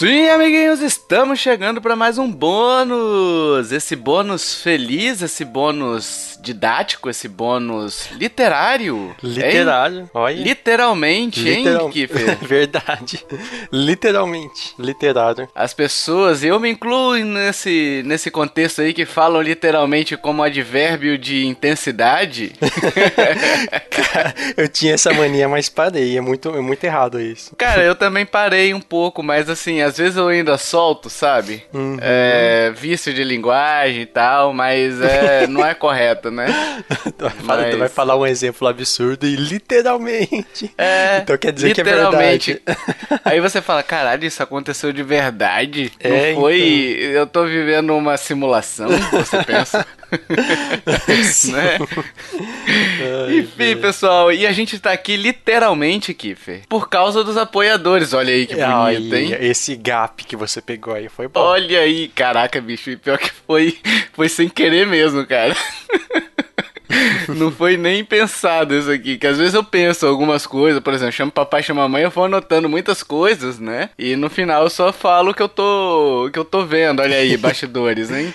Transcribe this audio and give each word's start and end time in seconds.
Sim, 0.00 0.30
amiguinhos, 0.30 0.80
estamos 0.80 1.38
chegando 1.38 1.78
para 1.78 1.94
mais 1.94 2.16
um 2.16 2.32
bônus. 2.32 3.70
Esse 3.70 3.94
bônus 3.94 4.54
feliz, 4.62 5.20
esse 5.20 5.44
bônus 5.44 6.38
didático, 6.40 7.10
esse 7.10 7.28
bônus 7.28 8.08
literário. 8.12 9.14
Literário, 9.22 9.98
hein? 10.00 10.10
olha. 10.14 10.42
Literalmente, 10.42 11.42
Literal- 11.42 11.84
hein, 11.84 11.92
Kiffer? 11.92 12.38
Verdade. 12.40 13.22
Literalmente. 13.70 14.72
Literário. 14.78 15.46
As 15.54 15.74
pessoas, 15.74 16.42
eu 16.42 16.58
me 16.58 16.70
incluo 16.70 17.16
nesse, 17.16 18.02
nesse 18.06 18.30
contexto 18.30 18.80
aí 18.80 18.94
que 18.94 19.04
falam 19.04 19.42
literalmente 19.42 20.16
como 20.16 20.42
advérbio 20.42 21.18
de 21.18 21.44
intensidade. 21.44 22.54
Cara, 23.90 24.34
eu 24.56 24.66
tinha 24.66 24.94
essa 24.94 25.12
mania, 25.12 25.46
mas 25.46 25.68
parei. 25.68 26.16
É 26.16 26.22
muito, 26.22 26.48
é 26.56 26.60
muito 26.62 26.82
errado 26.84 27.20
isso. 27.20 27.54
Cara, 27.56 27.82
eu 27.82 27.94
também 27.94 28.24
parei 28.24 28.72
um 28.72 28.80
pouco, 28.80 29.22
mas 29.22 29.50
assim, 29.50 29.82
às 29.90 29.98
vezes 29.98 30.16
eu 30.16 30.28
ainda 30.28 30.56
solto, 30.56 31.10
sabe? 31.10 31.62
Uhum. 31.72 31.96
É, 32.00 32.72
vício 32.74 33.12
de 33.12 33.22
linguagem 33.24 34.02
e 34.02 34.06
tal, 34.06 34.52
mas 34.52 35.00
é, 35.00 35.46
não 35.50 35.64
é 35.64 35.74
correto, 35.74 36.30
né? 36.30 36.46
Tu 37.18 37.24
vai, 37.24 37.30
falar, 37.30 37.62
tu 37.64 37.68
Mas- 37.70 37.78
vai 37.78 37.88
falar 37.88 38.16
um 38.16 38.26
exemplo 38.26 38.66
absurdo 38.68 39.26
e 39.26 39.36
literalmente. 39.36 40.72
É, 40.78 41.18
Então 41.22 41.36
quer 41.36 41.52
dizer 41.52 41.74
que 41.74 41.80
é 41.80 41.84
verdade. 41.84 42.62
Aí 43.24 43.40
você 43.40 43.60
fala, 43.60 43.82
caralho, 43.82 44.24
isso 44.24 44.42
aconteceu 44.42 44.92
de 44.92 45.02
verdade? 45.02 45.92
É, 46.00 46.32
não 46.32 46.40
foi. 46.40 46.98
Eu 47.00 47.26
tô 47.26 47.44
vivendo 47.44 47.96
uma 47.96 48.16
simulação, 48.16 48.88
você 49.12 49.42
pensa. 49.44 49.86
né? 51.52 51.78
Ai, 53.26 53.38
Enfim, 53.38 53.76
pessoal, 53.76 54.32
e 54.32 54.46
a 54.46 54.52
gente 54.52 54.78
tá 54.78 54.92
aqui 54.92 55.16
literalmente, 55.16 56.14
Kiffer, 56.14 56.62
por 56.68 56.88
causa 56.88 57.24
dos 57.24 57.36
apoiadores. 57.36 58.12
Olha 58.12 58.32
aí 58.32 58.46
que 58.46 58.54
bonito, 58.54 59.14
Ai, 59.14 59.24
hein? 59.24 59.36
Esse 59.40 59.76
gap 59.76 60.24
que 60.24 60.36
você 60.36 60.60
pegou 60.60 60.94
aí 60.94 61.08
foi 61.08 61.28
bom. 61.28 61.40
Olha 61.40 61.80
aí, 61.80 62.08
caraca, 62.08 62.60
bicho, 62.60 62.90
e 62.90 62.96
pior 62.96 63.18
que 63.18 63.30
foi, 63.30 63.78
foi 64.12 64.28
sem 64.28 64.48
querer 64.48 64.86
mesmo, 64.86 65.26
cara. 65.26 65.56
Não 67.28 67.50
foi 67.50 67.76
nem 67.76 68.04
pensado 68.04 68.74
isso 68.74 68.90
aqui, 68.90 69.16
que 69.18 69.26
às 69.26 69.38
vezes 69.38 69.54
eu 69.54 69.62
penso 69.64 70.06
algumas 70.06 70.46
coisas, 70.46 70.80
por 70.80 70.92
exemplo, 70.92 71.12
chamo 71.12 71.32
papai, 71.32 71.62
chamo 71.62 71.80
mamãe, 71.80 72.02
eu 72.02 72.10
vou 72.10 72.24
anotando 72.24 72.68
muitas 72.68 73.02
coisas, 73.02 73.58
né? 73.58 73.90
E 73.98 74.16
no 74.16 74.28
final 74.28 74.64
eu 74.64 74.70
só 74.70 74.92
falo 74.92 75.30
o 75.30 75.34
que 75.34 75.42
eu 75.42 75.48
tô, 75.48 76.28
que 76.32 76.38
eu 76.38 76.44
tô 76.44 76.64
vendo, 76.64 77.00
olha 77.00 77.16
aí, 77.16 77.36
bastidores, 77.38 78.10
hein? 78.10 78.34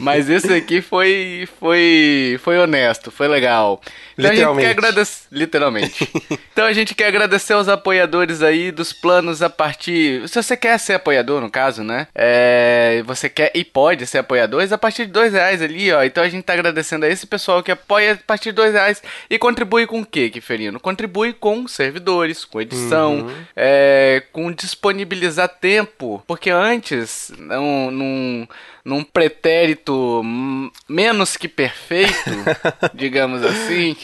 Mas 0.00 0.28
esse 0.28 0.52
aqui 0.52 0.80
foi 0.80 1.48
foi 1.58 2.38
foi 2.42 2.58
honesto, 2.58 3.10
foi 3.10 3.28
legal. 3.28 3.80
Então 4.18 4.30
a 4.30 4.34
gente 4.34 4.38
Literalmente. 4.38 4.66
quer 4.66 4.70
agradecer, 4.72 5.26
literalmente. 5.30 6.12
então 6.52 6.64
a 6.64 6.72
gente 6.72 6.94
quer 6.94 7.06
agradecer 7.08 7.52
aos 7.52 7.68
apoiadores 7.68 8.42
aí 8.42 8.70
dos 8.70 8.92
planos 8.92 9.42
a 9.42 9.50
partir, 9.50 10.26
se 10.28 10.42
você 10.42 10.56
quer 10.56 10.78
ser 10.78 10.94
apoiador 10.94 11.40
no 11.40 11.50
caso, 11.50 11.82
né? 11.82 12.08
É, 12.14 13.02
você 13.04 13.28
quer 13.28 13.52
e 13.54 13.64
pode 13.64 14.06
ser 14.06 14.18
apoiador, 14.18 14.66
a 14.70 14.78
partir 14.78 15.06
de 15.06 15.12
dois 15.12 15.32
reais 15.32 15.62
ali, 15.62 15.92
ó. 15.92 16.02
Então 16.02 16.22
a 16.22 16.28
gente 16.28 16.44
tá 16.44 16.52
agradecendo 16.52 17.04
a 17.04 17.08
esse 17.08 17.26
pessoal 17.26 17.62
que 17.62 17.70
apoia 17.70 17.85
a 17.94 18.16
partir 18.26 18.50
de 18.50 18.56
dois 18.56 18.72
reais 18.72 19.02
e 19.28 19.38
contribui 19.38 19.86
com 19.86 20.00
o 20.00 20.06
quê, 20.06 20.30
Kiferino? 20.30 20.80
Contribui 20.80 21.32
com 21.32 21.66
servidores, 21.68 22.44
com 22.44 22.60
edição, 22.60 23.26
é, 23.54 24.22
com 24.32 24.52
disponibilizar 24.52 25.48
tempo, 25.48 26.22
porque 26.26 26.50
antes, 26.50 27.32
num, 27.38 27.90
num, 27.90 28.48
num 28.86 29.02
pretérito 29.02 30.22
menos 30.88 31.36
que 31.36 31.48
perfeito, 31.48 32.30
digamos 32.94 33.42
assim, 33.42 33.96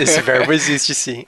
esse 0.00 0.22
verbo 0.22 0.54
existe 0.54 0.94
sim. 0.94 1.26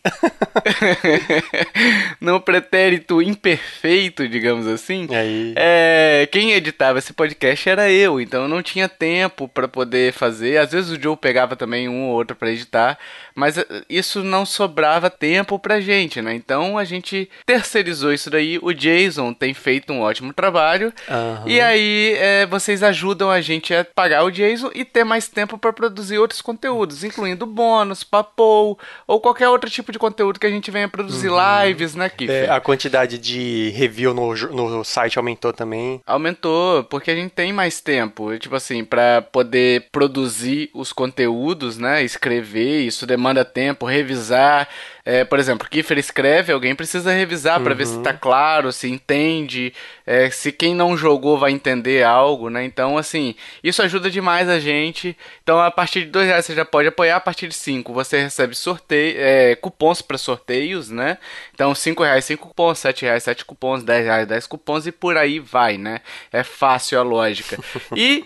num 2.18 2.40
pretérito 2.40 3.20
imperfeito, 3.20 4.26
digamos 4.26 4.66
assim, 4.66 5.06
Aí. 5.10 5.52
é, 5.54 6.26
quem 6.32 6.52
editava 6.52 6.98
esse 6.98 7.12
podcast 7.12 7.68
era 7.68 7.90
eu, 7.90 8.18
então 8.18 8.44
eu 8.44 8.48
não 8.48 8.62
tinha 8.62 8.88
tempo 8.88 9.46
pra 9.46 9.68
poder 9.68 10.14
fazer. 10.14 10.56
Às 10.56 10.72
vezes 10.72 10.90
o 10.90 11.00
Joe 11.00 11.14
pegava 11.14 11.54
também 11.54 11.90
um 11.90 12.04
ou 12.04 12.14
outro 12.14 12.34
pra 12.34 12.50
editar, 12.50 12.98
mas 13.34 13.58
eh, 13.58 13.66
isso 13.88 14.24
não 14.24 14.46
sobrava 14.46 15.10
tempo 15.10 15.58
pra 15.58 15.80
gente, 15.80 16.22
né? 16.22 16.34
Então 16.34 16.78
a 16.78 16.84
gente 16.84 17.28
terceirizou 17.44 18.14
isso 18.14 18.30
daí. 18.30 18.58
O 18.62 18.72
Jason 18.72 19.34
tem 19.34 19.52
feito 19.52 19.92
um 19.92 20.00
ótimo 20.00 20.32
trabalho. 20.32 20.90
Aham. 21.08 21.44
E 21.46 21.60
aí 21.60 22.14
é, 22.16 22.46
vocês 22.62 22.82
ajudam 22.82 23.30
a 23.30 23.40
gente 23.40 23.74
a 23.74 23.84
pagar 23.84 24.24
o 24.24 24.30
Jason 24.30 24.70
e 24.74 24.84
ter 24.84 25.04
mais 25.04 25.28
tempo 25.28 25.58
pra 25.58 25.72
produzir 25.72 26.18
outros 26.18 26.40
conteúdos, 26.40 27.02
incluindo 27.04 27.44
bônus, 27.44 28.04
papo 28.04 28.78
ou 29.06 29.20
qualquer 29.20 29.48
outro 29.48 29.68
tipo 29.68 29.90
de 29.92 29.98
conteúdo 29.98 30.38
que 30.38 30.46
a 30.46 30.50
gente 30.50 30.70
venha 30.70 30.88
produzir 30.88 31.30
lives, 31.30 31.94
né, 31.94 32.08
Kiffer? 32.08 32.44
É, 32.44 32.50
a 32.50 32.60
quantidade 32.60 33.18
de 33.18 33.70
review 33.70 34.14
no, 34.14 34.34
no 34.34 34.84
site 34.84 35.18
aumentou 35.18 35.52
também. 35.52 36.00
Aumentou, 36.06 36.84
porque 36.84 37.10
a 37.10 37.14
gente 37.14 37.32
tem 37.32 37.52
mais 37.52 37.80
tempo, 37.80 38.36
tipo 38.38 38.54
assim, 38.54 38.84
pra 38.84 39.22
poder 39.22 39.88
produzir 39.90 40.70
os 40.74 40.92
conteúdos, 40.92 41.78
né? 41.78 42.02
Escrever, 42.02 42.82
isso 42.82 43.06
demanda 43.06 43.44
tempo, 43.44 43.86
revisar. 43.86 44.68
É, 45.04 45.24
por 45.24 45.38
exemplo, 45.40 45.66
o 45.66 45.70
Kiffer 45.70 45.98
escreve, 45.98 46.52
alguém 46.52 46.76
precisa 46.76 47.10
revisar 47.10 47.60
pra 47.60 47.74
ver 47.74 47.86
se 47.86 47.98
tá 47.98 48.12
claro, 48.12 48.70
se 48.70 48.88
entende, 48.88 49.74
é, 50.06 50.30
se 50.30 50.52
quem 50.52 50.76
não 50.76 50.96
jogou 50.96 51.36
vai 51.36 51.50
entender 51.50 52.04
algo, 52.04 52.48
né? 52.48 52.64
Então, 52.64 52.96
assim, 52.96 53.34
isso 53.64 53.82
ajuda 53.82 54.08
demais 54.08 54.48
a 54.48 54.60
gente. 54.60 55.16
Então, 55.42 55.60
a 55.60 55.72
partir 55.72 56.04
de 56.04 56.10
dois 56.10 56.28
reais 56.28 56.46
você 56.46 56.54
já 56.54 56.64
pode 56.64 56.86
apoiar, 56.86 57.16
a 57.16 57.20
partir 57.20 57.48
de 57.48 57.54
cinco 57.54 57.92
você 57.92 58.22
recebe 58.22 58.54
sorteio, 58.54 59.16
é, 59.18 59.56
cupons 59.56 60.00
para 60.00 60.16
sorteios, 60.16 60.88
né? 60.88 61.18
Então, 61.52 61.74
cinco 61.74 62.04
reais, 62.04 62.24
cinco 62.24 62.48
cupons, 62.48 62.78
sete 62.78 63.04
reais, 63.04 63.24
sete 63.24 63.44
cupons, 63.44 63.82
dez 63.82 64.04
reais, 64.04 64.28
dez 64.28 64.46
cupons 64.46 64.86
e 64.86 64.92
por 64.92 65.16
aí 65.16 65.40
vai, 65.40 65.78
né? 65.78 66.00
É 66.32 66.44
fácil 66.44 67.00
a 67.00 67.02
lógica. 67.02 67.58
e, 67.96 68.24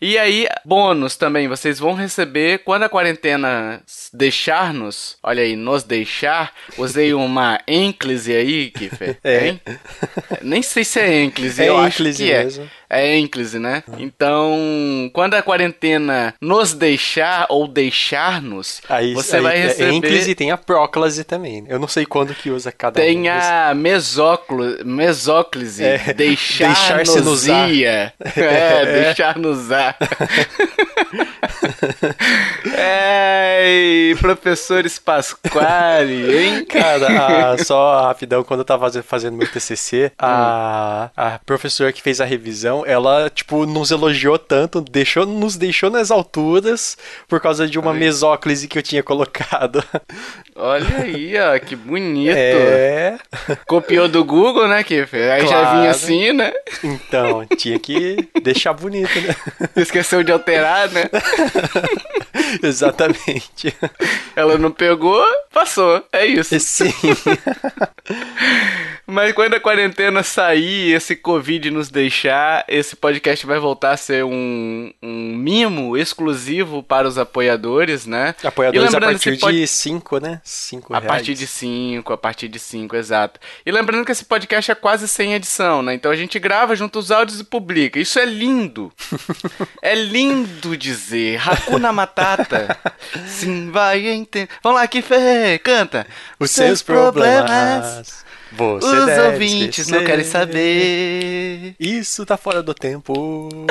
e 0.00 0.18
aí, 0.18 0.48
bônus 0.64 1.16
também, 1.16 1.46
vocês 1.46 1.78
vão 1.78 1.94
receber 1.94 2.58
quando 2.64 2.82
a 2.82 2.88
quarentena 2.88 3.80
deixar-nos, 4.12 5.16
olha 5.22 5.42
aí, 5.42 5.54
nos 5.54 5.84
deixar, 5.84 5.99
usei 6.78 7.12
uma 7.14 7.60
ênclise 7.66 8.32
aí, 8.34 8.70
Kiffer, 8.70 9.16
É. 9.24 9.46
hein? 9.48 9.60
Nem 10.42 10.62
sei 10.62 10.84
se 10.84 10.98
é 11.00 11.22
ênclise, 11.22 11.62
É 11.62 11.68
eu 11.68 11.76
acho 11.78 12.00
ênclise 12.02 12.24
que 12.24 12.32
é. 12.32 12.44
mesmo. 12.44 12.70
É 12.92 13.16
ênclise, 13.16 13.58
né? 13.60 13.84
Então, 13.98 15.08
quando 15.12 15.34
a 15.34 15.42
quarentena 15.42 16.34
nos 16.40 16.72
deixar 16.72 17.46
ou 17.48 17.68
deixar-nos, 17.68 18.82
você 19.14 19.36
aí 19.36 19.42
vai 19.42 19.56
é 19.58 19.62
receber. 19.66 19.92
ênclise 19.92 20.34
tem 20.34 20.50
a 20.50 20.56
próclase 20.56 21.22
também. 21.22 21.64
Eu 21.68 21.78
não 21.78 21.86
sei 21.86 22.04
quando 22.04 22.34
que 22.34 22.50
usa 22.50 22.72
cada 22.72 23.00
Tem 23.00 23.30
um. 23.30 23.32
a 23.32 23.72
mesóclise, 23.74 24.82
mesóclise 24.84 25.84
É, 25.84 25.98
deixar-se 26.14 27.20
nos 27.20 27.46
ia. 27.46 28.12
É, 28.36 29.02
deixar-nos 29.04 29.70
ar. 29.70 29.96
é, 32.76 34.12
professores 34.20 34.98
Pasquale, 34.98 35.50
hein? 35.98 36.64
Cara, 36.70 37.52
a- 37.52 37.58
só 37.58 38.02
rapidão, 38.02 38.42
quando 38.44 38.60
eu 38.60 38.64
tava 38.64 38.86
faze- 38.86 39.02
fazendo 39.02 39.36
meu 39.36 39.46
TCC, 39.48 40.12
a, 40.18 41.10
Hum. 41.10 41.10
a 41.16 41.40
professora 41.44 41.92
que 41.92 42.02
fez 42.02 42.20
a 42.20 42.24
revisão, 42.24 42.84
ela, 42.86 43.28
tipo, 43.30 43.66
nos 43.66 43.90
elogiou 43.90 44.38
tanto, 44.38 44.80
deixou, 44.80 45.26
nos 45.26 45.56
deixou 45.56 45.90
nas 45.90 46.10
alturas 46.10 46.96
por 47.28 47.40
causa 47.40 47.66
de 47.66 47.78
uma 47.78 47.92
Ai. 47.92 47.98
mesóclise 47.98 48.68
que 48.68 48.78
eu 48.78 48.82
tinha 48.82 49.02
colocado. 49.02 49.82
Olha 50.56 50.98
aí, 51.02 51.34
ó, 51.38 51.58
que 51.58 51.74
bonito. 51.74 52.36
É, 52.36 53.18
Copiou 53.66 54.08
do 54.08 54.24
Google, 54.24 54.68
né, 54.68 54.82
Kiffer? 54.84 55.32
Aí 55.32 55.42
já 55.46 55.60
Claro. 55.60 55.78
vinha 55.78 55.90
assim, 55.90 56.32
né? 56.32 56.52
então, 56.84 57.46
tinha 57.56 57.78
que 57.78 58.28
deixar 58.42 58.72
bonito, 58.72 59.10
né? 59.20 59.34
Esqueceu 59.76 60.22
de 60.22 60.32
alterar, 60.32 60.88
né? 60.90 61.04
Exatamente. 62.62 63.74
Ela 64.34 64.58
não 64.58 64.70
pegou, 64.70 65.24
passou. 65.52 65.79
É 66.12 66.26
isso. 66.26 66.58
Sim. 66.60 66.92
Mas 69.06 69.32
quando 69.32 69.54
a 69.54 69.60
quarentena 69.60 70.22
sair, 70.22 70.92
esse 70.92 71.16
Covid 71.16 71.68
nos 71.70 71.88
deixar, 71.88 72.64
esse 72.68 72.94
podcast 72.94 73.44
vai 73.44 73.58
voltar 73.58 73.92
a 73.92 73.96
ser 73.96 74.24
um, 74.24 74.92
um 75.02 75.34
mimo 75.36 75.96
exclusivo 75.96 76.80
para 76.82 77.08
os 77.08 77.18
apoiadores, 77.18 78.06
né? 78.06 78.34
Apoiadores 78.44 78.92
E 78.92 78.96
a 78.96 79.00
partir 79.00 79.36
pod- 79.38 79.56
de 79.56 79.66
5, 79.66 80.18
né? 80.20 80.40
5 80.44 80.94
A 80.94 80.98
reais. 81.00 81.12
partir 81.12 81.34
de 81.34 81.46
5, 81.46 82.12
a 82.12 82.16
partir 82.16 82.46
de 82.48 82.58
5, 82.60 82.94
exato. 82.96 83.40
E 83.66 83.72
lembrando 83.72 84.04
que 84.04 84.12
esse 84.12 84.24
podcast 84.24 84.70
é 84.70 84.74
quase 84.76 85.08
sem 85.08 85.34
edição, 85.34 85.82
né? 85.82 85.92
Então 85.92 86.10
a 86.12 86.16
gente 86.16 86.38
grava 86.38 86.76
junto 86.76 87.00
os 87.00 87.10
áudios 87.10 87.40
e 87.40 87.44
publica. 87.44 87.98
Isso 87.98 88.16
é 88.18 88.24
lindo. 88.24 88.92
é 89.82 89.94
lindo 89.96 90.76
dizer. 90.76 91.40
Hakuna 91.48 91.92
Matata. 91.92 92.78
Sim, 93.26 93.70
vai 93.72 94.06
entender. 94.06 94.48
Vamos 94.62 94.80
lá, 94.80 94.86
Kiffer, 94.86 95.60
canta. 95.70 96.06
Os 96.38 96.50
seus 96.50 96.82
problemas. 96.82 98.24
Você 98.52 98.86
Os 98.86 99.18
ouvintes 99.26 99.86
não 99.88 100.00
esquecer. 100.00 100.06
querem 100.06 100.24
saber. 100.24 101.76
Isso 101.78 102.26
tá 102.26 102.36
fora 102.36 102.60
do 102.62 102.74
tempo. 102.74 103.48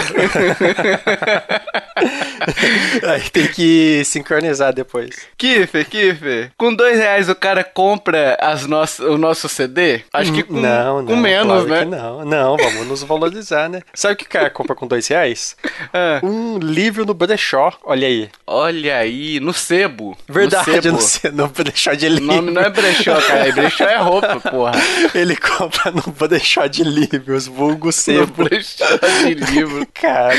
Aí 3.07 3.21
tem 3.29 3.47
que 3.47 4.03
sincronizar 4.05 4.73
depois. 4.73 5.09
Kiffer, 5.37 5.85
Kiffer, 5.87 6.51
com 6.57 6.73
dois 6.73 6.97
reais 6.97 7.29
o 7.29 7.35
cara 7.35 7.63
compra 7.63 8.37
as 8.41 8.65
no... 8.65 8.77
o 9.11 9.17
nosso 9.17 9.47
CD? 9.49 10.01
Acho 10.13 10.31
que 10.33 10.43
com, 10.43 10.53
não, 10.59 10.97
não, 11.01 11.05
com 11.05 11.15
menos, 11.15 11.65
claro 11.65 11.67
né? 11.67 11.79
que 11.79 11.85
não, 11.85 12.25
não, 12.25 12.57
vamos 12.57 12.87
nos 12.87 13.03
valorizar, 13.03 13.69
né? 13.69 13.81
Sabe 13.93 14.13
o 14.13 14.17
que 14.17 14.25
o 14.25 14.29
cara 14.29 14.49
compra 14.49 14.75
com 14.75 14.87
dois 14.87 15.07
reais? 15.07 15.55
Ah, 15.93 16.19
Um 16.23 16.59
livro 16.59 17.03
no 17.05 17.13
brechó, 17.15 17.73
olha 17.83 18.05
aí. 18.07 18.29
olha 18.45 18.97
aí, 18.97 19.39
no 19.39 19.53
sebo. 19.53 20.15
Verdade, 20.27 20.91
no 20.91 20.99
sebo. 21.01 21.35
no, 21.37 21.43
no 21.43 21.49
brechó 21.49 21.93
de 21.93 22.05
O 22.05 22.09
livro. 22.09 22.25
nome 22.25 22.51
não 22.51 22.61
é 22.61 22.69
brechó, 22.69 23.19
cara. 23.21 23.51
Brechó 23.51 23.85
é 23.85 23.97
roupa, 23.97 24.39
porra. 24.39 24.73
Ele 25.15 25.35
compra 25.35 25.91
no 25.91 26.03
brechó 26.11 26.67
de 26.67 26.83
livros, 26.83 27.47
vulgo 27.47 27.87
No 27.87 27.91
sebo. 27.93 28.43
brechó 28.43 28.85
de 29.23 29.33
livro. 29.33 29.87
Cara, 29.93 30.35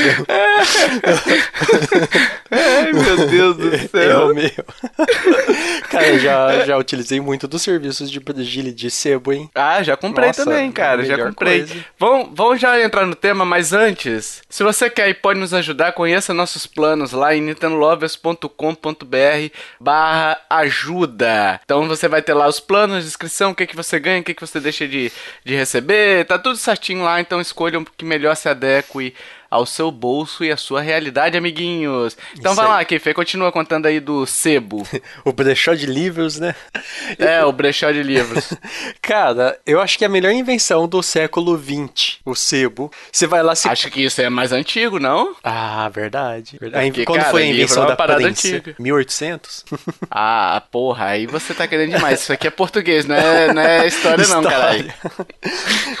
Ai, 2.51 2.93
meu 2.93 3.27
Deus 3.27 3.57
do 3.57 3.73
é 3.73 3.87
céu. 3.87 4.27
o 4.27 4.33
meu. 4.33 4.49
Cara, 5.89 6.19
já, 6.19 6.65
já 6.65 6.77
utilizei 6.77 7.19
muito 7.19 7.47
dos 7.47 7.61
serviços 7.61 8.09
de, 8.09 8.19
de, 8.19 8.71
de 8.71 8.91
sebo, 8.91 9.33
hein? 9.33 9.49
Ah, 9.53 9.83
já 9.83 9.97
comprei 9.97 10.27
Nossa, 10.27 10.45
também, 10.45 10.71
cara. 10.71 11.03
Já 11.05 11.17
comprei. 11.17 11.65
coisa. 11.65 11.85
Vamos, 11.99 12.29
vamos 12.33 12.61
já 12.61 12.81
entrar 12.81 13.05
no 13.05 13.15
tema, 13.15 13.45
mas 13.45 13.73
antes, 13.73 14.41
se 14.49 14.63
você 14.63 14.89
quer 14.89 15.09
e 15.09 15.13
pode 15.13 15.39
nos 15.39 15.53
ajudar, 15.53 15.91
conheça 15.93 16.33
nossos 16.33 16.65
planos 16.65 17.11
lá 17.11 17.35
em 17.35 17.41
nintendolovers.com.br 17.41 19.55
barra 19.79 20.37
ajuda. 20.49 21.59
Então 21.63 21.87
você 21.87 22.07
vai 22.07 22.21
ter 22.21 22.33
lá 22.33 22.47
os 22.47 22.59
planos, 22.59 23.05
descrição, 23.05 23.51
o 23.51 23.55
que, 23.55 23.67
que 23.67 23.75
você 23.75 23.99
ganha, 23.99 24.21
o 24.21 24.23
que, 24.23 24.33
que 24.33 24.45
você 24.45 24.59
deixa 24.59 24.87
de, 24.87 25.11
de 25.43 25.55
receber. 25.55 26.25
Tá 26.25 26.39
tudo 26.39 26.57
certinho 26.57 27.03
lá, 27.03 27.19
então 27.19 27.41
escolha 27.41 27.79
o 27.79 27.85
que 27.85 28.05
melhor 28.05 28.35
se 28.35 28.47
adeque 28.47 29.13
ao 29.51 29.65
seu 29.65 29.91
bolso 29.91 30.45
e 30.45 30.51
à 30.51 30.55
sua 30.55 30.79
realidade, 30.81 31.37
amiguinhos. 31.37 32.15
Então 32.37 32.53
Isso 32.53 32.61
vai 32.61 32.65
aí. 32.65 32.71
lá, 32.71 32.85
Kifê, 32.85 33.13
continua 33.13 33.51
contando 33.51 33.85
aí 33.85 33.99
do 33.99 34.25
sebo. 34.25 34.87
O 35.25 35.33
brechó 35.33 35.73
de 35.73 35.85
livros, 35.85 36.39
né? 36.39 36.55
é, 37.19 37.43
o 37.43 37.51
brechó 37.51 37.91
de 37.91 38.01
livros. 38.01 38.53
Cara, 39.01 39.59
eu 39.65 39.81
acho 39.81 39.97
que 39.97 40.05
é 40.05 40.07
a 40.07 40.09
melhor 40.09 40.31
invenção 40.31 40.87
do 40.87 41.03
século 41.03 41.57
XX, 41.57 42.19
o 42.23 42.33
sebo. 42.33 42.89
Você 43.11 43.27
vai 43.27 43.43
lá 43.43 43.53
se. 43.55 43.67
Acho 43.67 43.91
que 43.91 44.01
isso 44.01 44.21
é 44.21 44.29
mais 44.29 44.53
antigo, 44.53 44.99
não? 44.99 45.35
Ah, 45.43 45.89
verdade. 45.89 46.57
verdade. 46.59 46.87
Porque, 46.87 47.05
Quando 47.05 47.19
cara, 47.19 47.31
foi 47.31 47.43
a 47.43 47.45
invenção 47.47 47.77
é 47.77 47.85
uma 47.85 47.89
da 47.89 47.95
parada 47.97 48.21
prensa? 48.21 48.47
antiga. 48.47 48.75
1800? 48.79 49.65
Ah, 50.13 50.61
porra, 50.71 51.05
aí 51.07 51.25
você 51.25 51.53
tá 51.53 51.67
querendo 51.67 51.91
demais. 51.91 52.21
Isso 52.21 52.33
aqui 52.33 52.45
é 52.47 52.51
português, 52.51 53.05
não 53.05 53.15
é, 53.15 53.53
não 53.53 53.61
é 53.61 53.87
história, 53.87 54.27
não, 54.27 54.43
caralho. 54.43 54.93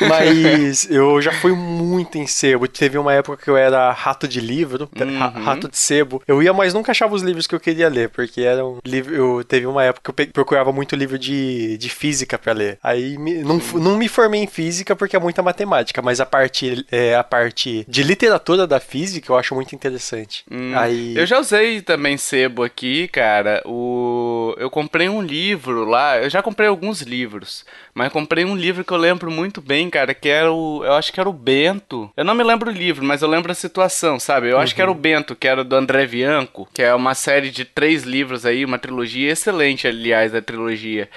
Mas 0.01 0.89
eu 0.89 1.21
já 1.21 1.31
fui 1.31 1.53
muito 1.53 2.17
em 2.17 2.27
sebo. 2.27 2.67
Teve 2.67 2.97
uma 2.97 3.13
época 3.13 3.40
que 3.41 3.49
eu 3.49 3.57
era 3.57 3.91
rato 3.91 4.27
de 4.27 4.39
livro, 4.39 4.89
ra- 4.97 5.05
Uhum. 5.35 5.43
rato 5.43 5.67
de 5.69 5.77
sebo. 5.77 6.21
Eu 6.27 6.41
ia, 6.41 6.53
mas 6.53 6.73
nunca 6.73 6.91
achava 6.91 7.15
os 7.15 7.21
livros 7.21 7.47
que 7.47 7.55
eu 7.55 7.59
queria 7.59 7.89
ler, 7.89 8.09
porque 8.09 8.41
era 8.41 8.65
um 8.65 8.79
livro. 8.85 9.13
Eu 9.13 9.43
teve 9.43 9.65
uma 9.65 9.83
época 9.83 10.13
que 10.13 10.21
eu 10.23 10.27
procurava 10.31 10.71
muito 10.71 10.95
livro 10.95 11.17
de, 11.17 11.77
de 11.77 11.89
física 11.89 12.37
pra 12.37 12.53
ler. 12.53 12.77
Aí 12.83 13.17
me- 13.17 13.43
não, 13.43 13.57
não 13.75 13.97
me 13.97 14.07
formei 14.07 14.41
em 14.43 14.47
física 14.47 14.95
porque 14.95 15.15
é 15.15 15.19
muita 15.19 15.41
matemática, 15.41 16.01
mas 16.01 16.19
a 16.19 16.25
parte, 16.25 16.85
é, 16.91 17.15
a 17.15 17.23
parte 17.23 17.85
de 17.87 18.03
literatura 18.03 18.65
da 18.67 18.79
física 18.79 19.31
eu 19.31 19.37
acho 19.37 19.55
muito 19.55 19.73
interessante. 19.75 20.43
Hum, 20.49 20.73
Aí 20.75 21.15
Eu 21.17 21.25
já 21.25 21.39
usei 21.39 21.81
também 21.81 22.17
sebo 22.17 22.63
aqui, 22.63 23.07
cara. 23.07 23.61
O... 23.65 24.53
Eu 24.57 24.69
comprei 24.69 25.09
um 25.09 25.21
livro 25.21 25.85
lá. 25.85 26.17
Eu 26.19 26.29
já 26.29 26.41
comprei 26.41 26.67
alguns 26.67 27.01
livros. 27.01 27.65
Mas 27.93 28.11
comprei 28.11 28.45
um 28.45 28.55
livro 28.55 28.83
que 28.83 28.91
eu 28.93 28.97
lembro 28.97 29.29
muito 29.31 29.61
bem, 29.61 29.89
cara. 29.89 30.13
Que 30.13 30.29
era 30.29 30.51
o. 30.51 30.83
Eu 30.83 30.93
acho 30.93 31.11
que 31.11 31.19
era 31.19 31.29
o 31.29 31.33
Bento. 31.33 32.09
Eu 32.15 32.23
não 32.25 32.35
me 32.35 32.43
lembro 32.43 32.69
o 32.69 32.73
livro, 32.73 33.03
mas 33.03 33.21
eu 33.21 33.27
lembro 33.31 33.51
a 33.51 33.55
situação, 33.55 34.19
sabe? 34.19 34.49
Eu 34.49 34.59
acho 34.59 34.75
que 34.75 34.81
era 34.81 34.91
o 34.91 34.95
Bento, 34.95 35.35
que 35.35 35.47
era 35.47 35.63
do 35.63 35.75
André 35.75 36.05
Bianco. 36.05 36.67
Que 36.73 36.83
é 36.83 36.93
uma 36.93 37.15
série 37.15 37.49
de 37.49 37.65
três 37.65 38.03
livros 38.03 38.45
aí, 38.45 38.63
uma 38.63 38.77
trilogia 38.77 39.31
excelente, 39.31 39.87
aliás, 39.87 40.35
a 40.35 40.41
trilogia. 40.41 41.09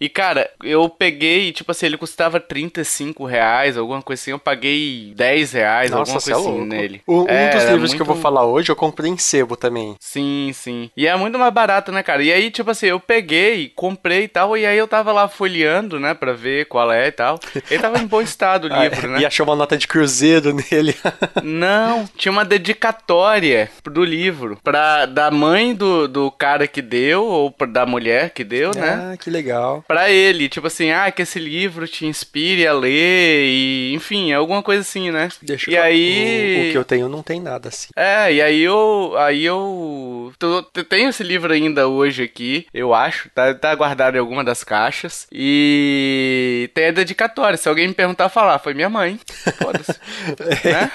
E, 0.00 0.08
cara, 0.08 0.48
eu 0.62 0.88
peguei, 0.88 1.52
tipo 1.52 1.70
assim, 1.70 1.86
ele 1.86 1.96
custava 1.96 2.38
35 2.40 3.24
reais, 3.24 3.76
alguma 3.76 4.02
coisa 4.02 4.20
assim. 4.20 4.30
Eu 4.30 4.38
paguei 4.38 5.12
10 5.16 5.52
reais, 5.52 5.90
Nossa, 5.90 6.00
alguma 6.12 6.18
é 6.18 6.22
coisa 6.22 6.38
assim 6.38 6.48
louco. 6.58 6.64
nele. 6.66 7.02
O- 7.06 7.22
um 7.22 7.28
É, 7.28 7.50
dos 7.50 7.64
livros 7.64 7.94
que 7.94 8.00
eu 8.02 8.06
vou 8.06 8.14
muito- 8.14 8.22
falar 8.22 8.44
hoje 8.44 8.70
eu 8.70 8.76
comprei 8.76 9.10
em 9.10 9.16
sebo 9.18 9.56
também. 9.56 9.94
Sim, 10.00 10.50
sim. 10.54 10.90
E 10.96 11.06
é 11.06 11.16
muito 11.16 11.38
mais 11.38 11.52
barato, 11.52 11.90
né, 11.92 12.02
cara? 12.02 12.22
E 12.22 12.32
aí, 12.32 12.50
tipo 12.50 12.70
assim, 12.70 12.86
eu 12.86 13.00
peguei, 13.00 13.72
comprei 13.74 14.24
e 14.24 14.28
tal, 14.28 14.56
e 14.56 14.66
aí 14.66 14.76
eu 14.78 14.88
tava 14.88 15.12
lá 15.12 15.28
folheando, 15.28 15.98
né, 16.00 16.14
pra 16.14 16.32
ver 16.32 16.66
qual 16.66 16.92
é 16.92 17.08
e 17.08 17.12
tal. 17.12 17.38
Ele 17.70 17.80
tava 17.82 17.98
em 17.98 18.06
bom 18.06 18.20
estado 18.20 18.64
o 18.64 18.68
livro, 18.82 19.06
Ah, 19.06 19.08
né? 19.12 19.20
E 19.20 19.26
achou 19.26 19.46
uma 19.46 19.56
nota 19.56 19.76
de 19.76 19.86
cruzeiro 19.88 20.52
nele. 20.54 20.94
Não, 21.42 22.06
tinha 22.16 22.32
uma 22.32 22.44
dedicatória 22.44 23.70
do 23.84 24.04
livro 24.04 24.58
pra, 24.62 25.06
da 25.06 25.30
mãe 25.30 25.74
do, 25.74 26.06
do 26.08 26.30
cara 26.30 26.66
que 26.66 26.82
deu, 26.82 27.24
ou 27.24 27.50
pra- 27.50 27.66
da 27.66 27.86
mulher 27.86 28.30
que 28.30 28.44
deu, 28.44 28.72
né? 28.74 29.12
Ah, 29.12 29.16
que 29.16 29.30
legal. 29.30 29.84
Pra 29.86 30.10
ele, 30.10 30.48
tipo 30.48 30.66
assim, 30.66 30.90
ah, 30.90 31.10
que 31.10 31.22
esse 31.22 31.38
livro 31.38 31.86
te 31.86 32.06
inspire 32.06 32.66
a 32.66 32.72
ler, 32.72 33.44
e 33.46 33.92
enfim, 33.94 34.32
alguma 34.32 34.62
coisa 34.62 34.80
assim, 34.82 35.10
né? 35.10 35.28
Deixa 35.42 35.70
e 35.70 35.74
eu- 35.74 35.82
aí. 35.82 36.64
O, 36.66 36.68
o 36.68 36.72
que 36.72 36.78
eu 36.78 36.84
tenho 36.84 37.08
não 37.08 37.22
tem 37.22 37.40
nada 37.40 37.68
assim. 37.68 37.88
É, 37.94 38.32
e 38.32 38.42
aí 38.42 38.60
eu. 38.62 39.14
Aí 39.18 39.44
eu. 39.44 40.32
tô- 40.38 40.64
eu 40.74 40.84
tenho 40.84 41.08
esse 41.10 41.22
livro 41.22 41.52
ainda 41.52 41.86
hoje 41.88 42.22
aqui, 42.24 42.66
eu 42.74 42.92
acho. 42.94 43.28
Tá, 43.34 43.54
tá 43.54 43.74
guardado 43.74 44.16
em 44.16 44.18
alguma 44.18 44.42
das 44.42 44.64
caixas. 44.64 45.26
E 45.32 46.70
tem 46.74 46.86
a 46.86 46.90
dedicatória. 46.90 47.56
Se 47.56 47.68
alguém 47.68 47.88
me 47.88 47.94
perguntar, 47.94 48.28
falar, 48.28 48.58
foi 48.58 48.74
minha 48.74 48.88
mãe. 48.90 49.18
Foda-se. 49.58 49.94
né? 50.66 50.90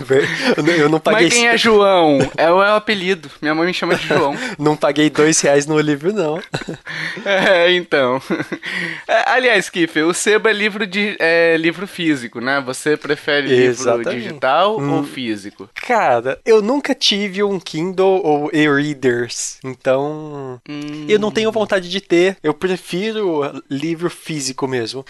Ver- 0.00 0.28
eu 0.78 0.88
não- 0.88 1.00
paguei, 1.00 1.24
Mas 1.28 1.34
quem 1.34 1.48
é 1.48 1.56
João? 1.56 2.18
É 2.36 2.50
o 2.50 2.58
meu 2.58 2.74
apelido. 2.74 3.30
Minha 3.40 3.54
mãe 3.54 3.66
me 3.66 3.74
chama 3.74 3.94
de 3.96 4.06
João. 4.06 4.36
não 4.58 4.76
paguei 4.76 5.08
dois 5.10 5.40
reais 5.40 5.66
no 5.66 5.78
livro, 5.80 6.12
não. 6.12 6.40
É, 7.24 7.72
então. 7.72 8.19
É, 9.08 9.28
aliás, 9.30 9.68
Kiffer, 9.68 10.06
o 10.06 10.14
sebo 10.14 10.48
é 10.48 10.52
livro 10.52 10.86
de 10.86 11.16
é, 11.18 11.56
livro 11.56 11.86
físico, 11.86 12.40
né? 12.40 12.60
Você 12.64 12.96
prefere 12.96 13.48
livro 13.48 13.64
Exatamente. 13.70 14.10
digital 14.16 14.78
Hum. 14.78 14.92
ou 14.98 15.02
físico? 15.02 15.68
Cara, 15.74 16.38
eu 16.44 16.62
nunca 16.62 16.94
tive 16.94 17.42
um 17.42 17.58
Kindle 17.58 18.20
ou 18.24 18.50
e-readers, 18.52 19.58
então 19.64 20.60
Hum, 20.68 21.06
eu 21.08 21.18
não 21.18 21.30
tenho 21.30 21.50
vontade 21.50 21.88
de 21.88 22.00
ter. 22.00 22.36
Eu 22.42 22.54
prefiro 22.54 23.62
livro 23.68 24.08
físico 24.10 24.68
mesmo. 24.68 25.04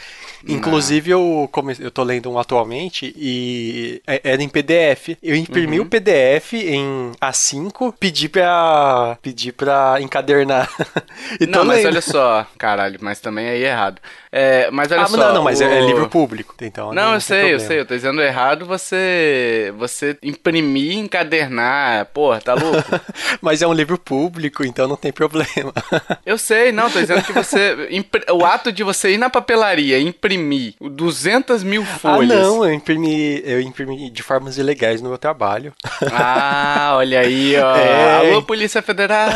Inclusive, 0.49 1.11
eu, 1.11 1.49
come... 1.53 1.75
eu 1.79 1.91
tô 1.91 2.03
lendo 2.03 2.31
um 2.31 2.39
atualmente 2.39 3.13
e 3.17 4.01
é- 4.07 4.21
era 4.25 4.43
em 4.43 4.49
PDF. 4.49 5.17
Eu 5.23 5.37
imprimi 5.37 5.79
Uhum. 5.79 5.87
o 5.87 5.89
PDF 5.89 6.55
em 6.55 7.13
A5, 7.21 7.93
pedi 7.99 8.29
pra, 8.29 9.19
pedi 9.23 9.53
pra 9.53 9.97
encadernar. 10.01 10.71
e 11.41 11.47
tô 11.47 11.59
Não, 11.59 11.65
mas 11.65 11.85
olha 11.85 12.01
só, 12.01 12.47
caralho, 12.59 12.99
mas 13.01 13.21
também 13.21 13.49
aí 13.49 13.65
é 13.65 13.69
errado. 13.71 14.01
É, 14.33 14.71
mas 14.71 14.93
olha 14.93 15.03
Ah, 15.03 15.07
só. 15.09 15.17
não, 15.17 15.35
não, 15.35 15.43
mas 15.43 15.61
é- 15.61 15.79
é 15.79 15.83
o- 15.83 15.87
livro 15.87 16.09
público, 16.09 16.55
então 16.61 16.93
Não, 16.93 17.07
não 17.07 17.15
eu 17.15 17.21
sei, 17.21 17.37
eu 17.39 17.43
problema. 17.43 17.67
sei, 17.69 17.81
eu 17.81 17.87
tô 17.87 17.95
dizendo 17.95 18.23
errado 18.23 18.65
você 18.65 19.73
você 19.77 20.17
imprimir, 20.23 20.99
encadernar, 20.99 22.07
porra, 22.07 22.41
tá 22.41 22.55
louco? 22.55 22.79
Mas 23.43 23.61
é 23.63 23.67
um 23.67 23.73
livro 23.73 23.99
público, 23.99 24.65
então 24.65 24.87
não 24.87 24.97
tem 24.97 25.13
problema. 25.13 25.73
eu 26.25 26.39
sei, 26.39 26.71
não, 26.71 26.89
tô 26.91 27.01
dizendo 27.01 27.23
que 27.25 27.33
você 27.33 27.77
o 28.33 28.45
ato 28.45 28.71
de 28.71 28.85
você 28.85 29.13
ir 29.13 29.19
na 29.19 29.29
papelaria 29.31 29.99
e 29.99 30.07
imprimir 30.07 30.75
200 30.81 31.63
mil 31.65 31.83
ah, 31.83 31.99
folhas. 31.99 32.39
não, 32.39 32.65
eu 32.65 32.73
imprimi, 32.73 33.43
eu 33.45 33.61
imprimi 33.61 34.11
de 34.11 34.23
formas 34.23 34.59
ilegais 34.59 35.01
no 35.03 35.09
meu 35.09 35.19
trabalho. 35.19 35.73
Ah, 36.13 36.93
olha 36.97 37.21
aí, 37.21 37.57
ó. 37.59 37.77
É. 37.81 38.17
Alô, 38.31 38.43
Polícia 38.43 38.83
Federal. 38.83 39.29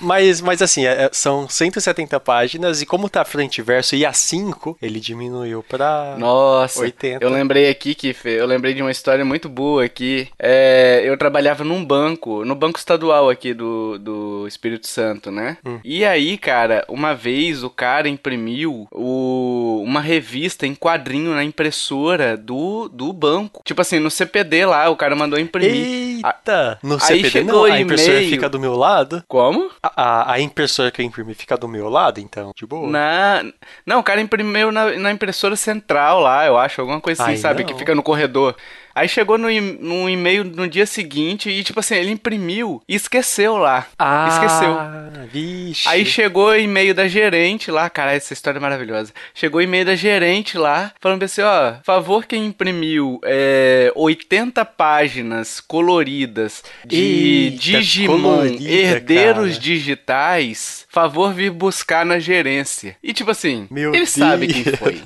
Mas, 0.00 0.40
mas 0.40 0.62
assim, 0.62 0.86
é- 0.86 1.04
é- 1.04 1.10
são 1.12 1.48
170 1.48 2.18
páginas 2.18 2.80
e 2.82 2.86
como 2.86 3.08
tá 3.08 3.24
frente 3.24 3.58
e 3.58 3.62
verso 3.62 3.94
e 4.00 4.02
A5, 4.02 4.76
ele 4.80 4.98
diminuiu 4.98 5.62
pra 5.62 6.16
Nossa, 6.18 6.80
80. 6.80 7.22
eu 7.22 7.30
lembrei 7.30 7.68
aqui 7.68 7.94
que 7.94 8.16
eu 8.24 8.46
lembrei 8.46 8.72
de 8.72 8.80
uma 8.80 8.90
história 8.90 9.24
muito 9.26 9.46
boa 9.46 9.84
aqui. 9.84 10.26
É, 10.38 11.02
eu 11.04 11.18
trabalhava 11.18 11.64
num 11.64 11.84
banco, 11.84 12.42
no 12.42 12.54
banco 12.54 12.78
estadual 12.78 13.28
aqui 13.28 13.52
do, 13.52 13.98
do 13.98 14.48
Espírito 14.48 14.86
Santo, 14.86 15.30
né? 15.30 15.58
Hum. 15.66 15.80
E 15.84 16.02
aí, 16.02 16.38
cara, 16.38 16.82
uma 16.88 17.14
vez 17.14 17.62
o 17.62 17.68
cara 17.68 18.08
imprimiu 18.08 18.88
o, 18.90 19.82
uma 19.84 20.00
revista 20.00 20.66
em 20.66 20.74
quadrinho 20.74 21.34
na 21.34 21.44
impressora 21.44 22.38
do, 22.38 22.88
do 22.88 23.12
banco. 23.12 23.60
Tipo 23.66 23.82
assim, 23.82 23.98
no 23.98 24.10
CPD 24.10 24.64
lá, 24.64 24.88
o 24.88 24.96
cara 24.96 25.14
mandou 25.14 25.38
imprimir. 25.38 26.24
Eita! 26.24 26.78
No 26.82 26.94
aí 26.94 27.00
CPD 27.00 27.30
chegou 27.30 27.68
não, 27.68 27.74
a 27.74 27.80
impressora 27.80 28.20
fica 28.20 28.48
do 28.48 28.58
meu 28.58 28.74
lado. 28.74 29.22
Como? 29.28 29.70
A, 29.82 30.02
a, 30.02 30.32
a 30.34 30.40
impressora 30.40 30.90
que 30.90 31.02
eu 31.02 31.06
imprimi 31.06 31.34
fica 31.34 31.58
do 31.58 31.68
meu 31.68 31.90
lado, 31.90 32.18
então, 32.18 32.52
de 32.56 32.64
boa. 32.64 32.88
Na... 32.88 33.44
Não, 33.90 33.98
o 33.98 34.04
cara 34.04 34.20
imprimiu 34.20 34.70
na, 34.70 34.96
na 34.96 35.10
impressora 35.10 35.56
central 35.56 36.20
lá, 36.20 36.46
eu 36.46 36.56
acho, 36.56 36.80
alguma 36.80 37.00
coisa 37.00 37.24
assim, 37.24 37.32
Aí 37.32 37.38
sabe? 37.38 37.64
não. 37.64 37.66
Que 37.68 37.76
fica 37.76 37.92
no 37.92 38.04
corredor. 38.04 38.54
Aí 38.94 39.08
chegou 39.08 39.38
no, 39.38 39.48
no 39.48 40.08
e-mail 40.08 40.44
no 40.44 40.68
dia 40.68 40.84
seguinte 40.84 41.48
e, 41.48 41.62
tipo 41.62 41.80
assim, 41.80 41.94
ele 41.94 42.10
imprimiu 42.10 42.82
e 42.88 42.94
esqueceu 42.94 43.56
lá. 43.56 43.86
Ah, 43.98 44.28
esqueceu. 44.28 44.76
Vixe. 45.32 45.88
Aí 45.88 46.04
chegou 46.04 46.48
o 46.48 46.56
e-mail 46.56 46.94
da 46.94 47.06
gerente 47.06 47.70
lá, 47.70 47.88
cara, 47.88 48.12
essa 48.12 48.32
história 48.32 48.58
é 48.58 48.60
maravilhosa. 48.60 49.12
Chegou 49.32 49.60
o 49.60 49.62
e-mail 49.62 49.84
da 49.84 49.94
gerente 49.94 50.58
lá, 50.58 50.92
falando 51.00 51.22
assim, 51.22 51.40
ó, 51.40 51.74
favor 51.84 52.26
quem 52.26 52.46
imprimiu 52.46 53.20
é, 53.24 53.92
80 53.94 54.64
páginas 54.64 55.60
coloridas 55.60 56.62
de 56.84 56.96
Eita, 56.96 57.56
Digimon 57.58 58.20
colorida, 58.20 58.70
Herdeiros 58.70 59.50
cara. 59.50 59.60
Digitais, 59.60 60.86
favor 60.90 61.32
vir 61.32 61.50
buscar 61.50 62.04
na 62.04 62.18
gerência. 62.18 62.96
E 63.02 63.12
tipo 63.12 63.30
assim, 63.30 63.66
Meu 63.70 63.94
ele 63.94 64.06
sabe 64.06 64.48
quem 64.48 64.64
foi. 64.64 65.00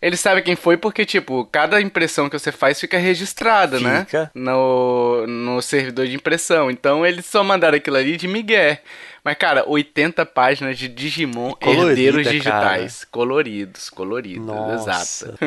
Ele 0.00 0.16
sabe 0.16 0.42
quem 0.42 0.54
foi 0.54 0.76
porque, 0.76 1.04
tipo, 1.04 1.44
cada 1.46 1.80
impressão 1.80 2.28
que 2.28 2.38
você 2.38 2.52
faz 2.52 2.80
fica 2.80 2.96
registrada, 2.96 3.80
né? 3.80 4.04
Fica. 4.04 4.30
No, 4.34 5.26
no 5.26 5.60
servidor 5.60 6.06
de 6.06 6.14
impressão. 6.14 6.70
Então 6.70 7.04
eles 7.04 7.26
só 7.26 7.42
mandaram 7.42 7.76
aquilo 7.76 7.96
ali 7.96 8.16
de 8.16 8.28
migué. 8.28 8.82
Mas, 9.26 9.36
cara, 9.38 9.64
80 9.68 10.24
páginas 10.24 10.78
de 10.78 10.86
Digimon 10.86 11.50
Colorida, 11.54 11.88
herdeiros 11.90 12.22
cara. 12.22 12.30
digitais. 12.36 13.04
Coloridos, 13.10 13.90
coloridos, 13.90 14.46
Nossa. 14.46 15.26
exato. 15.34 15.38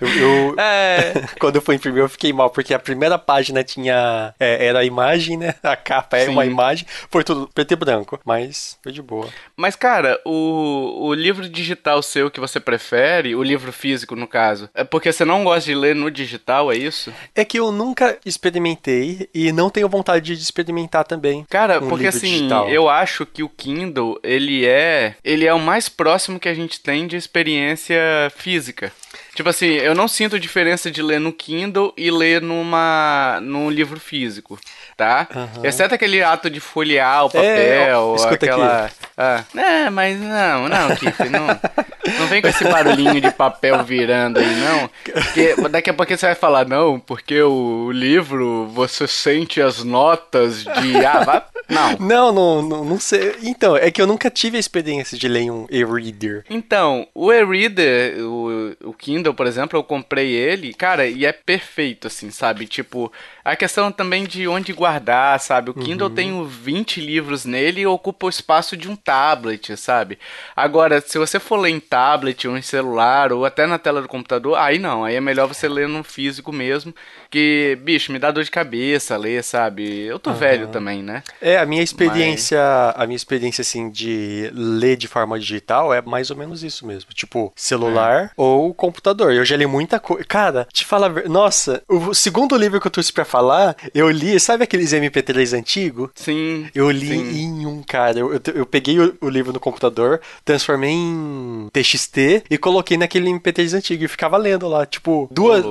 Eu, 0.00 0.08
eu- 0.08 0.56
É, 0.60 1.12
quando 1.38 1.54
eu 1.54 1.62
fui 1.62 1.76
imprimir, 1.76 2.00
eu 2.02 2.08
fiquei 2.08 2.32
mal, 2.32 2.50
porque 2.50 2.74
a 2.74 2.78
primeira 2.80 3.16
página 3.18 3.62
tinha. 3.62 4.34
é, 4.40 4.66
era 4.66 4.80
a 4.80 4.84
imagem, 4.84 5.36
né? 5.36 5.54
A 5.62 5.76
capa 5.76 6.16
era 6.16 6.26
Sim. 6.26 6.32
uma 6.32 6.44
imagem. 6.44 6.84
Foi 7.08 7.22
tudo 7.22 7.48
preto 7.54 7.70
e 7.70 7.76
branco. 7.76 8.18
Mas 8.24 8.76
foi 8.82 8.90
de 8.90 9.00
boa. 9.00 9.28
mas, 9.56 9.76
cara, 9.76 10.20
o, 10.24 11.06
o 11.08 11.14
livro 11.14 11.48
digital 11.48 12.02
seu 12.02 12.32
que 12.32 12.40
você 12.40 12.58
prefere, 12.58 13.36
o 13.36 13.44
livro 13.44 13.72
físico, 13.72 14.16
no 14.16 14.26
caso, 14.26 14.68
é 14.74 14.82
porque 14.82 15.12
você 15.12 15.24
não 15.24 15.44
gosta 15.44 15.70
de 15.70 15.74
ler 15.76 15.94
no 15.94 16.10
digital, 16.10 16.72
é 16.72 16.76
isso? 16.76 17.12
É 17.32 17.44
que 17.44 17.60
eu 17.60 17.70
nunca 17.70 18.18
experimentei 18.26 19.28
e 19.32 19.52
não 19.52 19.70
tenho 19.70 19.88
vontade 19.88 20.36
de 20.36 20.42
experimentar 20.42 21.04
também. 21.04 21.46
Cara, 21.48 21.78
Um 21.82 21.88
porque 21.88 22.08
assim, 22.08 22.28
digital. 22.32 22.68
eu 22.68 22.88
acho 22.88 23.19
que 23.26 23.42
o 23.42 23.48
Kindle, 23.48 24.18
ele 24.22 24.66
é, 24.66 25.14
ele 25.24 25.46
é 25.46 25.54
o 25.54 25.58
mais 25.58 25.88
próximo 25.88 26.40
que 26.40 26.48
a 26.48 26.54
gente 26.54 26.80
tem 26.80 27.06
de 27.06 27.16
experiência 27.16 28.00
física. 28.36 28.92
Tipo 29.34 29.48
assim, 29.48 29.66
eu 29.66 29.94
não 29.94 30.06
sinto 30.06 30.38
diferença 30.38 30.90
de 30.90 31.02
ler 31.02 31.18
no 31.20 31.32
Kindle 31.32 31.92
e 31.96 32.10
ler 32.10 32.42
numa 32.42 33.38
num 33.42 33.70
livro 33.70 33.98
físico, 33.98 34.58
tá? 34.96 35.26
Aham. 35.34 35.64
Exceto 35.64 35.94
aquele 35.94 36.22
ato 36.22 36.50
de 36.50 36.60
folhear 36.60 37.24
o 37.24 37.30
É, 37.34 37.78
papel, 37.78 38.00
ó, 38.00 38.14
escuta 38.16 38.46
aquela 38.46 38.90
ah, 39.22 39.44
é, 39.54 39.90
mas 39.90 40.18
não, 40.18 40.66
não, 40.66 40.96
Kiff, 40.96 41.28
não, 41.28 41.46
não 42.18 42.26
vem 42.28 42.40
com 42.40 42.48
esse 42.48 42.64
barulhinho 42.64 43.20
de 43.20 43.30
papel 43.30 43.84
virando 43.84 44.38
aí, 44.38 44.54
não. 44.56 44.90
Porque 45.04 45.54
daqui 45.68 45.90
a 45.90 45.94
pouco 45.94 46.16
você 46.16 46.24
vai 46.24 46.34
falar, 46.34 46.66
não, 46.66 46.98
porque 46.98 47.42
o 47.42 47.90
livro 47.92 48.66
você 48.68 49.06
sente 49.06 49.60
as 49.60 49.84
notas 49.84 50.64
de. 50.64 51.04
Ah, 51.04 51.20
vá. 51.24 51.46
Não. 51.70 51.96
Não, 51.98 52.32
não, 52.32 52.62
não, 52.62 52.84
não 52.84 53.00
sei. 53.00 53.36
Então, 53.42 53.76
é 53.76 53.90
que 53.90 54.02
eu 54.02 54.06
nunca 54.06 54.30
tive 54.30 54.56
a 54.56 54.60
experiência 54.60 55.16
de 55.16 55.28
ler 55.28 55.50
um 55.50 55.66
e-reader. 55.70 56.44
Então, 56.50 57.06
o 57.14 57.32
e-reader, 57.32 58.18
o, 58.24 58.76
o 58.84 58.92
Kindle, 58.92 59.32
por 59.34 59.46
exemplo, 59.46 59.78
eu 59.78 59.84
comprei 59.84 60.30
ele, 60.32 60.74
cara, 60.74 61.06
e 61.06 61.24
é 61.24 61.32
perfeito, 61.32 62.06
assim, 62.08 62.30
sabe? 62.30 62.66
Tipo, 62.66 63.12
a 63.44 63.54
questão 63.56 63.90
também 63.92 64.24
de 64.24 64.46
onde 64.48 64.72
guardar, 64.72 65.38
sabe? 65.40 65.70
O 65.70 65.74
Kindle 65.74 66.08
Uhum. 66.08 66.14
tem 66.14 66.46
20 66.46 67.00
livros 67.00 67.44
nele 67.44 67.82
e 67.82 67.86
ocupa 67.86 68.26
o 68.26 68.30
espaço 68.30 68.76
de 68.76 68.88
um 68.88 68.96
tablet, 68.96 69.76
sabe? 69.76 70.18
Agora, 70.56 71.00
se 71.00 71.18
você 71.18 71.38
for 71.38 71.56
ler 71.56 71.70
em 71.70 71.80
tablet 71.80 72.48
ou 72.48 72.56
em 72.56 72.62
celular 72.62 73.32
ou 73.32 73.44
até 73.44 73.66
na 73.66 73.78
tela 73.78 74.02
do 74.02 74.08
computador, 74.08 74.56
aí 74.58 74.78
não, 74.78 75.04
aí 75.04 75.14
é 75.14 75.20
melhor 75.20 75.46
você 75.46 75.68
ler 75.68 75.88
no 75.88 76.02
físico 76.02 76.52
mesmo, 76.52 76.94
que, 77.30 77.78
bicho, 77.82 78.12
me 78.12 78.18
dá 78.18 78.30
dor 78.30 78.42
de 78.44 78.50
cabeça 78.50 79.16
ler, 79.16 79.42
sabe? 79.44 80.00
Eu 80.04 80.18
tô 80.18 80.32
velho 80.32 80.68
também, 80.68 81.02
né? 81.02 81.22
É, 81.40 81.59
a 81.62 81.66
minha 81.66 81.82
experiência, 81.82 82.60
a 82.96 83.06
minha 83.06 83.16
experiência 83.16 83.62
assim 83.62 83.90
de 83.90 84.50
ler 84.54 84.96
de 84.96 85.06
forma 85.08 85.38
digital 85.38 85.92
é 85.92 86.00
mais 86.02 86.30
ou 86.30 86.36
menos 86.36 86.62
isso 86.62 86.86
mesmo, 86.86 87.10
tipo 87.12 87.52
celular 87.56 88.24
É. 88.26 88.30
ou 88.36 88.72
computador. 88.74 89.32
Eu 89.32 89.44
já 89.44 89.56
li 89.56 89.66
muita 89.66 89.98
coisa. 90.00 90.24
Cara, 90.24 90.66
te 90.72 90.84
falar, 90.84 91.06
a 91.06 91.10
ver- 91.10 91.28
nossa, 91.28 91.82
o 91.88 92.14
segundo 92.14 92.56
livro 92.56 92.80
que 92.80 92.86
eu 92.86 92.90
trouxe 92.90 93.12
pra 93.12 93.24
falar, 93.24 93.76
eu 93.94 94.10
li, 94.10 94.38
sabe 94.40 94.64
aqueles 94.64 94.92
MP3 94.92 95.56
antigo? 95.56 96.10
Sim. 96.14 96.68
Eu 96.74 96.90
li 96.90 97.08
sim. 97.08 97.40
em 97.42 97.66
um, 97.66 97.82
cara. 97.82 98.18
Eu, 98.18 98.32
eu, 98.34 98.40
eu 98.54 98.66
peguei 98.66 98.98
o, 98.98 99.16
o 99.20 99.28
livro 99.28 99.52
no 99.52 99.60
computador, 99.60 100.20
transformei 100.44 100.90
em 100.90 101.68
TXT 101.72 102.44
e 102.50 102.58
coloquei 102.58 102.96
naquele 102.96 103.30
MP3 103.30 103.74
antigo 103.76 104.04
e 104.04 104.08
ficava 104.08 104.36
lendo 104.36 104.68
lá. 104.68 104.84
Tipo, 104.86 105.28
duas, 105.30 105.64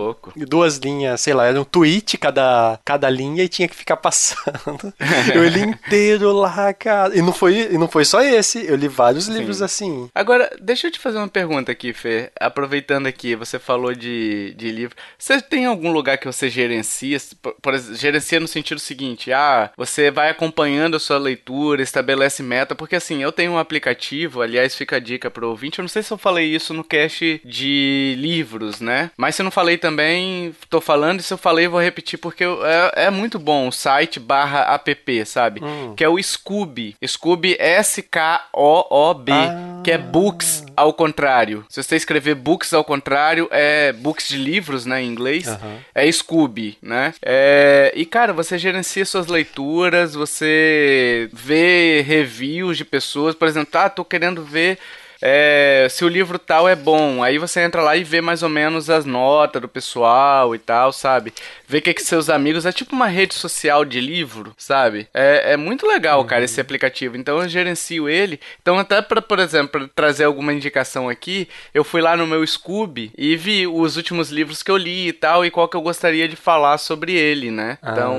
duas 0.48 0.78
linhas, 0.78 1.22
sei 1.22 1.34
lá, 1.34 1.46
era 1.46 1.60
um 1.60 1.64
tweet 1.64 2.18
cada, 2.18 2.80
cada 2.86 3.10
linha 3.10 3.44
e 3.44 3.50
tinha 3.50 3.68
que 3.68 3.76
ficar 3.76 3.98
passando. 3.98 4.94
eu 5.34 5.48
li 5.48 5.76
inteiro 5.86 6.32
lá, 6.34 6.74
cara. 6.74 7.16
E 7.18 7.22
não 7.22 7.34
foi, 7.34 7.70
e 7.74 7.78
não 7.78 7.88
foi 7.88 8.06
só 8.06 8.22
esse, 8.22 8.66
eu 8.66 8.76
li 8.76 8.88
vários 8.88 9.28
livros 9.28 9.62
assim. 9.62 10.10
Agora, 10.14 10.50
deixa 10.62 10.88
eu 10.88 10.92
te 10.92 11.00
fazer 11.00 11.18
uma 11.18 11.28
pergunta 11.28 11.72
aqui, 11.72 11.94
Fê. 11.94 12.32
Aproveitando 12.40 13.08
aqui, 13.08 13.36
você 13.36 13.58
falou 13.60 13.94
de, 13.94 14.54
de 14.56 14.72
livro. 14.72 14.96
Você 15.18 15.42
tem 15.42 15.66
algum 15.66 15.92
lugar 15.92 16.18
que 16.18 16.26
você 16.28 16.50
gerencia? 16.50 17.18
Por, 17.42 17.54
por 17.62 17.78
gerencia 17.96 18.40
no 18.40 18.48
sentido 18.48 18.80
seguinte: 18.80 19.32
ah, 19.32 19.72
você 19.78 20.12
vai 20.12 20.30
acompanhando 20.30 20.96
a 20.96 21.00
sua 21.00 21.18
leitura, 21.18 21.82
estabelece 21.82 22.44
meta. 22.44 22.76
Porque 22.76 22.96
assim, 22.96 23.22
eu 23.24 23.32
tenho 23.32 23.54
um 23.54 23.58
aplicativo, 23.58 24.42
aliás, 24.42 24.76
fica 24.76 24.98
a 24.98 25.00
dica 25.00 25.30
pro 25.30 25.50
ouvinte. 25.50 25.80
Eu 25.80 25.84
não 25.84 25.90
sei 25.90 26.04
se 26.04 26.12
eu 26.12 26.18
falei 26.18 26.46
isso 26.54 26.74
no 26.74 26.84
cast 26.84 27.42
de 27.46 28.16
livros, 28.18 28.80
né? 28.82 29.12
Mas 29.18 29.36
se 29.36 29.42
eu 29.42 29.44
não 29.44 29.52
falei 29.52 29.78
também, 29.78 30.54
tô 30.70 30.80
falando. 30.82 31.20
E 31.20 31.24
se 31.24 31.34
eu 31.34 31.38
falei, 31.38 31.68
vou 31.68 31.82
repetir 31.82 32.20
porque 32.20 32.44
eu- 32.44 32.66
é, 32.66 32.92
é 33.06 33.10
muito 33.10 33.40
bom 33.40 33.68
o 33.68 33.72
site 33.72 34.20
barra 34.20 34.74
app, 34.74 35.26
sabe? 35.26 35.59
Hum. 35.62 35.94
Que 35.96 36.04
é 36.04 36.10
o 36.10 36.22
Scoob. 36.22 36.96
Scoob 37.06 37.56
S-K-O-O-B. 37.60 39.32
Ah. 39.32 39.82
Que 39.84 39.92
é 39.92 39.98
books 39.98 40.66
ao 40.76 40.94
contrário. 40.94 41.66
Se 41.70 41.82
você 41.82 41.96
escrever 41.96 42.36
books 42.36 42.74
ao 42.74 42.84
contrário, 42.84 43.48
é 43.52 43.94
books 43.94 44.28
de 44.28 44.38
livros, 44.38 44.86
né, 44.86 45.02
em 45.02 45.08
inglês. 45.08 45.48
É 45.96 46.12
Scooby, 46.12 46.78
né? 46.82 47.14
É, 47.24 47.92
E, 47.96 48.06
cara, 48.06 48.34
você 48.34 48.58
gerencia 48.58 49.06
suas 49.06 49.28
leituras, 49.28 50.14
você 50.14 51.30
vê 51.32 52.02
reviews 52.02 52.78
de 52.78 52.86
pessoas. 52.86 53.36
Por 53.36 53.48
exemplo, 53.48 53.72
tá, 53.72 53.90
tô 53.90 54.04
querendo 54.04 54.44
ver 54.44 54.78
é, 55.22 55.88
se 55.90 56.06
o 56.06 56.08
livro 56.08 56.40
tal 56.40 56.68
é 56.68 56.76
bom. 56.76 57.22
Aí 57.24 57.38
você 57.38 57.62
entra 57.62 57.82
lá 57.82 57.96
e 57.96 58.04
vê 58.04 58.22
mais 58.22 58.42
ou 58.44 58.50
menos 58.50 58.90
as 58.90 59.06
notas 59.06 59.62
do 59.62 59.68
pessoal 59.68 60.56
e 60.56 60.60
tal, 60.60 60.92
sabe? 60.94 61.34
Vê 61.70 61.78
o 61.78 61.82
que, 61.84 61.94
que 61.94 62.02
seus 62.02 62.32
amigos. 62.32 62.66
É 62.66 62.72
tipo 62.72 62.96
uma 62.96 63.06
rede 63.06 63.36
social 63.36 63.86
de 63.86 64.02
livro, 64.02 64.56
sabe? 64.58 65.08
É, 65.14 65.54
é 65.54 65.58
muito 65.58 65.86
legal, 65.86 66.26
cara, 66.26 66.44
esse 66.44 66.60
aplicativo. 66.60 67.16
Então 67.16 67.40
eu 67.40 67.48
gerencio 67.48 68.10
ele. 68.10 68.40
Então, 68.60 68.80
até 68.80 69.04
pra, 69.04 69.22
por 69.22 69.38
exemplo, 69.38 69.70
pra 69.70 69.88
trazer 69.94 70.24
alguma 70.24 70.52
indicação 70.52 71.08
aqui, 71.08 71.48
eu 71.72 71.84
fui 71.84 72.02
lá 72.02 72.18
no 72.18 72.26
meu 72.26 72.46
Scooby 72.46 73.12
e 73.16 73.36
vi 73.36 73.68
os 73.68 73.98
últimos 73.98 74.32
livros 74.32 74.64
que 74.64 74.72
eu 74.72 74.78
li 74.78 75.10
e 75.10 75.14
tal, 75.14 75.46
e 75.46 75.52
qual 75.52 75.68
que 75.68 75.78
eu 75.78 75.82
gostaria 75.82 76.28
de 76.28 76.36
falar 76.36 76.80
sobre 76.80 77.14
ele, 77.14 77.52
né? 77.52 77.78
Então, 77.84 78.16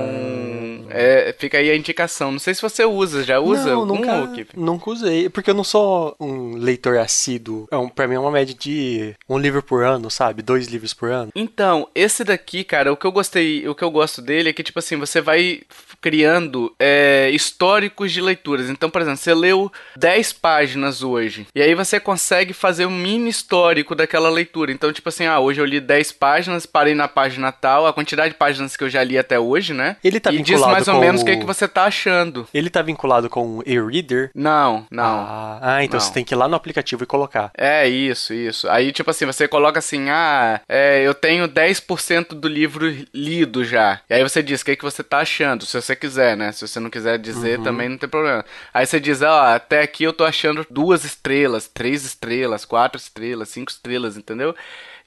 é, 0.89 1.33
fica 1.37 1.57
aí 1.57 1.69
a 1.69 1.75
indicação. 1.75 2.31
Não 2.31 2.39
sei 2.39 2.53
se 2.53 2.61
você 2.61 2.85
usa, 2.85 3.23
já 3.23 3.39
usa 3.39 3.71
não, 3.71 3.81
algum, 3.81 3.95
nunca, 3.95 4.27
Kip? 4.33 4.57
nunca 4.57 4.89
usei. 4.89 5.29
Porque 5.29 5.49
eu 5.49 5.55
não 5.55 5.63
sou 5.63 6.15
um 6.19 6.55
leitor 6.55 6.97
assíduo. 6.97 7.67
É 7.71 7.77
um, 7.77 7.89
pra 7.89 8.07
mim 8.07 8.15
é 8.15 8.19
uma 8.19 8.31
média 8.31 8.55
de 8.57 9.13
um 9.27 9.37
livro 9.37 9.61
por 9.61 9.83
ano, 9.83 10.09
sabe? 10.09 10.41
Dois 10.41 10.67
livros 10.67 10.93
por 10.93 11.11
ano. 11.11 11.31
Então, 11.35 11.87
esse 11.93 12.23
daqui, 12.23 12.63
cara, 12.63 12.91
o 12.91 12.97
que 12.97 13.05
eu 13.05 13.11
gostei, 13.11 13.40
o 13.67 13.75
que 13.75 13.83
eu 13.83 13.91
gosto 13.91 14.21
dele 14.21 14.49
é 14.49 14.53
que, 14.53 14.63
tipo 14.63 14.79
assim, 14.79 14.97
você 14.97 15.21
vai 15.21 15.61
criando 16.01 16.73
é, 16.79 17.29
históricos 17.31 18.11
de 18.11 18.19
leituras. 18.21 18.69
Então, 18.69 18.89
por 18.89 19.01
exemplo, 19.01 19.17
você 19.19 19.33
leu 19.33 19.71
10 19.95 20.33
páginas 20.33 21.03
hoje, 21.03 21.45
e 21.55 21.61
aí 21.61 21.75
você 21.75 21.99
consegue 21.99 22.53
fazer 22.53 22.85
um 22.85 22.89
mini 22.91 23.29
histórico 23.29 23.93
daquela 23.95 24.29
leitura. 24.29 24.71
Então, 24.71 24.91
tipo 24.91 25.07
assim, 25.09 25.25
ah, 25.25 25.39
hoje 25.39 25.61
eu 25.61 25.65
li 25.65 25.79
10 25.79 26.11
páginas, 26.13 26.65
parei 26.65 26.95
na 26.95 27.07
página 27.07 27.51
tal, 27.51 27.85
a 27.85 27.93
quantidade 27.93 28.33
de 28.33 28.37
páginas 28.37 28.75
que 28.75 28.83
eu 28.83 28.89
já 28.89 29.03
li 29.03 29.17
até 29.17 29.39
hoje, 29.39 29.73
né? 29.73 29.95
Ele 30.03 30.19
tá 30.19 30.31
e 30.31 30.37
diz 30.39 30.47
vinculado 30.49 30.71
mais 30.73 30.87
ou 30.87 30.95
com 30.95 30.99
menos 30.99 31.21
o 31.21 31.25
que, 31.25 31.31
o- 31.33 31.39
que 31.39 31.45
você 31.45 31.67
tá 31.67 31.83
achando. 31.85 32.47
Ele 32.53 32.69
tá 32.69 32.81
vinculado 32.81 33.29
com 33.29 33.59
o 33.59 33.63
e-reader? 33.65 34.31
Não, 34.33 34.85
não. 34.89 35.03
Ah, 35.21 35.59
ah, 35.61 35.83
então 35.83 35.99
Não. 35.99 36.05
você 36.05 36.11
tem 36.13 36.23
que 36.25 36.33
ir 36.33 36.37
lá 36.37 36.47
no 36.47 36.55
aplicativo 36.55 37.03
e 37.03 37.07
colocar. 37.07 37.51
É, 37.57 37.87
isso, 37.87 38.33
isso. 38.33 38.67
Aí, 38.69 38.91
tipo 38.91 39.09
assim, 39.11 39.25
você 39.25 39.47
coloca 39.47 39.79
assim, 39.79 40.09
ah, 40.09 40.59
é, 40.67 41.01
eu 41.05 41.13
tenho 41.13 41.47
10% 41.47 42.29
do 42.35 42.47
livro 42.47 42.91
lido 43.13 43.63
já. 43.63 43.99
E 44.09 44.13
aí 44.13 44.23
você 44.23 44.41
diz 44.41 44.61
o 44.61 44.65
que, 44.65 44.75
que 44.75 44.83
você 44.83 45.03
tá 45.03 45.19
achando, 45.19 45.65
se 45.65 45.79
você 45.79 45.90
quiser, 45.95 46.35
né? 46.37 46.51
Se 46.51 46.67
você 46.67 46.79
não 46.79 46.89
quiser 46.89 47.17
dizer, 47.19 47.57
Uhum. 47.59 47.63
também 47.63 47.89
não 47.89 47.97
tem 47.97 48.09
problema. 48.09 48.43
Aí 48.73 48.85
você 48.85 48.99
diz, 48.99 49.21
ó, 49.21 49.41
até 49.55 49.81
aqui 49.81 50.03
eu 50.03 50.13
tô 50.13 50.23
achando 50.25 50.65
duas 50.69 51.03
estrelas, 51.03 51.67
três 51.67 52.03
estrelas, 52.05 52.65
quatro 52.65 52.99
estrelas, 52.99 53.49
cinco 53.49 53.71
estrelas, 53.71 54.17
entendeu? 54.17 54.55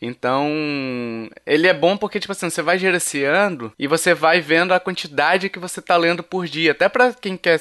Então, 0.03 0.49
ele 1.47 1.67
é 1.67 1.73
bom 1.73 1.97
porque, 1.97 2.21
tipo 2.21 2.33
assim, 2.33 2.51
você 2.51 2.61
vai 2.61 2.79
gerenciando 2.79 3.73
e 3.79 3.87
você 3.87 4.13
vai 4.13 4.41
vendo 4.41 4.75
a 4.75 4.81
quantidade 4.81 5.49
que 5.49 5.59
você 5.59 5.81
tá 5.81 5.97
lendo 5.97 6.23
por 6.23 6.47
dia. 6.47 6.73
Até 6.73 6.89
pra 6.89 7.13
quem 7.15 7.37
quer 7.37 7.59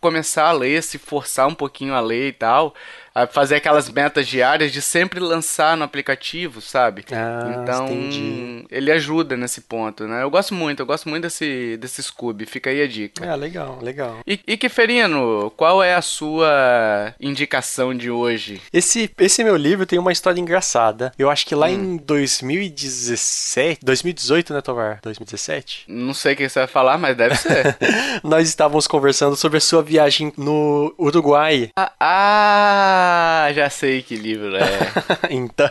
começar 0.00 0.44
a 0.48 0.52
ler, 0.52 0.82
se 0.82 0.98
forçar 0.98 1.48
um 1.48 1.54
pouquinho 1.54 1.94
a 1.94 2.00
ler 2.00 2.28
e 2.28 2.32
tal. 2.32 2.74
A 3.22 3.26
fazer 3.26 3.56
aquelas 3.56 3.88
metas 3.90 4.26
diárias 4.26 4.72
de 4.72 4.80
sempre 4.80 5.20
lançar 5.20 5.76
no 5.76 5.84
aplicativo, 5.84 6.60
sabe? 6.60 7.04
Ah, 7.12 7.60
então, 7.62 7.86
entendi. 7.86 8.64
ele 8.70 8.90
ajuda 8.90 9.36
nesse 9.36 9.62
ponto, 9.62 10.06
né? 10.06 10.22
Eu 10.22 10.30
gosto 10.30 10.54
muito, 10.54 10.80
eu 10.80 10.86
gosto 10.86 11.08
muito 11.08 11.22
desse, 11.24 11.76
desse 11.78 12.02
Scooby, 12.02 12.46
fica 12.46 12.70
aí 12.70 12.82
a 12.82 12.86
dica. 12.86 13.30
Ah, 13.30 13.34
legal, 13.34 13.78
legal. 13.82 14.18
E, 14.26 14.40
e 14.46 14.56
Kiferino, 14.56 15.52
qual 15.56 15.82
é 15.82 15.94
a 15.94 16.02
sua 16.02 17.14
indicação 17.20 17.94
de 17.94 18.10
hoje? 18.10 18.60
Esse, 18.72 19.10
esse 19.18 19.44
meu 19.44 19.56
livro 19.56 19.86
tem 19.86 19.98
uma 19.98 20.12
história 20.12 20.40
engraçada. 20.40 21.12
Eu 21.18 21.30
acho 21.30 21.46
que 21.46 21.54
lá 21.54 21.70
em 21.70 21.96
2017, 21.96 23.80
2018, 23.84 24.54
né, 24.54 24.60
Tovar? 24.60 25.00
2017? 25.02 25.84
Não 25.88 26.14
sei 26.14 26.34
o 26.34 26.36
que 26.36 26.48
você 26.48 26.60
vai 26.60 26.68
falar, 26.68 26.98
mas 26.98 27.16
deve 27.16 27.34
ser. 27.36 27.76
Nós 28.22 28.48
estávamos 28.48 28.86
conversando 28.86 29.36
sobre 29.36 29.58
a 29.58 29.60
sua 29.60 29.82
viagem 29.82 30.32
no 30.36 30.94
Uruguai. 30.98 31.70
ah, 31.76 31.92
ah, 32.00 33.09
já 33.54 33.68
sei 33.70 34.02
que 34.02 34.14
livro 34.16 34.56
é. 34.56 34.68
então, 35.30 35.70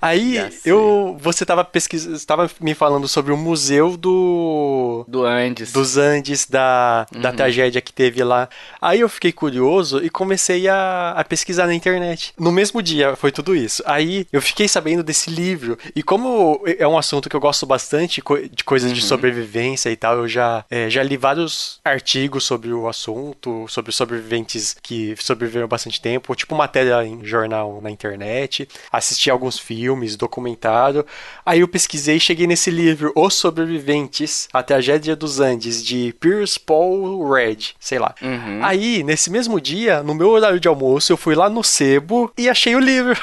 aí 0.00 0.38
eu, 0.64 1.16
você 1.20 1.44
estava 1.44 1.64
pesquisando, 1.64 2.16
estava 2.16 2.50
me 2.60 2.74
falando 2.74 3.06
sobre 3.08 3.32
o 3.32 3.36
museu 3.36 3.96
do 3.96 5.04
Do 5.08 5.24
Andes. 5.24 5.72
dos 5.72 5.96
Andes 5.96 6.46
da, 6.46 7.06
da 7.12 7.30
Uhum. 7.30 7.36
tragédia 7.36 7.80
que 7.80 7.92
teve 7.92 8.22
lá. 8.22 8.48
Aí 8.80 9.00
eu 9.00 9.08
fiquei 9.08 9.32
curioso 9.32 10.02
e 10.04 10.10
comecei 10.10 10.68
a, 10.68 11.12
a 11.16 11.24
pesquisar 11.24 11.66
na 11.66 11.74
internet. 11.74 12.32
No 12.38 12.52
mesmo 12.52 12.82
dia 12.82 13.16
foi 13.16 13.32
tudo 13.32 13.54
isso. 13.54 13.82
Aí 13.86 14.26
eu 14.32 14.40
fiquei 14.42 14.68
sabendo 14.68 15.02
desse 15.02 15.30
livro 15.30 15.78
e 15.94 16.02
como 16.02 16.62
é 16.78 16.86
um 16.86 16.98
assunto 16.98 17.28
que 17.28 17.36
eu 17.36 17.40
gosto 17.40 17.66
bastante 17.66 18.22
de 18.50 18.64
coisas 18.64 18.84
Uhum. 18.90 18.94
de 18.94 19.02
sobrevivência 19.02 19.90
e 19.90 19.96
tal, 19.96 20.18
eu 20.18 20.28
já 20.28 20.64
é, 20.70 20.90
já 20.90 21.02
li 21.02 21.16
vários 21.16 21.80
artigos 21.84 22.44
sobre 22.44 22.72
o 22.72 22.86
assunto, 22.88 23.66
sobre 23.68 23.92
sobreviventes 23.92 24.76
que 24.82 25.14
sobreviveram 25.18 25.66
bastante 25.68 26.00
tempo, 26.00 26.33
tipo 26.34 26.54
matéria 26.54 27.04
em 27.04 27.24
jornal 27.24 27.80
na 27.82 27.90
internet, 27.90 28.68
assisti 28.90 29.30
alguns 29.30 29.58
filmes, 29.58 30.16
documentário. 30.16 31.04
Aí 31.44 31.60
eu 31.60 31.68
pesquisei 31.68 32.16
e 32.16 32.20
cheguei 32.20 32.46
nesse 32.46 32.70
livro, 32.70 33.12
Os 33.14 33.34
Sobreviventes, 33.34 34.48
A 34.52 34.62
Tragédia 34.62 35.16
dos 35.16 35.40
Andes, 35.40 35.84
de 35.84 36.14
Pierce 36.20 36.58
Paul 36.58 37.32
Red, 37.32 37.74
sei 37.78 37.98
lá. 37.98 38.14
Uhum. 38.20 38.60
Aí, 38.62 39.02
nesse 39.02 39.30
mesmo 39.30 39.60
dia, 39.60 40.02
no 40.02 40.14
meu 40.14 40.28
horário 40.30 40.60
de 40.60 40.68
almoço, 40.68 41.12
eu 41.12 41.16
fui 41.16 41.34
lá 41.34 41.48
no 41.48 41.62
sebo 41.62 42.32
e 42.36 42.48
achei 42.48 42.74
o 42.74 42.80
livro. 42.80 43.20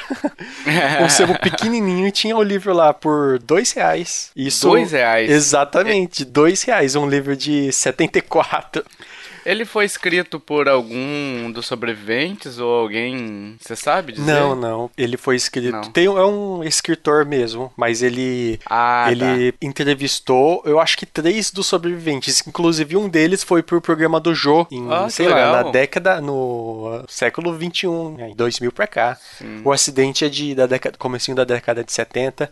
um 1.04 1.10
sebo 1.10 1.38
pequenininho 1.40 2.08
e 2.08 2.12
tinha 2.12 2.36
o 2.36 2.44
livro 2.44 2.74
lá 2.74 2.94
por 2.94 3.40
dois 3.40 3.72
reais. 3.72 4.32
Isso, 4.36 4.68
Dois 4.68 4.92
reais? 4.92 5.30
Exatamente, 5.30 6.24
dois 6.26 6.64
reais. 6.64 6.96
Um 6.96 7.08
livro 7.08 7.36
de 7.36 7.72
74. 7.72 8.84
Ele 9.46 9.66
foi 9.66 9.86
escrito 9.86 10.40
por 10.40 10.70
algum 10.70 11.52
dos 11.52 11.66
sobreviventes 11.66 12.60
ou 12.60 12.70
alguém. 12.82 13.56
Você 13.60 13.76
sabe 13.76 14.14
dizer? 14.14 14.32
Não, 14.32 14.56
não. 14.56 14.90
Ele 14.98 15.18
foi 15.18 15.36
escrito. 15.36 15.72
Não. 15.72 15.92
Tem, 15.92 16.06
é 16.06 16.10
um 16.10 16.64
escritor 16.64 17.26
mesmo, 17.26 17.72
mas 17.76 18.02
ele. 18.04 18.60
Ah, 18.70 19.08
ele 19.12 19.54
entrevistou, 19.62 20.62
eu 20.66 20.80
acho 20.80 20.98
que 20.98 21.06
três 21.06 21.52
dos 21.52 21.68
sobreviventes. 21.68 22.44
Inclusive, 22.48 22.96
um 22.98 23.10
deles 23.10 23.44
foi 23.44 23.64
pro 23.64 23.82
programa 23.82 24.20
do 24.20 24.34
Jô, 24.36 24.68
em, 24.72 24.88
Ah, 24.92 25.10
sei 25.10 25.28
lá, 25.28 25.64
na 25.64 25.72
década, 25.72 26.22
no 26.22 27.04
século 27.08 27.54
XXI, 27.56 27.88
né, 28.18 28.30
em 28.30 28.36
2000 28.36 28.72
pra 28.72 28.88
cá. 28.88 29.18
O 29.64 29.72
acidente 29.72 30.24
é 30.26 30.30
de, 30.30 30.54
da 30.56 30.68
década, 30.68 30.98
comecinho 30.98 31.36
da 31.36 31.44
década 31.44 31.84
de 31.84 31.92
70. 31.92 32.50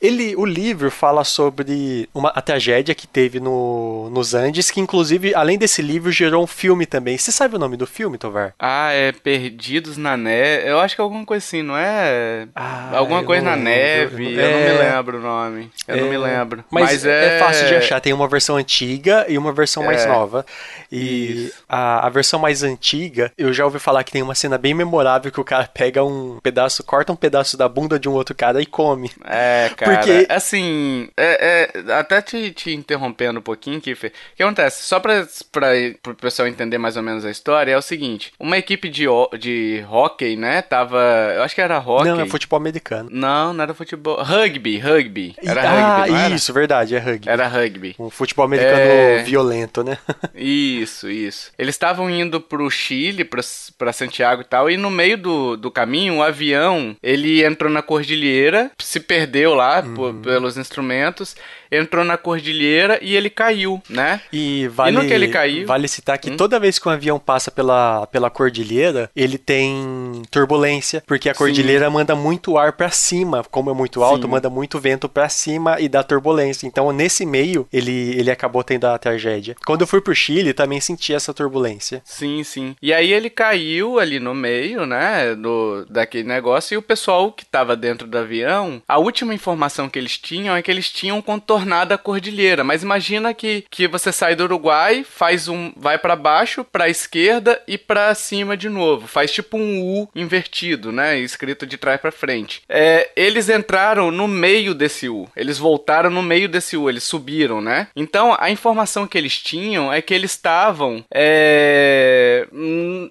Ele, 0.00 0.34
o 0.34 0.46
livro 0.46 0.90
fala 0.90 1.24
sobre 1.24 2.08
uma, 2.14 2.30
a 2.30 2.40
tragédia 2.40 2.94
que 2.94 3.06
teve 3.06 3.38
no, 3.38 4.08
nos 4.10 4.32
Andes, 4.32 4.70
que 4.70 4.80
inclusive, 4.80 5.34
além 5.34 5.58
desse 5.58 5.82
livro, 5.82 6.10
gerou 6.10 6.42
um 6.42 6.46
filme 6.46 6.86
também. 6.86 7.18
Você 7.18 7.30
sabe 7.30 7.56
o 7.56 7.58
nome 7.58 7.76
do 7.76 7.86
filme, 7.86 8.16
Tovar? 8.16 8.54
Ah, 8.58 8.90
é 8.92 9.12
Perdidos 9.12 9.98
na 9.98 10.16
Neve. 10.16 10.68
Eu 10.68 10.80
acho 10.80 10.94
que 10.94 11.00
é 11.02 11.04
alguma 11.04 11.24
coisa 11.26 11.44
assim, 11.44 11.62
não 11.62 11.76
é? 11.76 12.48
Ah, 12.54 12.96
alguma 12.96 13.20
eu 13.20 13.24
coisa 13.26 13.42
não 13.42 13.50
na 13.50 13.56
neve. 13.56 14.32
Eu 14.34 14.50
não 14.50 14.58
É. 14.58 14.72
me 14.72 14.78
lembro 14.78 15.18
o 15.18 15.20
nome. 15.20 15.70
Eu 15.86 15.96
não 15.98 16.08
me 16.08 16.14
É, 16.14 16.18
lembro. 16.18 16.64
Mas, 16.70 17.04
é... 17.04 17.38
fácil 17.38 17.66
de 17.66 17.74
achar. 17.74 18.00
Tem 18.00 18.12
uma 18.14 18.26
versão 18.26 18.56
antiga 18.56 19.26
e 19.28 19.36
uma 19.36 19.52
versão 19.52 19.82
mais 19.84 20.04
É. 20.04 20.08
nova. 20.08 20.46
E 20.90 21.52
a, 21.68 22.06
a 22.06 22.08
versão 22.08 22.40
mais 22.40 22.62
antiga, 22.62 23.30
eu 23.36 23.52
já 23.52 23.64
ouvi 23.64 23.78
falar 23.78 24.02
que 24.04 24.12
tem 24.12 24.22
uma 24.22 24.34
cena 24.34 24.56
bem 24.56 24.72
memorável 24.72 25.30
que 25.30 25.40
o 25.40 25.44
cara 25.44 25.68
pega 25.72 26.02
um 26.02 26.38
pedaço, 26.42 26.82
corta 26.82 27.12
um 27.12 27.16
pedaço 27.16 27.56
da 27.56 27.68
bunda 27.68 27.98
de 27.98 28.08
um 28.08 28.12
outro 28.12 28.34
cara 28.34 28.60
e 28.62 28.66
come. 28.66 29.10
É, 29.24 29.70
cara. 29.76 29.89
Porque- 29.96 30.26
Assim, 30.28 31.08
é, 31.16 31.70
é, 31.86 31.92
até 31.92 32.20
te, 32.22 32.50
te 32.52 32.72
interrompendo 32.74 33.38
um 33.40 33.42
pouquinho, 33.42 33.80
Kiffer. 33.80 34.10
O 34.32 34.36
que 34.36 34.42
acontece? 34.42 34.82
Só 34.84 35.00
pra, 35.00 35.26
pra, 35.50 35.68
pro 36.02 36.14
pessoal 36.14 36.48
entender 36.48 36.78
mais 36.78 36.96
ou 36.96 37.02
menos 37.02 37.24
a 37.24 37.30
história, 37.30 37.72
é 37.72 37.76
o 37.76 37.82
seguinte: 37.82 38.32
uma 38.38 38.56
equipe 38.58 38.88
de, 38.88 39.04
de 39.38 39.84
hockey, 39.90 40.36
né? 40.36 40.62
Tava. 40.62 40.98
Eu 41.34 41.42
acho 41.42 41.54
que 41.54 41.60
era 41.60 41.78
hockey. 41.78 42.08
Não, 42.08 42.20
é 42.20 42.26
futebol 42.26 42.56
americano. 42.58 43.08
Não, 43.12 43.52
não 43.52 43.62
era 43.62 43.74
futebol. 43.74 44.22
Rugby, 44.22 44.78
rugby. 44.78 45.34
Era 45.44 45.62
ah, 45.62 45.98
rugby, 46.02 46.14
era? 46.18 46.34
isso, 46.34 46.52
verdade, 46.52 46.94
é 46.94 46.98
rugby. 46.98 47.28
Era 47.28 47.46
rugby. 47.48 47.94
Um 47.98 48.10
futebol 48.10 48.44
americano 48.44 48.80
É. 48.80 49.22
violento, 49.22 49.82
né? 49.82 49.98
Isso, 50.34 51.08
isso. 51.10 51.52
Eles 51.58 51.74
estavam 51.74 52.08
indo 52.10 52.40
pro 52.40 52.70
Chile, 52.70 53.24
pra, 53.24 53.40
pra 53.76 53.92
Santiago 53.92 54.42
e 54.42 54.44
tal, 54.44 54.70
e 54.70 54.76
no 54.76 54.90
meio 54.90 55.18
do, 55.18 55.56
do 55.56 55.70
caminho, 55.70 56.16
o 56.16 56.22
avião, 56.22 56.96
ele 57.02 57.44
entrou 57.44 57.70
na 57.70 57.82
cordilheira, 57.82 58.70
se 58.78 59.00
perdeu 59.00 59.54
lá 59.54 59.79
po- 59.82 60.14
pelos 60.14 60.56
instrumentos, 60.56 61.36
entrou 61.70 62.04
na 62.04 62.16
cordilheira 62.16 62.98
e 63.02 63.14
ele 63.14 63.30
caiu, 63.30 63.80
né? 63.88 64.20
E 64.32 64.68
vale, 64.68 64.96
no 64.96 65.06
que 65.06 65.12
ele 65.12 65.28
caiu? 65.28 65.66
vale 65.66 65.86
citar 65.88 66.18
que 66.18 66.30
Hum? 66.30 66.36
toda 66.36 66.58
vez 66.60 66.78
que 66.78 66.88
um 66.88 66.92
avião 66.92 67.18
passa 67.18 67.50
pela, 67.50 68.06
pela 68.06 68.30
cordilheira, 68.30 69.10
ele 69.14 69.38
tem 69.38 70.22
turbulência, 70.30 71.02
porque 71.06 71.28
a 71.28 71.34
cordilheira 71.34 71.88
manda 71.90 72.14
muito 72.14 72.56
ar 72.58 72.72
pra 72.72 72.90
cima, 72.90 73.44
como 73.50 73.70
é 73.70 73.74
muito 73.74 74.02
alto, 74.02 74.22
Sim. 74.26 74.28
manda 74.30 74.48
muito 74.50 74.78
vento 74.78 75.08
pra 75.08 75.28
cima 75.28 75.80
e 75.80 75.88
dá 75.88 76.02
turbulência. 76.02 76.66
Então, 76.66 76.90
nesse 76.92 77.24
meio, 77.26 77.66
ele, 77.72 78.14
ele 78.18 78.30
acabou 78.30 78.62
tendo 78.64 78.86
a 78.86 78.98
tragédia. 78.98 79.56
Quando 79.64 79.82
eu 79.82 79.86
fui 79.86 80.00
pro 80.00 80.14
Chile, 80.14 80.52
também 80.52 80.80
senti 80.80 81.12
essa 81.14 81.32
turbulência. 81.34 82.02
Sim, 82.04 82.42
sim. 82.44 82.74
E 82.80 82.92
aí 82.92 83.12
ele 83.12 83.30
caiu 83.30 83.98
ali 83.98 84.18
no 84.20 84.34
meio, 84.34 84.86
né, 84.86 85.34
do, 85.34 85.84
daquele 85.88 86.26
negócio, 86.28 86.74
e 86.74 86.78
o 86.78 86.82
pessoal 86.82 87.32
que 87.32 87.44
tava 87.44 87.76
dentro 87.76 88.06
do 88.06 88.18
avião, 88.18 88.82
a 88.88 88.98
última 88.98 89.34
informação 89.34 89.88
que 89.88 89.98
eles 89.98 90.16
tinham 90.18 90.54
é 90.56 90.62
que 90.62 90.70
eles 90.70 90.90
tinham 90.90 91.20
contornado 91.20 91.59
a 91.94 91.98
cordilheira. 91.98 92.62
Mas 92.64 92.82
imagina 92.82 93.32
que, 93.34 93.64
que 93.70 93.86
você 93.88 94.12
sai 94.12 94.34
do 94.34 94.44
Uruguai, 94.44 95.04
faz 95.08 95.48
um, 95.48 95.72
vai 95.76 95.98
pra 95.98 96.16
baixo, 96.16 96.64
pra 96.64 96.88
esquerda 96.88 97.60
e 97.66 97.76
pra 97.78 98.14
cima 98.14 98.56
de 98.56 98.68
novo. 98.68 99.06
Faz 99.06 99.32
tipo 99.32 99.56
um 99.56 99.80
U 99.82 100.08
invertido, 100.14 100.92
né, 100.92 101.18
escrito 101.18 101.66
de 101.66 101.76
trás 101.76 102.00
pra 102.00 102.12
frente. 102.12 102.62
É, 102.68 103.10
eles 103.16 103.48
entraram 103.48 104.10
no 104.10 104.26
meio 104.28 104.74
desse 104.74 105.08
U. 105.08 105.28
Eles 105.36 105.58
voltaram 105.58 106.10
no 106.10 106.22
meio 106.22 106.48
desse 106.48 106.76
U, 106.76 106.88
eles 106.88 107.04
subiram, 107.04 107.60
né? 107.60 107.88
Então, 107.96 108.36
a 108.38 108.50
informação 108.50 109.06
que 109.06 109.16
eles 109.18 109.36
tinham 109.38 109.92
é 109.92 110.00
que 110.00 110.14
eles 110.14 110.30
estavam 110.32 111.04
é, 111.12 112.46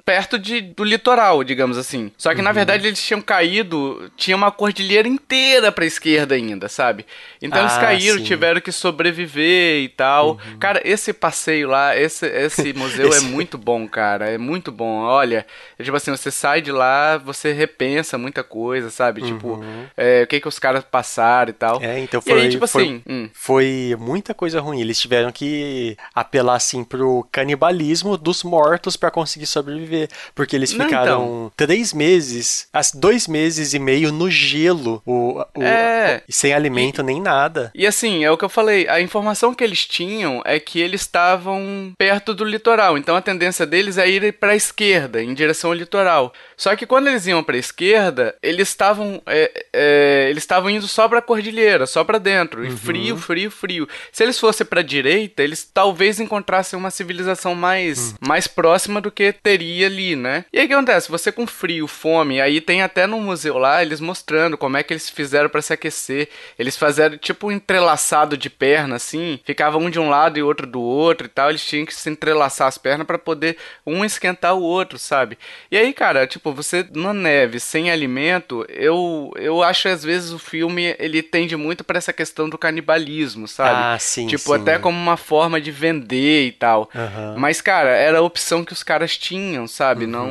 perto 0.05 0.37
de, 0.39 0.61
do 0.61 0.83
litoral, 0.83 1.43
digamos 1.43 1.77
assim. 1.77 2.11
Só 2.17 2.33
que 2.33 2.41
na 2.41 2.51
verdade 2.51 2.87
eles 2.87 3.01
tinham 3.03 3.21
caído, 3.21 4.11
tinha 4.17 4.35
uma 4.35 4.51
cordilheira 4.51 5.07
inteira 5.07 5.71
pra 5.71 5.85
esquerda 5.85 6.35
ainda, 6.35 6.67
sabe? 6.67 7.05
Então 7.41 7.59
eles 7.61 7.73
Ah, 7.73 7.81
caíram, 7.81 8.17
sim. 8.17 8.23
Tiveram 8.39 8.61
que 8.61 8.71
sobreviver 8.71 9.83
e 9.83 9.89
tal. 9.89 10.37
Cara, 10.59 10.81
esse 10.83 11.13
passeio 11.13 11.67
lá, 11.67 11.95
esse, 11.97 12.25
esse 12.25 12.73
museu 12.77 13.09
Esse- 13.09 13.25
é 13.25 13.29
muito 13.29 13.57
bom, 13.57 13.87
cara. 13.87 14.29
É 14.29 14.37
muito 14.37 14.71
bom. 14.71 14.99
Olha, 15.01 15.45
é 15.77 15.83
tipo 15.83 15.95
assim, 15.95 16.11
você 16.11 16.31
sai 16.31 16.61
de 16.61 16.71
lá, 16.71 17.17
você 17.17 17.51
repensa 17.53 18.17
muita 18.17 18.43
coisa, 18.43 18.89
sabe? 18.89 19.21
Tipo, 19.21 19.63
é, 19.97 20.23
o 20.23 20.27
que 20.27 20.39
que 20.39 20.47
os 20.47 20.59
caras 20.59 20.83
passaram 20.83 21.49
e 21.49 21.53
tal. 21.53 21.81
É, 21.81 21.99
então 21.99 22.21
E 22.25 22.31
aí, 22.31 22.39
foi, 22.41 22.49
tipo 22.49 22.67
foi, 22.67 22.83
assim, 22.83 23.01
hum. 23.07 23.29
foi 23.33 23.95
muita 23.99 24.33
coisa 24.33 24.59
ruim. 24.59 24.81
Eles 24.81 24.99
tiveram 24.99 25.31
que 25.31 25.97
apelar 26.13 26.55
assim 26.55 26.83
pro 26.83 27.27
canibalismo 27.31 28.17
dos 28.17 28.43
mortos 28.43 28.95
pra 28.95 29.11
conseguir 29.11 29.45
sobreviver, 29.45 30.09
porque 30.35 30.55
eles 30.55 30.73
Não, 30.73 30.85
ficaram 30.85 31.05
então. 31.23 31.51
três 31.55 31.93
meses, 31.93 32.67
as 32.73 32.91
dois 32.91 33.27
meses 33.27 33.73
e 33.73 33.79
meio 33.79 34.11
no 34.11 34.29
gelo, 34.29 35.01
o, 35.05 35.39
o- 35.55 35.63
É. 35.63 36.21
o- 36.27 36.31
sem 36.31 36.53
alimento 36.53 37.01
nem 37.03 37.21
nada. 37.21 37.71
E 37.75 37.85
assim, 37.85 38.23
é 38.29 38.31
o 38.31 38.37
que 38.37 38.45
eu 38.45 38.49
falei, 38.49 38.87
a 38.87 39.01
informação 39.01 39.53
que 39.53 39.63
eles 39.63 39.85
tinham 39.85 40.41
é 40.45 40.59
que 40.59 40.79
eles 40.79 41.01
estavam 41.01 41.93
perto 41.97 42.33
do 42.33 42.45
litoral, 42.45 42.97
então 42.97 43.15
a 43.15 43.21
tendência 43.21 43.65
deles 43.65 43.97
é 43.97 44.07
ir 44.07 44.33
para 44.33 44.51
a 44.51 44.55
esquerda, 44.55 45.21
em 45.21 45.33
direção 45.33 45.71
ao 45.71 45.75
litoral. 45.75 46.31
Só 46.59 46.75
que 46.75 46.85
quando 46.85 47.07
eles 47.07 47.25
iam 47.25 47.41
para 47.41 47.55
a 47.55 47.59
esquerda, 47.59 48.35
eles 48.43 48.67
estavam 48.67 49.21
é, 49.25 49.65
é, 49.71 50.27
eles 50.29 50.43
estavam 50.43 50.69
indo 50.69 50.85
só 50.89 51.07
para 51.07 51.19
a 51.19 51.21
cordilheira, 51.21 51.87
só 51.87 52.03
para 52.03 52.17
dentro, 52.17 52.65
e 52.65 52.69
frio, 52.69 53.15
frio, 53.15 53.49
frio. 53.49 53.87
Se 54.11 54.23
eles 54.23 54.37
fossem 54.37 54.67
para 54.67 54.81
a 54.81 54.83
direita, 54.83 55.41
eles 55.41 55.63
talvez 55.63 56.19
encontrassem 56.19 56.77
uma 56.77 56.91
civilização 56.91 57.55
mais 57.55 58.13
mais 58.19 58.45
próxima 58.45 58.99
do 58.99 59.09
que 59.09 59.31
teria 59.31 59.87
ali, 59.87 60.17
né? 60.17 60.43
E 60.51 60.59
aí 60.59 60.65
o 60.65 60.67
que 60.67 60.73
acontece? 60.73 61.09
Você 61.09 61.31
com 61.31 61.47
frio, 61.47 61.87
fome, 61.87 62.41
aí 62.41 62.59
tem 62.59 62.81
até 62.81 63.07
no 63.07 63.21
museu 63.21 63.57
lá 63.57 63.81
eles 63.81 64.01
mostrando 64.01 64.57
como 64.57 64.75
é 64.75 64.83
que 64.83 64.91
eles 64.91 65.09
fizeram 65.09 65.47
para 65.47 65.61
se 65.61 65.71
aquecer. 65.71 66.27
Eles 66.57 66.75
fizeram 66.75 67.17
tipo 67.17 67.47
um 67.47 67.51
entrelaçado 67.53 68.35
de 68.35 68.49
perna, 68.49 68.97
assim, 68.97 69.39
ficava 69.45 69.77
um 69.77 69.89
de 69.89 69.97
um 69.97 70.09
lado 70.09 70.37
e 70.37 70.43
outro 70.43 70.67
do 70.67 70.81
outro 70.81 71.27
e 71.27 71.29
tal. 71.29 71.49
Eles 71.49 71.65
tinham 71.65 71.85
que 71.85 71.95
se 71.95 72.09
entrelaçar 72.09 72.67
as 72.67 72.77
pernas 72.77 73.07
para 73.07 73.17
poder 73.17 73.55
um 73.85 74.03
esquentar 74.03 74.55
o 74.57 74.61
outro, 74.61 74.99
sabe? 74.99 75.37
E 75.71 75.77
aí, 75.77 75.93
cara, 75.93 76.27
tipo, 76.27 76.48
você 76.53 76.85
na 76.93 77.13
neve, 77.13 77.59
sem 77.59 77.91
alimento, 77.91 78.65
eu, 78.69 79.31
eu 79.35 79.61
acho 79.63 79.87
às 79.87 80.03
vezes 80.03 80.31
o 80.31 80.39
filme 80.39 80.95
ele 80.99 81.21
tende 81.21 81.55
muito 81.55 81.83
para 81.83 81.97
essa 81.97 82.13
questão 82.13 82.49
do 82.49 82.57
canibalismo, 82.57 83.47
sabe? 83.47 83.75
Ah, 83.75 83.97
sim. 83.99 84.27
Tipo, 84.27 84.55
sim. 84.55 84.61
até 84.61 84.77
como 84.77 84.97
uma 84.97 85.17
forma 85.17 85.61
de 85.61 85.71
vender 85.71 86.47
e 86.47 86.51
tal. 86.51 86.89
Aham. 86.95 87.35
Mas, 87.37 87.61
cara, 87.61 87.89
era 87.89 88.19
a 88.19 88.21
opção 88.21 88.63
que 88.63 88.73
os 88.73 88.83
caras 88.83 89.17
tinham, 89.17 89.67
sabe? 89.67 90.05
Uhum. 90.05 90.11
Não. 90.11 90.29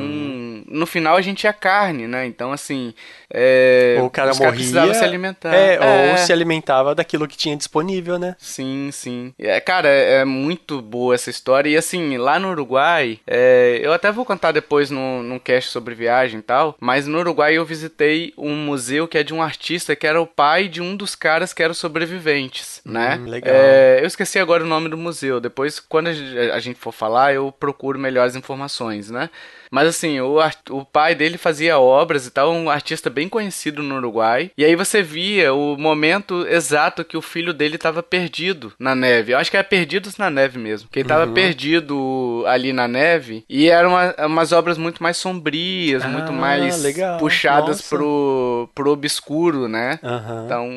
No 0.67 0.85
final 0.85 1.15
a 1.15 1.21
gente 1.21 1.43
ia 1.43 1.53
carne, 1.53 2.07
né? 2.07 2.25
Então, 2.25 2.51
assim. 2.51 2.93
É... 3.31 3.97
Ou 3.99 4.07
o 4.07 4.09
cara 4.09 4.31
os 4.31 4.39
morria. 4.39 4.53
precisavam 4.53 4.93
se 4.93 5.03
alimentar. 5.03 5.53
É, 5.53 5.79
ou 6.11 6.17
se 6.17 6.33
alimentava 6.33 6.95
daquilo 6.95 7.27
que 7.27 7.37
tinha 7.37 7.55
disponível, 7.55 8.17
né? 8.17 8.35
Sim, 8.39 8.89
sim. 8.91 9.33
É, 9.39 9.59
cara, 9.59 9.87
é, 9.87 10.21
é 10.21 10.25
muito 10.25 10.81
boa 10.81 11.15
essa 11.15 11.29
história. 11.29 11.69
E 11.69 11.77
assim, 11.77 12.17
lá 12.17 12.39
no 12.39 12.49
Uruguai, 12.49 13.19
é, 13.27 13.79
eu 13.81 13.93
até 13.93 14.11
vou 14.11 14.25
contar 14.25 14.51
depois 14.51 14.89
num, 14.89 15.23
num 15.23 15.39
cast 15.39 15.69
sobre 15.71 15.95
viagem 15.95 16.08
e 16.39 16.41
tal. 16.41 16.75
Mas 16.79 17.07
no 17.07 17.19
Uruguai 17.19 17.57
eu 17.57 17.65
visitei 17.65 18.33
um 18.37 18.55
museu 18.55 19.07
que 19.07 19.17
é 19.17 19.23
de 19.23 19.33
um 19.33 19.41
artista 19.41 19.95
que 19.95 20.07
era 20.07 20.21
o 20.21 20.27
pai 20.27 20.67
de 20.67 20.81
um 20.81 20.95
dos 20.95 21.15
caras 21.15 21.53
que 21.53 21.63
eram 21.63 21.73
sobreviventes, 21.73 22.81
né? 22.83 23.15
legal. 23.25 23.53
É, 23.55 23.99
eu 24.01 24.07
esqueci 24.07 24.39
agora 24.39 24.63
o 24.63 24.67
nome 24.67 24.89
do 24.89 24.97
museu. 24.97 25.39
Depois, 25.39 25.79
quando 25.79 26.07
a 26.07 26.59
gente 26.59 26.79
for 26.79 26.91
falar, 26.91 27.33
eu 27.33 27.51
procuro 27.51 27.97
melhores 27.99 28.35
informações, 28.35 29.09
né? 29.09 29.29
Mas 29.71 29.87
assim, 29.87 30.19
o, 30.19 30.37
o 30.71 30.85
pai 30.85 31.13
dele 31.15 31.37
fazia 31.37 31.77
obras 31.79 32.25
e 32.25 32.31
tal, 32.31 32.51
um 32.51 32.69
artista 32.69 33.09
bem 33.09 33.29
conhecido 33.29 33.83
no 33.83 33.95
Uruguai. 33.97 34.51
E 34.57 34.65
aí 34.65 34.75
você 34.75 35.01
via 35.01 35.53
o 35.53 35.77
momento 35.77 36.45
exato 36.47 37.03
que 37.05 37.15
o 37.17 37.21
filho 37.21 37.53
dele 37.53 37.75
estava 37.75 38.01
perdido 38.01 38.73
na 38.79 38.95
neve. 38.95 39.33
Eu 39.33 39.37
acho 39.37 39.51
que 39.51 39.57
era 39.57 39.63
Perdidos 39.63 40.17
na 40.17 40.29
Neve 40.29 40.57
mesmo. 40.57 40.89
Que 40.91 40.99
ele 40.99 41.05
estava 41.05 41.27
perdido 41.27 42.43
ali 42.47 42.73
na 42.73 42.87
neve. 42.87 43.43
E 43.49 43.69
eram 43.69 43.89
uma- 43.91 44.15
umas 44.25 44.51
obras 44.51 44.77
muito 44.77 45.01
mais 45.03 45.17
sombrias, 45.17 46.03
muito 46.05 46.29
Ah, 46.29 46.31
mais 46.33 46.81
legal. 46.81 47.19
puxadas 47.19 47.67
Nossa. 47.77 47.89
pro, 47.95 48.69
pro 48.73 48.91
obscuro, 48.91 49.67
né? 49.67 49.99
Aham. 50.03 50.43
Então, 50.45 50.69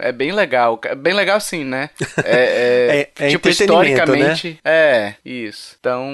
é 0.00 0.12
bem 0.12 0.32
legal. 0.32 0.78
ca- 0.78 0.94
Bem 0.94 1.12
legal 1.14 1.40
sim, 1.40 1.64
né? 1.64 1.90
É, 2.24 3.08
É- 3.18 3.24
é 3.26 3.28
tipo, 3.28 3.48
entretenimento, 3.48 3.90
historicamente. 3.90 4.60
É, 4.64 5.14
isso. 5.24 5.76
Então. 5.80 6.08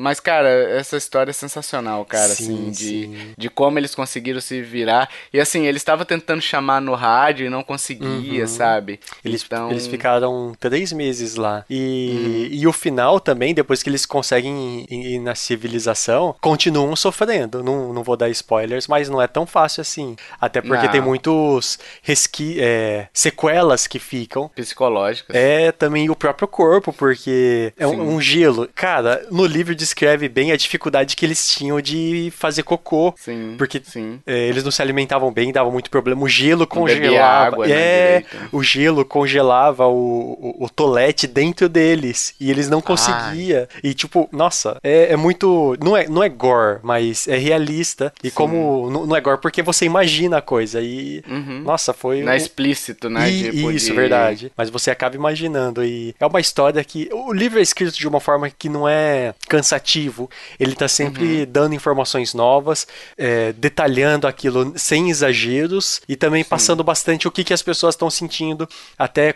Mas, 0.00 0.20
cara, 0.20 0.48
essa 0.48 0.96
história 0.96 1.17
é 1.26 1.32
sensacional, 1.32 2.04
cara, 2.04 2.28
Sim, 2.28 2.44
assim, 2.68 2.70
de, 2.70 2.78
sim. 2.78 3.34
de 3.36 3.48
como 3.50 3.78
eles 3.78 3.94
conseguiram 3.94 4.40
se 4.40 4.62
virar. 4.62 5.08
E 5.32 5.40
assim, 5.40 5.66
eles 5.66 5.80
estavam 5.82 6.04
tentando 6.04 6.40
chamar 6.40 6.80
no 6.80 6.94
rádio 6.94 7.46
e 7.46 7.50
não 7.50 7.62
conseguia, 7.62 8.46
sabe? 8.46 8.92
Uhum. 8.92 9.18
Eles, 9.24 9.42
então, 9.44 9.70
eles 9.70 9.86
ficaram 9.86 10.54
três 10.58 10.92
meses 10.92 11.34
lá. 11.36 11.64
E, 11.68 12.08
Uhum. 12.08 12.48
e 12.50 12.66
o 12.66 12.72
final 12.72 13.18
também, 13.20 13.54
depois 13.54 13.82
que 13.82 13.88
eles 13.90 14.04
conseguem 14.06 14.86
ir, 14.90 15.14
ir 15.14 15.18
na 15.18 15.34
civilização, 15.34 16.34
continuam 16.40 16.94
sofrendo. 16.96 17.62
Não, 17.62 17.92
não 17.92 18.02
vou 18.02 18.16
dar 18.16 18.28
spoilers, 18.30 18.86
mas 18.86 19.08
não 19.08 19.20
é 19.20 19.26
tão 19.26 19.46
fácil 19.46 19.80
assim. 19.80 20.16
Até 20.40 20.60
porque 20.60 20.84
Não. 20.86 20.92
tem 20.92 21.00
muitos 21.00 21.78
resqui 22.02 22.56
é, 22.60 23.08
sequelas 23.12 23.86
que 23.86 23.98
ficam. 23.98 24.48
psicológicas. 24.54 25.34
É 25.34 25.72
também 25.72 26.10
o 26.10 26.16
próprio 26.16 26.48
corpo, 26.48 26.92
porque 26.92 27.72
é 27.76 27.86
um, 27.86 28.14
um 28.14 28.20
gelo. 28.20 28.68
Cara, 28.74 29.26
no 29.30 29.44
livro 29.46 29.74
descreve 29.74 30.28
bem 30.28 30.52
a 30.52 30.56
dificuldade 30.56 31.07
que 31.16 31.24
eles 31.26 31.46
tinham 31.50 31.80
de 31.80 32.32
fazer 32.36 32.62
cocô. 32.62 33.14
Sim. 33.16 33.54
Porque 33.58 33.80
Sim. 33.84 34.20
é, 34.26 34.48
eles 34.48 34.64
não 34.64 34.70
se 34.70 34.82
alimentavam 34.82 35.32
bem, 35.32 35.52
dava 35.52 35.70
muito 35.70 35.90
problema. 35.90 36.22
O 36.22 36.28
gelo 36.28 36.66
congelava. 36.66 37.46
água, 37.46 37.66
né, 37.66 37.72
é, 37.74 38.20
direito. 38.20 38.48
o 38.52 38.62
gelo 38.62 39.04
congelava 39.04 39.86
o, 39.86 40.54
o, 40.58 40.64
o 40.64 40.68
tolete 40.68 41.26
dentro 41.26 41.68
deles. 41.68 42.34
E 42.40 42.50
eles 42.50 42.68
não 42.68 42.80
conseguiam. 42.80 43.66
E 43.82 43.94
tipo, 43.94 44.28
nossa, 44.32 44.78
é, 44.82 45.12
é 45.12 45.16
muito. 45.16 45.76
Não 45.82 45.96
é, 45.96 46.08
não 46.08 46.22
é 46.22 46.28
gore, 46.28 46.78
mas 46.82 47.26
é 47.28 47.36
realista. 47.36 48.12
E 48.22 48.30
como. 48.30 48.90
Não, 48.90 49.06
não 49.06 49.16
é 49.16 49.20
gore 49.20 49.40
porque 49.40 49.62
você 49.62 49.84
imagina 49.84 50.38
a 50.38 50.42
coisa. 50.42 50.80
E. 50.80 51.22
Uhum. 51.28 51.62
Nossa, 51.64 51.92
foi. 51.92 52.22
Não 52.22 52.32
é 52.32 52.34
um- 52.34 52.38
explícito, 52.38 53.08
né? 53.08 53.30
e- 53.30 53.50
tipo, 53.50 53.70
isso, 53.70 53.86
de- 53.90 53.92
verdade. 53.96 54.52
Mas 54.56 54.70
você 54.70 54.90
acaba 54.90 55.14
imaginando. 55.16 55.84
E 55.84 56.14
é 56.18 56.26
uma 56.26 56.40
história 56.40 56.82
que. 56.84 57.08
O 57.12 57.32
livro 57.32 57.58
é 57.58 57.62
escrito 57.62 57.96
de 57.96 58.06
uma 58.08 58.20
forma 58.20 58.48
que 58.50 58.68
não 58.68 58.88
é 58.88 59.34
cansativo. 59.48 60.30
Ele 60.58 60.74
tá 60.74 60.88
sempre 60.98 61.40
Uhum. 61.40 61.46
dando 61.48 61.74
informações 61.74 62.34
novas, 62.34 62.86
é, 63.16 63.52
detalhando 63.52 64.26
aquilo 64.26 64.72
sem 64.76 65.08
exageros 65.10 66.00
e 66.08 66.16
também 66.16 66.44
passando 66.44 66.82
bastante 66.84 67.26
o 67.28 67.30
que, 67.30 67.44
que 67.44 67.54
as 67.54 67.62
pessoas 67.62 67.94
estão 67.94 68.10
sentindo, 68.10 68.68
até 68.98 69.34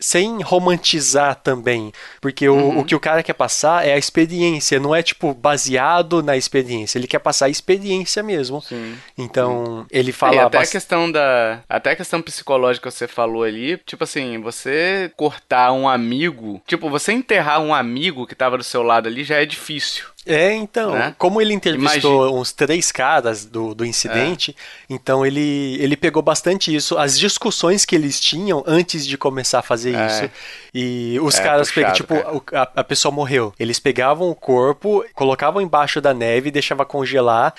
sem 0.00 0.42
romantizar 0.42 1.34
também. 1.36 1.92
Porque 2.20 2.48
o, 2.48 2.54
Uhum. 2.54 2.78
o 2.80 2.84
que 2.84 2.94
o 2.94 3.00
cara 3.00 3.22
quer 3.22 3.32
passar 3.34 3.86
é 3.86 3.92
a 3.94 3.98
experiência, 3.98 4.80
não 4.80 4.94
é 4.94 5.02
tipo 5.02 5.34
baseado 5.34 6.22
na 6.22 6.36
experiência. 6.36 6.98
Ele 6.98 7.06
quer 7.06 7.18
passar 7.18 7.46
a 7.46 7.48
experiência 7.50 8.22
mesmo. 8.22 8.60
Sim. 8.62 8.96
Então, 9.18 9.86
ele 9.90 10.10
É, 10.10 10.12
fala 10.12 10.46
até 10.46 10.58
a 10.58 10.66
questão 10.66 11.10
da. 11.10 11.60
Até 11.68 11.90
a 11.92 11.96
questão 11.96 12.20
psicológica 12.22 12.88
que 12.90 12.96
você 12.96 13.06
falou 13.08 13.42
ali, 13.42 13.76
tipo 13.86 14.04
assim, 14.04 14.40
você 14.40 15.10
cortar 15.16 15.72
um 15.72 15.88
amigo. 15.88 16.60
Tipo, 16.66 16.88
você 16.90 17.12
enterrar 17.12 17.60
um 17.60 17.74
amigo 17.74 18.26
que 18.26 18.34
tava 18.34 18.56
do 18.58 18.64
seu 18.64 18.82
lado 18.82 19.08
ali 19.08 19.24
já 19.24 19.36
é 19.36 19.46
difícil. 19.46 20.04
É, 20.26 20.52
então, 20.54 20.92
né? 20.92 21.14
como 21.18 21.40
ele 21.40 21.52
entrevistou 21.52 22.38
uns 22.38 22.52
três 22.52 22.92
caras 22.92 23.44
do, 23.44 23.74
do 23.74 23.84
incidente, 23.84 24.54
É. 24.58 24.94
então 24.94 25.26
ele, 25.26 25.76
ele 25.80 25.96
pegou 25.96 26.22
bastante 26.22 26.74
isso, 26.74 26.96
as 26.96 27.18
discussões 27.18 27.84
que 27.84 27.94
eles 27.94 28.20
tinham 28.20 28.62
antes 28.66 29.06
de 29.06 29.18
começar 29.18 29.58
a 29.58 29.62
fazer 29.62 29.94
É. 29.94 30.06
isso. 30.06 30.30
E 30.74 31.18
os 31.20 31.38
É, 31.38 31.42
caras 31.42 31.70
puxado, 31.70 31.94
tipo, 31.94 32.14
a, 32.54 32.62
a 32.76 32.84
pessoa 32.84 33.12
morreu. 33.12 33.52
Eles 33.58 33.78
pegavam 33.78 34.30
o 34.30 34.34
corpo, 34.34 35.04
colocavam 35.14 35.60
embaixo 35.60 36.00
da 36.00 36.14
neve 36.14 36.48
e 36.48 36.52
deixavam 36.52 36.86
congelar 36.86 37.52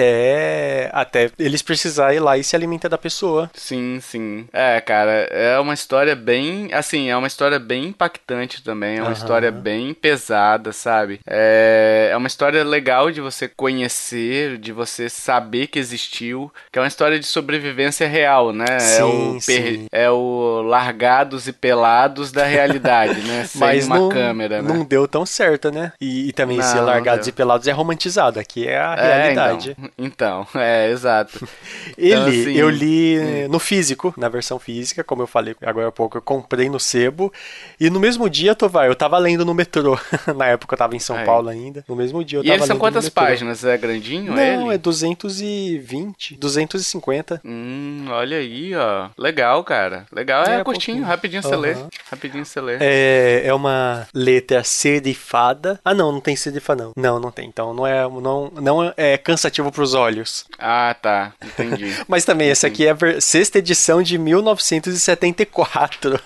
até, 0.00 0.90
até 0.92 1.30
eles 1.38 1.62
precisarem 1.62 2.16
ir 2.16 2.20
lá 2.20 2.36
e 2.36 2.44
se 2.44 2.54
alimentar 2.56 2.88
da 2.88 2.98
pessoa. 2.98 3.50
Sim, 3.54 3.98
sim. 4.00 4.46
É, 4.52 4.80
cara, 4.80 5.28
é 5.30 5.58
uma 5.58 5.74
história 5.74 6.14
bem. 6.16 6.70
Assim, 6.72 7.08
é 7.08 7.16
uma 7.16 7.26
história 7.26 7.58
bem 7.58 7.86
impactante 7.86 8.62
também. 8.62 8.96
É 8.98 9.00
uma 9.00 9.06
Aham. 9.10 9.12
história 9.12 9.50
bem 9.52 9.94
pesada, 9.94 10.72
sabe? 10.72 11.20
É, 11.26 12.05
é 12.10 12.16
uma 12.16 12.26
história 12.26 12.62
legal 12.64 13.10
de 13.10 13.20
você 13.20 13.48
conhecer, 13.48 14.58
de 14.58 14.72
você 14.72 15.08
saber 15.08 15.66
que 15.68 15.78
existiu. 15.78 16.52
Que 16.72 16.78
é 16.78 16.82
uma 16.82 16.88
história 16.88 17.18
de 17.18 17.26
sobrevivência 17.26 18.06
real, 18.08 18.52
né? 18.52 18.64
é, 18.70 18.78
Sim, 18.80 19.36
o 19.36 19.40
sim. 19.40 19.86
é 19.92 20.10
o 20.10 20.62
largados 20.66 21.46
e 21.48 21.52
pelados 21.52 22.32
da 22.32 22.44
realidade, 22.44 23.20
né? 23.22 23.44
Sem 23.48 23.60
Mas 23.60 23.86
uma 23.86 23.98
não, 23.98 24.08
câmera, 24.08 24.62
né? 24.62 24.68
não 24.74 24.84
deu 24.84 25.06
tão 25.08 25.24
certo, 25.26 25.70
né? 25.70 25.92
E, 26.00 26.28
e 26.28 26.32
também 26.32 26.60
ser 26.62 26.74
Não, 26.74 26.80
não 26.80 26.86
largados 26.86 27.26
e 27.26 27.32
pelados 27.32 27.66
é 27.68 27.72
romantizado. 27.72 28.38
Aqui 28.38 28.66
é 28.66 28.78
a 28.78 28.94
É, 28.98 29.16
realidade. 29.22 29.76
então, 29.98 30.44
então, 30.46 30.46
é, 30.60 30.90
exato. 30.90 31.46
Ele, 31.96 32.10
Então, 32.12 32.26
assim, 32.26 32.52
eu 32.52 32.68
li 32.70 33.16
eh, 33.16 33.48
no 33.48 33.58
físico, 33.58 34.12
na 34.16 34.28
versão 34.28 34.58
física, 34.58 35.02
como 35.04 35.22
eu 35.22 35.26
falei 35.26 35.54
agora 35.64 35.88
há 35.88 35.92
pouco, 35.92 36.16
eu 36.18 36.22
comprei 36.22 36.68
no 36.68 36.78
sebo. 36.78 37.32
E 37.80 37.88
no 37.90 37.98
mesmo 38.00 38.28
dia, 38.28 38.54
Tovar, 38.54 38.86
eu 38.86 38.94
tava 38.94 39.18
lendo 39.18 39.44
no 39.44 39.54
metrô. 39.54 39.98
na 40.36 40.46
época 40.46 40.74
eu 40.74 40.78
tava 40.78 40.94
em 40.96 40.98
São 40.98 41.16
Aí. 41.16 41.24
Paulo 41.24 41.48
ainda. 41.48 41.84
No 41.88 41.95
mesmo 41.96 42.24
dia 42.24 42.38
eu 42.38 42.44
E 42.44 42.50
eles 42.50 42.66
são 42.66 42.78
quantas 42.78 43.08
páginas? 43.08 43.64
É 43.64 43.76
grandinho 43.76 44.32
Não, 44.34 44.66
ele? 44.66 44.74
é 44.74 44.78
220, 44.78 46.36
250. 46.36 47.40
Hum, 47.44 48.06
olha 48.10 48.36
aí, 48.38 48.74
ó. 48.74 49.08
Legal, 49.18 49.62
cara. 49.64 50.06
Legal. 50.12 50.44
É, 50.44 50.60
É, 50.60 50.64
curtinho, 50.64 50.98
pouquinho. 50.98 51.04
rapidinho 51.04 51.42
você 51.42 51.56
lê. 51.56 51.76
Rapidinho 52.10 52.44
você 52.44 52.60
lê. 52.60 52.76
É, 52.80 53.42
é 53.46 53.54
uma 53.54 54.06
letra 54.14 54.62
serifada. 54.62 55.80
Ah, 55.84 55.94
não, 55.94 56.12
não 56.12 56.20
tem 56.20 56.36
serifada, 56.36 56.84
não. 56.84 56.92
Não, 56.96 57.20
não 57.20 57.30
tem. 57.30 57.48
Então 57.48 57.74
não 57.74 57.86
é, 57.86 58.02
não, 58.02 58.52
não 58.60 58.92
é 58.96 59.16
cansativo 59.18 59.70
pros 59.72 59.94
olhos. 59.94 60.44
Ah, 60.58 60.94
tá. 61.00 61.32
Entendi. 61.44 61.94
Mas 62.08 62.24
também, 62.24 62.48
essa 62.50 62.66
aqui 62.66 62.86
é 62.86 62.90
a 62.90 63.20
sexta 63.20 63.58
edição 63.58 64.02
de 64.02 64.18
1974. 64.18 66.20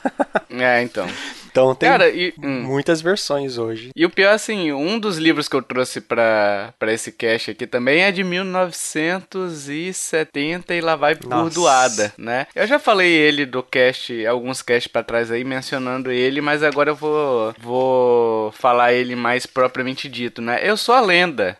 é, 0.51 0.83
então. 0.83 1.07
então 1.51 1.75
tem 1.75 1.89
Cara, 1.89 2.09
e. 2.09 2.33
hum. 2.43 2.63
muitas 2.63 3.01
versões 3.01 3.59
hoje. 3.59 3.91
E 3.95 4.07
o 4.07 4.11
pior, 4.11 4.35
assim, 4.35 4.73
um 4.73 4.99
dos 4.99 5.19
livros 5.19 5.49
que 5.49 5.57
eu 5.57 5.63
trouxe 5.63 6.01
pra, 6.01 6.73
pra 6.79 6.93
esse 6.93 7.13
cast 7.13 7.51
aqui 7.51 7.67
também 7.67 8.03
é 8.03 8.13
de 8.13 8.23
1970 8.23 10.75
e 10.75 10.81
lá 10.81 10.97
vai 10.97 11.15
burdoada, 11.15 12.13
né? 12.17 12.47
Eu 12.55 12.67
já 12.67 12.79
falei 12.79 13.11
ele 13.11 13.45
do 13.45 13.63
cast, 13.63 14.25
alguns 14.27 14.63
casts 14.63 14.91
pra 14.91 15.03
trás 15.03 15.31
aí, 15.31 15.45
mencionando 15.45 16.11
ele, 16.11 16.41
mas 16.41 16.63
agora 16.63 16.91
eu 16.91 16.97
vou, 16.97 17.55
vou 17.59 18.53
falar 18.53 18.93
ele 18.93 19.17
mais 19.17 19.47
propriamente 19.47 20.09
dito, 20.09 20.41
né? 20.41 20.61
Eu 20.63 20.77
sou 20.77 20.95
a 20.95 21.01
lenda. 21.01 21.57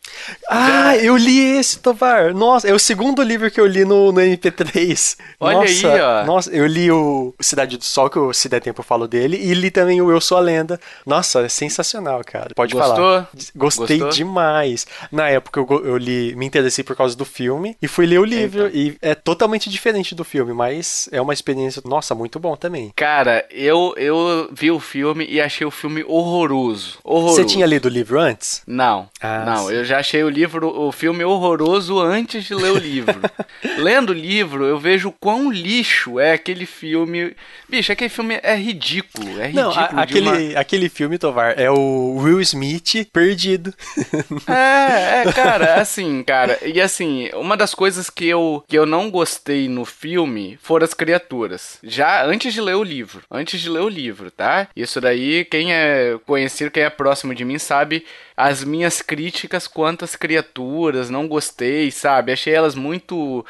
Ah, 0.49 0.97
eu 0.97 1.17
li 1.17 1.59
esse, 1.59 1.81
Tovar. 1.81 2.33
Nossa, 2.35 2.69
é 2.69 2.73
o 2.73 2.79
segundo 2.79 3.23
livro 3.23 3.51
que 3.51 3.61
eu 3.61 3.67
li 3.67 3.85
no, 3.85 4.13
no 4.13 4.21
MP3. 4.21 5.17
Olha 5.39 5.59
nossa, 5.59 5.93
aí, 5.93 6.01
ó. 6.01 6.25
Nossa, 6.25 6.51
eu 6.51 6.67
li 6.67 6.91
o 6.91 7.35
Cidade 7.41 7.77
do 7.77 7.85
Sol, 7.85 8.11
que 8.11 8.17
eu, 8.17 8.33
se 8.33 8.49
der 8.49 8.61
tempo 8.61 8.81
eu 8.81 8.85
falo 8.85 9.09
dele, 9.09 9.37
e 9.37 9.55
li 9.55 9.71
também 9.81 10.01
o 10.03 10.11
Eu 10.11 10.21
Sou 10.21 10.37
a 10.37 10.41
Lenda. 10.41 10.79
Nossa, 11.07 11.41
é 11.41 11.49
sensacional, 11.49 12.23
cara. 12.25 12.51
Pode 12.55 12.75
Gostou? 12.75 12.97
falar. 12.97 13.31
Gostei 13.57 13.99
Gostou? 13.99 14.09
demais. 14.11 14.87
Na 15.11 15.29
época 15.29 15.61
eu, 15.61 15.85
eu 15.87 15.97
li, 15.97 16.35
me 16.37 16.45
interessei 16.47 16.85
por 16.85 16.95
causa 16.97 17.17
do 17.17 17.25
filme 17.25 17.77
e 17.81 17.89
fui 17.89 18.07
ler 18.07 18.19
o 18.19 18.25
livro. 18.25 18.67
Então. 18.67 18.79
E 18.81 18.97
é 19.01 19.15
totalmente 19.15 19.71
diferente 19.71 20.15
do 20.15 20.25
filme, 20.25 20.53
mas 20.53 21.09
é 21.13 21.21
uma 21.21 21.33
experiência, 21.33 21.83
nossa, 21.85 22.15
muito 22.15 22.39
bom 22.39 22.57
também. 22.57 22.93
Cara, 22.95 23.45
eu, 23.51 23.95
eu 23.97 24.49
vi 24.53 24.71
o 24.71 24.79
filme 24.81 25.25
e 25.29 25.41
achei 25.41 25.67
o 25.67 25.71
filme 25.71 26.05
horroroso. 26.07 26.99
Horroroso. 27.03 27.37
Você 27.37 27.45
tinha 27.45 27.67
lido 27.67 27.87
o 27.87 27.91
livro 27.91 28.19
antes? 28.21 28.63
Não, 28.67 29.09
Ah, 29.21 29.45
não, 29.45 29.67
sim. 29.69 29.75
eu 29.75 29.85
já 29.85 29.99
achei 29.99 30.23
o 30.23 30.29
livro, 30.29 30.69
o 30.69 30.93
filme 30.93 31.25
horroroso 31.25 31.99
antes 32.01 32.45
de 32.45 32.55
ler 32.55 32.73
o 32.73 32.79
livro. 32.79 33.21
Lendo 33.79 34.11
o 34.11 34.15
livro, 34.15 34.65
eu 34.65 34.79
vejo 34.79 35.13
quão 35.21 35.51
lixo 35.51 36.19
é 36.21 36.33
aquele 36.33 36.67
filme. 36.67 37.35
Bicho, 37.69 37.93
aquele 37.93 38.11
filme 38.11 38.39
é 38.43 38.55
ridículo, 38.57 39.41
é 39.41 39.49
Não, 39.53 39.70
a- 39.79 40.03
aquele, 40.03 40.29
uma- 40.29 40.61
aquele 40.61 40.89
filme, 40.89 41.19
Tovar, 41.19 41.59
é 41.59 41.71
o 41.71 42.17
Will 42.17 42.41
Smith 42.41 43.07
perdido. 43.13 43.73
É, 44.49 45.23
é, 45.29 45.33
cara, 45.33 45.81
assim, 45.81 46.23
cara, 46.23 46.59
e 46.67 46.81
assim, 46.81 47.31
uma 47.35 47.57
das 47.57 47.75
coisas 47.75 48.11
que 48.11 48.27
eu, 48.27 48.65
que 48.69 48.77
eu 48.77 48.85
não 48.87 49.11
gostei 49.11 49.69
no 49.69 49.85
filme 49.85 50.59
foram 50.63 50.85
as 50.85 50.95
criaturas. 50.95 51.79
Já 51.83 52.25
antes 52.25 52.53
de 52.53 52.61
ler 52.61 52.75
o 52.75 52.83
livro, 52.83 53.23
antes 53.31 53.61
de 53.61 53.69
ler 53.69 53.81
o 53.83 53.89
livro, 53.89 54.31
tá? 54.31 54.69
Isso 54.75 55.01
daí, 55.01 55.45
quem 55.45 55.73
é 55.73 56.19
conhecido, 56.27 56.71
quem 56.71 56.83
é 56.83 56.91
próximo 56.91 57.35
de 57.35 57.45
mim 57.45 57.59
sabe 57.59 58.05
as 58.37 58.65
minhas 58.65 59.03
críticas 59.03 59.67
quanto 59.67 60.05
às 60.05 60.17
criaturas, 60.17 61.11
não 61.11 61.29
gostei, 61.29 61.91
sabe? 61.91 62.33
Achei 62.33 62.55
elas 62.55 62.75
muito 62.75 63.45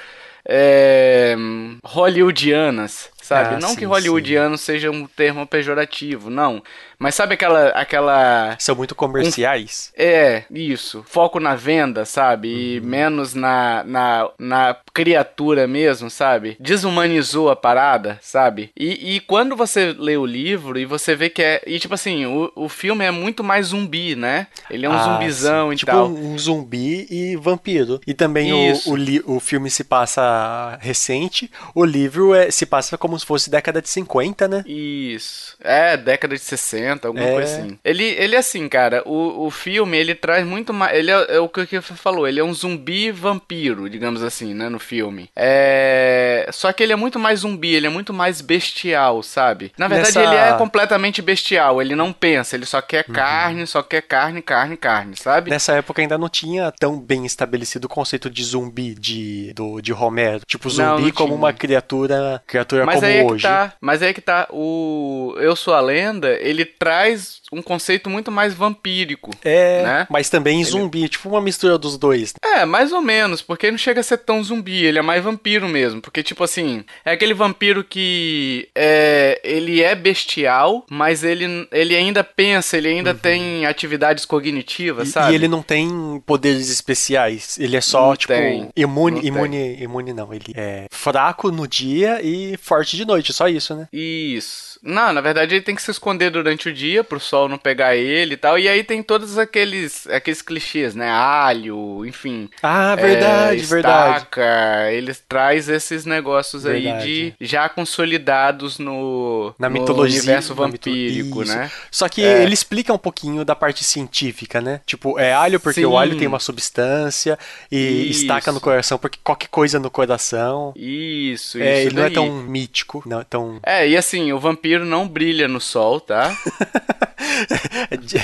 é, 0.46 1.36
hollywoodianas, 1.84 3.08
sabe? 3.30 3.54
Ah, 3.54 3.58
não 3.60 3.70
sim, 3.70 3.76
que 3.76 3.84
hollywoodiano 3.84 4.58
seja 4.58 4.90
um 4.90 5.06
termo 5.06 5.46
pejorativo, 5.46 6.28
não. 6.28 6.62
Mas 6.98 7.14
sabe 7.14 7.32
aquela 7.34 7.68
aquela 7.68 8.56
São 8.58 8.74
muito 8.76 8.94
comerciais. 8.94 9.90
é, 9.96 10.42
isso. 10.50 11.02
Foco 11.08 11.40
na 11.40 11.54
venda, 11.54 12.04
sabe? 12.04 12.76
E 12.76 12.80
menos 12.80 13.32
na, 13.34 13.82
na, 13.84 14.28
na 14.38 14.76
criatura 14.92 15.66
mesmo, 15.66 16.10
sabe? 16.10 16.56
Desumanizou 16.60 17.48
a 17.50 17.56
parada, 17.56 18.18
sabe? 18.20 18.70
E, 18.78 19.16
e 19.16 19.20
quando 19.20 19.56
você 19.56 19.94
lê 19.98 20.16
o 20.16 20.26
livro 20.26 20.78
e 20.78 20.84
você 20.84 21.14
vê 21.14 21.30
que 21.30 21.42
é. 21.42 21.62
E 21.66 21.78
tipo 21.78 21.94
assim, 21.94 22.26
o, 22.26 22.52
o 22.54 22.68
filme 22.68 23.04
é 23.04 23.10
muito 23.10 23.42
mais 23.42 23.68
zumbi, 23.68 24.14
né? 24.14 24.46
Ele 24.70 24.84
é 24.84 24.88
um 24.88 24.92
Ah, 24.92 25.04
zumbizão 25.04 25.68
sim. 25.68 25.74
e 25.74 25.76
tipo 25.78 25.92
tal. 25.92 26.06
um 26.08 26.36
zumbi 26.38 27.06
e 27.10 27.36
vampiro. 27.36 27.98
E 28.06 28.12
também 28.12 28.70
Isso. 28.72 28.90
o, 28.90 28.92
o, 28.92 28.96
li- 28.96 29.22
o 29.24 29.40
filme 29.40 29.70
se 29.70 29.84
passa 29.84 30.76
recente, 30.82 31.50
o 31.74 31.84
livro 31.84 32.34
é, 32.34 32.50
se 32.50 32.66
passa 32.66 32.98
como 32.98 33.16
se 33.20 33.26
fosse 33.26 33.48
década 33.50 33.80
de 33.80 33.88
50, 33.88 34.48
né? 34.48 34.64
Isso. 34.66 35.56
É, 35.62 35.96
década 35.96 36.34
de 36.34 36.40
60, 36.42 37.06
alguma 37.08 37.24
É. 37.24 37.32
coisa 37.32 37.56
assim. 37.58 37.78
Ele, 37.84 38.04
ele 38.04 38.34
assim, 38.36 38.68
cara, 38.68 39.02
o, 39.06 39.46
o 39.46 39.50
filme, 39.50 39.96
ele 39.96 40.14
traz 40.14 40.44
muito 40.46 40.72
mais. 40.72 40.96
Ele 40.98 41.10
é, 41.10 41.36
é 41.36 41.38
o 41.38 41.48
que 41.48 41.64
você 41.80 41.94
falou, 41.94 42.26
ele 42.26 42.40
é 42.40 42.44
um 42.44 42.52
zumbi 42.52 43.10
vampiro, 43.12 43.88
digamos 43.88 44.22
assim, 44.22 44.54
né, 44.54 44.68
no 44.68 44.78
filme. 44.80 45.30
É. 45.36 46.48
Só 46.52 46.72
que 46.72 46.82
ele 46.82 46.92
é 46.92 46.96
muito 46.96 47.18
mais 47.18 47.40
zumbi, 47.40 47.74
ele 47.74 47.86
é 47.86 47.90
muito 47.90 48.12
mais 48.12 48.40
bestial, 48.40 49.22
sabe? 49.22 49.72
Na 49.78 49.86
verdade, 49.88 50.16
Nessa- 50.16 50.22
ele 50.24 50.34
é 50.36 50.52
completamente 50.56 51.20
bestial, 51.22 51.80
ele 51.80 51.94
não 51.94 52.12
pensa, 52.12 52.56
ele 52.56 52.66
só 52.66 52.80
quer 52.80 53.04
carne, 53.04 53.66
só 53.66 53.82
quer 53.82 54.02
carne, 54.02 54.40
carne, 54.42 54.76
carne, 54.76 55.16
sabe? 55.16 55.50
Nessa 55.50 55.74
época 55.74 56.00
ainda 56.02 56.18
não 56.18 56.28
tinha 56.28 56.72
tão 56.72 56.98
bem 56.98 57.24
estabelecido 57.26 57.84
o 57.84 57.88
conceito 57.88 58.28
de 58.30 58.42
zumbi 58.44 58.94
de, 58.94 59.52
do, 59.54 59.80
de 59.80 59.92
Romero. 59.92 60.42
Tipo, 60.46 60.68
Não, 60.68 60.96
zumbi 60.96 61.02
não 61.08 61.10
como 61.12 61.28
tinha. 61.28 61.38
uma 61.38 61.52
criatura, 61.52 62.42
criatura 62.46 62.84
Mas 62.86 62.96
como 62.96 63.06
aí 63.10 63.18
é 63.18 63.26
que 63.36 63.42
tá, 63.42 63.72
mas 63.80 64.02
aí 64.02 64.08
é 64.10 64.12
que 64.12 64.20
tá, 64.20 64.46
o 64.50 65.34
Eu 65.38 65.54
Sou 65.56 65.74
a 65.74 65.80
Lenda, 65.80 66.36
ele 66.40 66.64
traz 66.64 67.40
um 67.52 67.60
conceito 67.62 68.08
muito 68.08 68.30
mais 68.30 68.54
vampírico. 68.54 69.30
É, 69.44 69.82
né? 69.82 70.06
mas 70.10 70.28
também 70.30 70.62
zumbi, 70.64 71.08
tipo 71.08 71.28
uma 71.28 71.40
mistura 71.40 71.76
dos 71.76 71.96
dois. 71.98 72.32
É, 72.42 72.64
mais 72.64 72.92
ou 72.92 73.00
menos, 73.02 73.42
porque 73.42 73.66
ele 73.66 73.72
não 73.72 73.78
chega 73.78 74.00
a 74.00 74.04
ser 74.04 74.18
tão 74.18 74.42
zumbi, 74.42 74.84
ele 74.84 74.98
é 74.98 75.02
mais 75.02 75.22
vampiro 75.22 75.68
mesmo. 75.68 76.00
Porque, 76.00 76.22
tipo 76.22 76.44
assim, 76.44 76.84
é 77.04 77.12
aquele 77.12 77.34
vampiro 77.34 77.82
que 77.84 78.68
é, 78.74 79.40
ele 79.42 79.82
é 79.82 79.94
bestial, 79.94 80.84
mas 80.90 81.24
ele, 81.24 81.66
ele 81.72 81.96
ainda 81.96 82.22
pensa, 82.22 82.76
ele 82.76 82.88
ainda 82.88 83.14
tem 83.14 83.66
atividades 83.66 84.24
cognitivas, 84.24 84.90
Uhum. 84.90 85.04
E, 85.04 85.06
sabe? 85.12 85.32
e 85.32 85.34
ele 85.34 85.48
não 85.48 85.62
tem 85.62 86.22
poderes 86.26 86.68
especiais. 86.70 87.58
Ele 87.58 87.76
é 87.76 87.80
só, 87.80 88.08
Não 88.08 88.16
tipo, 88.16 88.32
tem, 88.32 88.68
imune, 88.76 89.16
não 89.16 89.20
tem. 89.20 89.28
imune, 89.28 89.82
imune 89.82 90.12
não. 90.12 90.32
Ele 90.32 90.52
é 90.54 90.86
fraco 90.90 91.50
no 91.50 91.66
dia 91.66 92.20
e 92.22 92.56
forte 92.56 92.89
de 92.96 93.04
noite, 93.04 93.32
só 93.32 93.48
isso, 93.48 93.74
né? 93.74 93.88
Isso. 93.92 94.69
Não, 94.82 95.12
na 95.12 95.20
verdade 95.20 95.54
ele 95.54 95.62
tem 95.62 95.74
que 95.74 95.82
se 95.82 95.90
esconder 95.90 96.30
durante 96.30 96.68
o 96.68 96.72
dia 96.72 97.04
pro 97.04 97.20
sol 97.20 97.48
não 97.48 97.58
pegar 97.58 97.94
ele 97.96 98.34
e 98.34 98.36
tal. 98.36 98.58
E 98.58 98.68
aí 98.68 98.82
tem 98.82 99.02
todos 99.02 99.36
aqueles 99.38 100.06
aqueles 100.08 100.40
clichês, 100.42 100.94
né? 100.94 101.08
Alho, 101.10 102.04
enfim. 102.06 102.48
Ah, 102.62 102.92
é, 102.92 103.02
verdade, 103.02 103.62
verdade. 103.64 104.16
estaca, 104.18 104.90
Ele 104.92 105.12
traz 105.28 105.68
esses 105.68 106.04
negócios 106.06 106.64
aí 106.64 106.82
Verdade. 106.84 107.34
de 107.38 107.46
já 107.46 107.68
consolidados 107.68 108.78
no, 108.78 109.54
Na 109.58 109.68
no 109.68 109.74
mitologia. 109.80 110.18
universo 110.18 110.50
mito- 110.54 110.62
vampírico, 110.62 111.42
Isso. 111.42 111.54
né? 111.54 111.70
Só 111.90 112.08
que 112.08 112.22
É. 112.24 112.42
ele 112.42 112.54
explica 112.54 112.92
um 112.92 112.98
pouquinho 112.98 113.44
da 113.44 113.54
parte 113.54 113.84
científica, 113.84 114.60
né? 114.60 114.80
Tipo, 114.86 115.18
é 115.18 115.32
alho 115.32 115.60
porque 115.60 115.84
o 115.84 115.90
Sim. 115.90 115.96
alho 115.96 116.16
tem 116.18 116.26
uma 116.26 116.40
substância 116.40 117.38
e 117.70 118.08
Isso. 118.10 118.22
estaca 118.22 118.50
no 118.52 118.60
coração 118.60 118.98
porque 118.98 119.18
qualquer 119.22 119.48
coisa 119.48 119.78
no 119.78 119.90
coração. 119.90 120.72
Isso, 120.76 121.58
isso. 121.58 121.62
É, 121.62 121.82
ele 121.82 121.94
não 121.94 122.02
é 122.02 122.06
daí. 122.06 122.14
tão 122.14 122.30
mítico, 122.30 123.02
não 123.06 123.20
é 123.20 123.24
tão. 123.24 123.60
É, 123.62 123.86
e 123.88 123.96
assim, 123.96 124.32
o 124.32 124.38
vampiro 124.38 124.69
não 124.78 125.08
brilha 125.08 125.48
no 125.48 125.60
sol, 125.60 126.00
tá? 126.00 126.34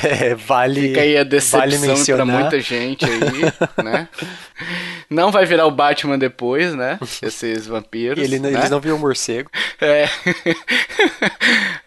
É, 0.04 0.34
vale. 0.34 0.88
Fica 0.88 1.00
aí 1.00 1.16
a 1.16 1.20
vale 1.20 1.30
decepção 1.30 1.60
pra 1.60 1.78
mencionar. 1.78 2.26
muita 2.26 2.60
gente 2.60 3.04
aí, 3.04 3.84
né? 3.84 4.08
Não 5.08 5.30
vai 5.30 5.44
virar 5.44 5.66
o 5.66 5.70
Batman 5.70 6.18
depois, 6.18 6.74
né? 6.74 6.98
Esses 7.22 7.66
vampiros. 7.66 8.22
Ele, 8.22 8.38
né? 8.38 8.52
Eles 8.52 8.70
não 8.70 8.80
viram 8.80 8.98
morcego. 8.98 9.50
É. 9.80 10.08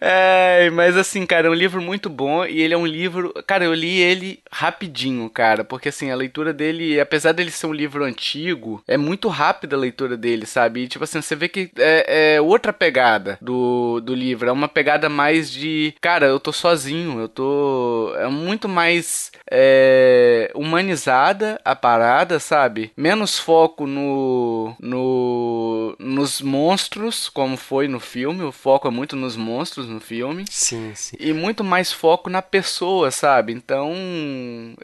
é, 0.00 0.70
mas 0.70 0.96
assim, 0.96 1.26
cara, 1.26 1.48
é 1.48 1.50
um 1.50 1.54
livro 1.54 1.82
muito 1.82 2.08
bom 2.08 2.44
e 2.44 2.60
ele 2.60 2.74
é 2.74 2.76
um 2.76 2.86
livro. 2.86 3.32
Cara, 3.46 3.64
eu 3.64 3.74
li 3.74 4.00
ele 4.00 4.40
rapidinho, 4.50 5.28
cara, 5.28 5.64
porque 5.64 5.88
assim, 5.90 6.10
a 6.10 6.16
leitura 6.16 6.52
dele, 6.52 7.00
apesar 7.00 7.32
dele 7.32 7.50
ser 7.50 7.66
um 7.66 7.72
livro 7.72 8.04
antigo, 8.04 8.82
é 8.86 8.96
muito 8.96 9.28
rápida 9.28 9.76
a 9.76 9.78
leitura 9.78 10.16
dele, 10.16 10.46
sabe? 10.46 10.80
E 10.82 10.88
tipo 10.88 11.04
assim, 11.04 11.20
você 11.20 11.36
vê 11.36 11.48
que 11.48 11.70
é, 11.76 12.34
é 12.36 12.40
outra 12.40 12.72
pegada 12.72 13.38
do, 13.40 14.00
do 14.00 14.14
livro, 14.14 14.49
é 14.50 14.52
uma 14.52 14.68
pegada 14.68 15.08
mais 15.08 15.50
de. 15.50 15.94
Cara, 16.00 16.26
eu 16.26 16.38
tô 16.38 16.52
sozinho, 16.52 17.20
eu 17.20 17.28
tô. 17.28 18.12
É 18.18 18.28
muito 18.28 18.68
mais 18.68 19.32
é, 19.50 20.50
humanizada 20.54 21.60
a 21.64 21.74
parada, 21.74 22.38
sabe? 22.38 22.92
Menos 22.96 23.38
foco 23.38 23.86
no. 23.86 24.74
no 24.80 25.96
nos 25.98 26.40
monstros, 26.40 27.28
como 27.28 27.56
foi 27.56 27.88
no 27.88 28.00
filme. 28.00 28.42
O 28.42 28.52
foco 28.52 28.88
é 28.88 28.90
muito 28.90 29.16
nos 29.16 29.36
monstros 29.36 29.86
no 29.86 30.00
filme. 30.00 30.44
Sim, 30.48 30.92
sim. 30.94 31.16
E 31.18 31.32
muito 31.32 31.62
mais 31.62 31.92
foco 31.92 32.28
na 32.28 32.42
pessoa, 32.42 33.10
sabe? 33.10 33.52
Então, 33.52 33.92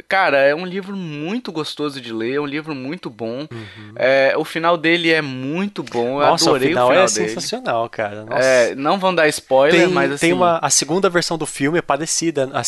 cara, 0.09 0.39
é 0.39 0.55
um 0.55 0.67
livro 0.67 0.97
muito 0.97 1.51
gostoso 1.53 2.01
de 2.01 2.13
ler, 2.13 2.35
é 2.35 2.41
um 2.41 2.47
livro 2.47 2.75
muito 2.75 3.11
bom. 3.11 3.47
É, 3.97 4.35
o 4.37 4.45
final 4.45 4.77
dele 4.77 5.11
é 5.11 5.23
muito 5.23 5.83
bom. 5.83 6.21
Eu 6.23 6.27
Nossa, 6.29 6.45
o 6.45 6.49
adorei 6.51 6.69
final, 6.69 6.87
o 6.87 6.91
final 6.91 7.05
é 7.05 7.07
dele. 7.09 7.29
sensacional, 7.29 7.89
cara. 7.89 8.25
Nossa. 8.25 8.47
É, 8.47 8.75
não 8.75 8.99
vão 8.99 9.15
dar 9.15 9.29
spoiler, 9.29 9.56
Tem, 9.71 9.87
mas 9.89 10.13
assim. 10.13 10.21
tem 10.27 10.33
uma, 10.33 10.59
a 10.63 10.71
segunda 10.71 11.09
versão 11.09 11.39
do 11.39 11.47
filme 11.47 11.79
é 11.79 11.83
parecida. 11.83 12.49
a 12.53 12.63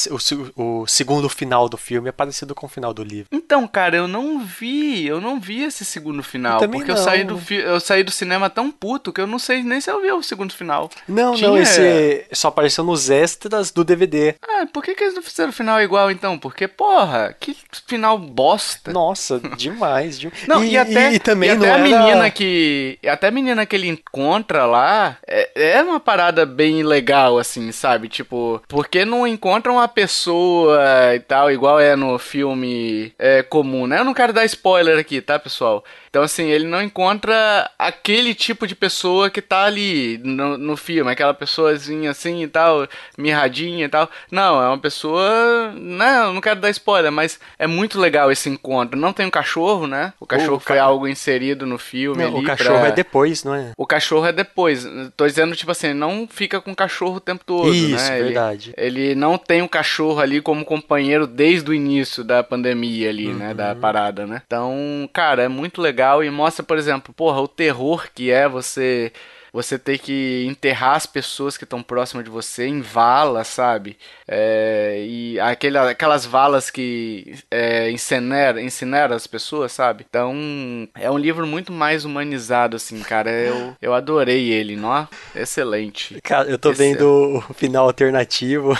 o, 0.56 0.80
o 0.82 0.86
segundo 0.86 1.28
final 1.28 1.68
do 1.68 1.76
filme 1.76 2.08
é 2.08 2.12
parecido 2.12 2.54
com 2.54 2.66
o 2.66 2.68
final 2.68 2.92
do 2.94 3.02
livro. 3.02 3.28
Então, 3.32 3.66
cara, 3.66 3.96
eu 3.96 4.08
não 4.08 4.40
vi, 4.40 5.06
eu 5.06 5.20
não 5.20 5.40
vi 5.40 5.62
esse 5.64 5.84
segundo 5.84 6.22
final, 6.22 6.62
Eu 6.62 6.68
porque 6.68 6.90
eu 6.90 6.96
saí 6.96 7.24
do 7.24 7.38
fi- 7.38 7.56
eu 7.60 7.80
saí 7.80 8.02
do 8.02 8.10
cinema 8.10 8.48
tão 8.50 8.70
puto 8.70 9.12
que 9.12 9.20
eu 9.20 9.26
não 9.26 9.38
sei 9.38 9.62
nem 9.62 9.80
se 9.80 9.90
eu 9.90 10.00
vi 10.00 10.10
o 10.12 10.22
segundo 10.22 10.52
final. 10.54 10.90
Não, 11.08 11.34
Tinha- 11.34 11.48
não, 11.48 11.58
esse 11.58 12.26
só 12.32 12.48
apareceu 12.48 12.84
nos 12.84 13.10
extras 13.10 13.70
do 13.70 13.84
DVD. 13.84 14.34
Ah, 14.42 14.66
por 14.72 14.82
que, 14.82 14.94
que 14.94 15.04
eles 15.04 15.14
não 15.14 15.22
fizeram 15.22 15.50
o 15.50 15.52
final 15.52 15.80
igual 15.80 16.10
então? 16.10 16.38
Porque, 16.38 16.66
porra, 16.68 17.34
que 17.38 17.56
final 17.86 18.18
bosta. 18.18 18.92
Nossa, 18.92 19.40
demais. 19.56 20.18
de- 20.18 20.32
Não, 20.46 20.64
e, 20.64 20.76
até, 20.76 21.12
e 21.12 21.18
também 21.18 21.50
e 21.50 21.52
até 21.52 21.66
não 21.66 21.74
a 21.74 21.78
era- 21.78 21.82
menina 21.82 22.30
que. 22.30 22.98
Até 23.06 23.28
a 23.28 23.30
menina 23.30 23.66
que 23.66 23.74
ele 23.76 23.88
encontra 23.88 24.64
lá 24.66 25.16
é, 25.26 25.76
é 25.76 25.82
uma 25.82 26.00
parada 26.00 26.44
bem 26.46 26.77
legal, 26.82 27.38
assim, 27.38 27.70
sabe? 27.72 28.08
Tipo, 28.08 28.62
porque 28.68 29.04
não 29.04 29.26
encontra 29.26 29.72
uma 29.72 29.88
pessoa 29.88 30.78
e 31.14 31.20
tal, 31.20 31.50
igual 31.50 31.78
é 31.80 31.96
no 31.96 32.18
filme 32.18 33.12
é, 33.18 33.42
comum, 33.42 33.86
né? 33.86 33.98
Eu 34.00 34.04
não 34.04 34.14
quero 34.14 34.32
dar 34.32 34.44
spoiler 34.44 34.98
aqui, 34.98 35.20
tá, 35.20 35.38
pessoal? 35.38 35.84
Então, 36.08 36.22
assim, 36.22 36.46
ele 36.46 36.66
não 36.66 36.82
encontra 36.82 37.70
aquele 37.78 38.34
tipo 38.34 38.66
de 38.66 38.74
pessoa 38.74 39.30
que 39.30 39.42
tá 39.42 39.64
ali 39.64 40.18
no, 40.24 40.56
no 40.56 40.76
filme, 40.76 41.10
aquela 41.10 41.34
pessoazinha 41.34 42.10
assim 42.10 42.42
e 42.42 42.48
tal, 42.48 42.86
mirradinha 43.16 43.84
e 43.84 43.88
tal. 43.88 44.08
Não, 44.30 44.62
é 44.62 44.68
uma 44.68 44.78
pessoa. 44.78 45.72
Não, 45.74 46.32
não 46.34 46.40
quero 46.40 46.60
dar 46.60 46.70
spoiler, 46.70 47.12
mas 47.12 47.38
é 47.58 47.66
muito 47.66 48.00
legal 48.00 48.32
esse 48.32 48.48
encontro. 48.48 48.98
Não 48.98 49.12
tem 49.12 49.26
um 49.26 49.30
cachorro, 49.30 49.86
né? 49.86 50.12
O 50.18 50.26
cachorro 50.26 50.56
o 50.56 50.60
foi 50.60 50.76
ca... 50.76 50.82
algo 50.82 51.06
inserido 51.06 51.66
no 51.66 51.78
filme. 51.78 52.22
Não, 52.22 52.38
o 52.38 52.42
cachorro 52.42 52.80
pra... 52.80 52.88
é 52.88 52.92
depois, 52.92 53.44
não 53.44 53.54
é? 53.54 53.72
O 53.76 53.86
cachorro 53.86 54.26
é 54.26 54.32
depois. 54.32 54.86
Tô 55.16 55.26
dizendo, 55.26 55.54
tipo 55.54 55.70
assim, 55.70 55.92
não 55.92 56.26
fica 56.28 56.60
com 56.60 56.72
o 56.72 56.76
cachorro 56.76 57.16
o 57.16 57.20
tempo 57.20 57.44
todo, 57.44 57.74
Isso, 57.74 58.10
né? 58.10 58.22
verdade. 58.22 58.72
Ele, 58.76 59.00
ele 59.00 59.14
não 59.14 59.36
tem 59.36 59.62
um 59.62 59.68
cachorro 59.68 60.20
ali 60.20 60.40
como 60.40 60.64
companheiro 60.64 61.26
desde 61.26 61.70
o 61.70 61.74
início 61.74 62.24
da 62.24 62.42
pandemia 62.42 63.08
ali, 63.08 63.28
uhum. 63.28 63.34
né? 63.34 63.54
Da 63.54 63.74
parada, 63.74 64.26
né? 64.26 64.42
Então, 64.46 65.08
cara, 65.12 65.42
é 65.42 65.48
muito 65.48 65.80
legal 65.80 65.97
e 66.24 66.30
mostra, 66.30 66.64
por 66.64 66.78
exemplo, 66.78 67.12
porra, 67.14 67.40
o 67.40 67.48
terror 67.48 68.08
que 68.14 68.30
é 68.30 68.48
você 68.48 69.12
você 69.58 69.76
ter 69.76 69.98
que 69.98 70.44
enterrar 70.46 70.94
as 70.94 71.04
pessoas 71.04 71.56
que 71.56 71.64
estão 71.64 71.82
próximas 71.82 72.24
de 72.24 72.30
você 72.30 72.66
em 72.66 72.80
valas, 72.80 73.48
sabe? 73.48 73.96
É, 74.26 75.04
e 75.04 75.40
aquele, 75.40 75.76
aquelas 75.76 76.24
valas 76.24 76.70
que 76.70 77.34
é, 77.50 77.90
incinera, 77.90 78.62
incinera 78.62 79.16
as 79.16 79.26
pessoas, 79.26 79.72
sabe? 79.72 80.06
Então, 80.08 80.88
é 80.94 81.10
um 81.10 81.18
livro 81.18 81.44
muito 81.44 81.72
mais 81.72 82.04
humanizado, 82.04 82.76
assim, 82.76 83.00
cara. 83.00 83.30
Eu, 83.30 83.76
eu 83.82 83.94
adorei 83.94 84.48
ele, 84.48 84.76
não? 84.76 85.08
Excelente. 85.34 86.20
Cara, 86.22 86.48
eu 86.48 86.58
tô 86.58 86.70
Excelente. 86.70 86.98
vendo 86.98 87.42
o 87.50 87.54
final 87.54 87.86
alternativo. 87.86 88.78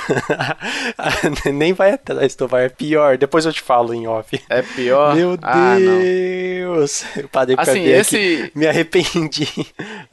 Nem 1.52 1.72
vai 1.72 1.90
atrás, 1.90 2.36
tu 2.36 2.46
vai. 2.46 2.66
É 2.66 2.68
pior. 2.68 3.18
Depois 3.18 3.44
eu 3.44 3.52
te 3.52 3.62
falo 3.62 3.92
em 3.92 4.06
off. 4.06 4.40
É 4.48 4.62
pior? 4.62 5.16
Meu 5.16 5.36
ah, 5.42 5.76
Deus! 5.76 7.04
Eu 7.16 7.28
parei 7.28 7.56
pra 7.56 7.64
assim, 7.64 7.82
ver 7.82 8.00
esse... 8.00 8.16
Aqui. 8.16 8.52
Me 8.54 8.66
arrependi. 8.66 9.48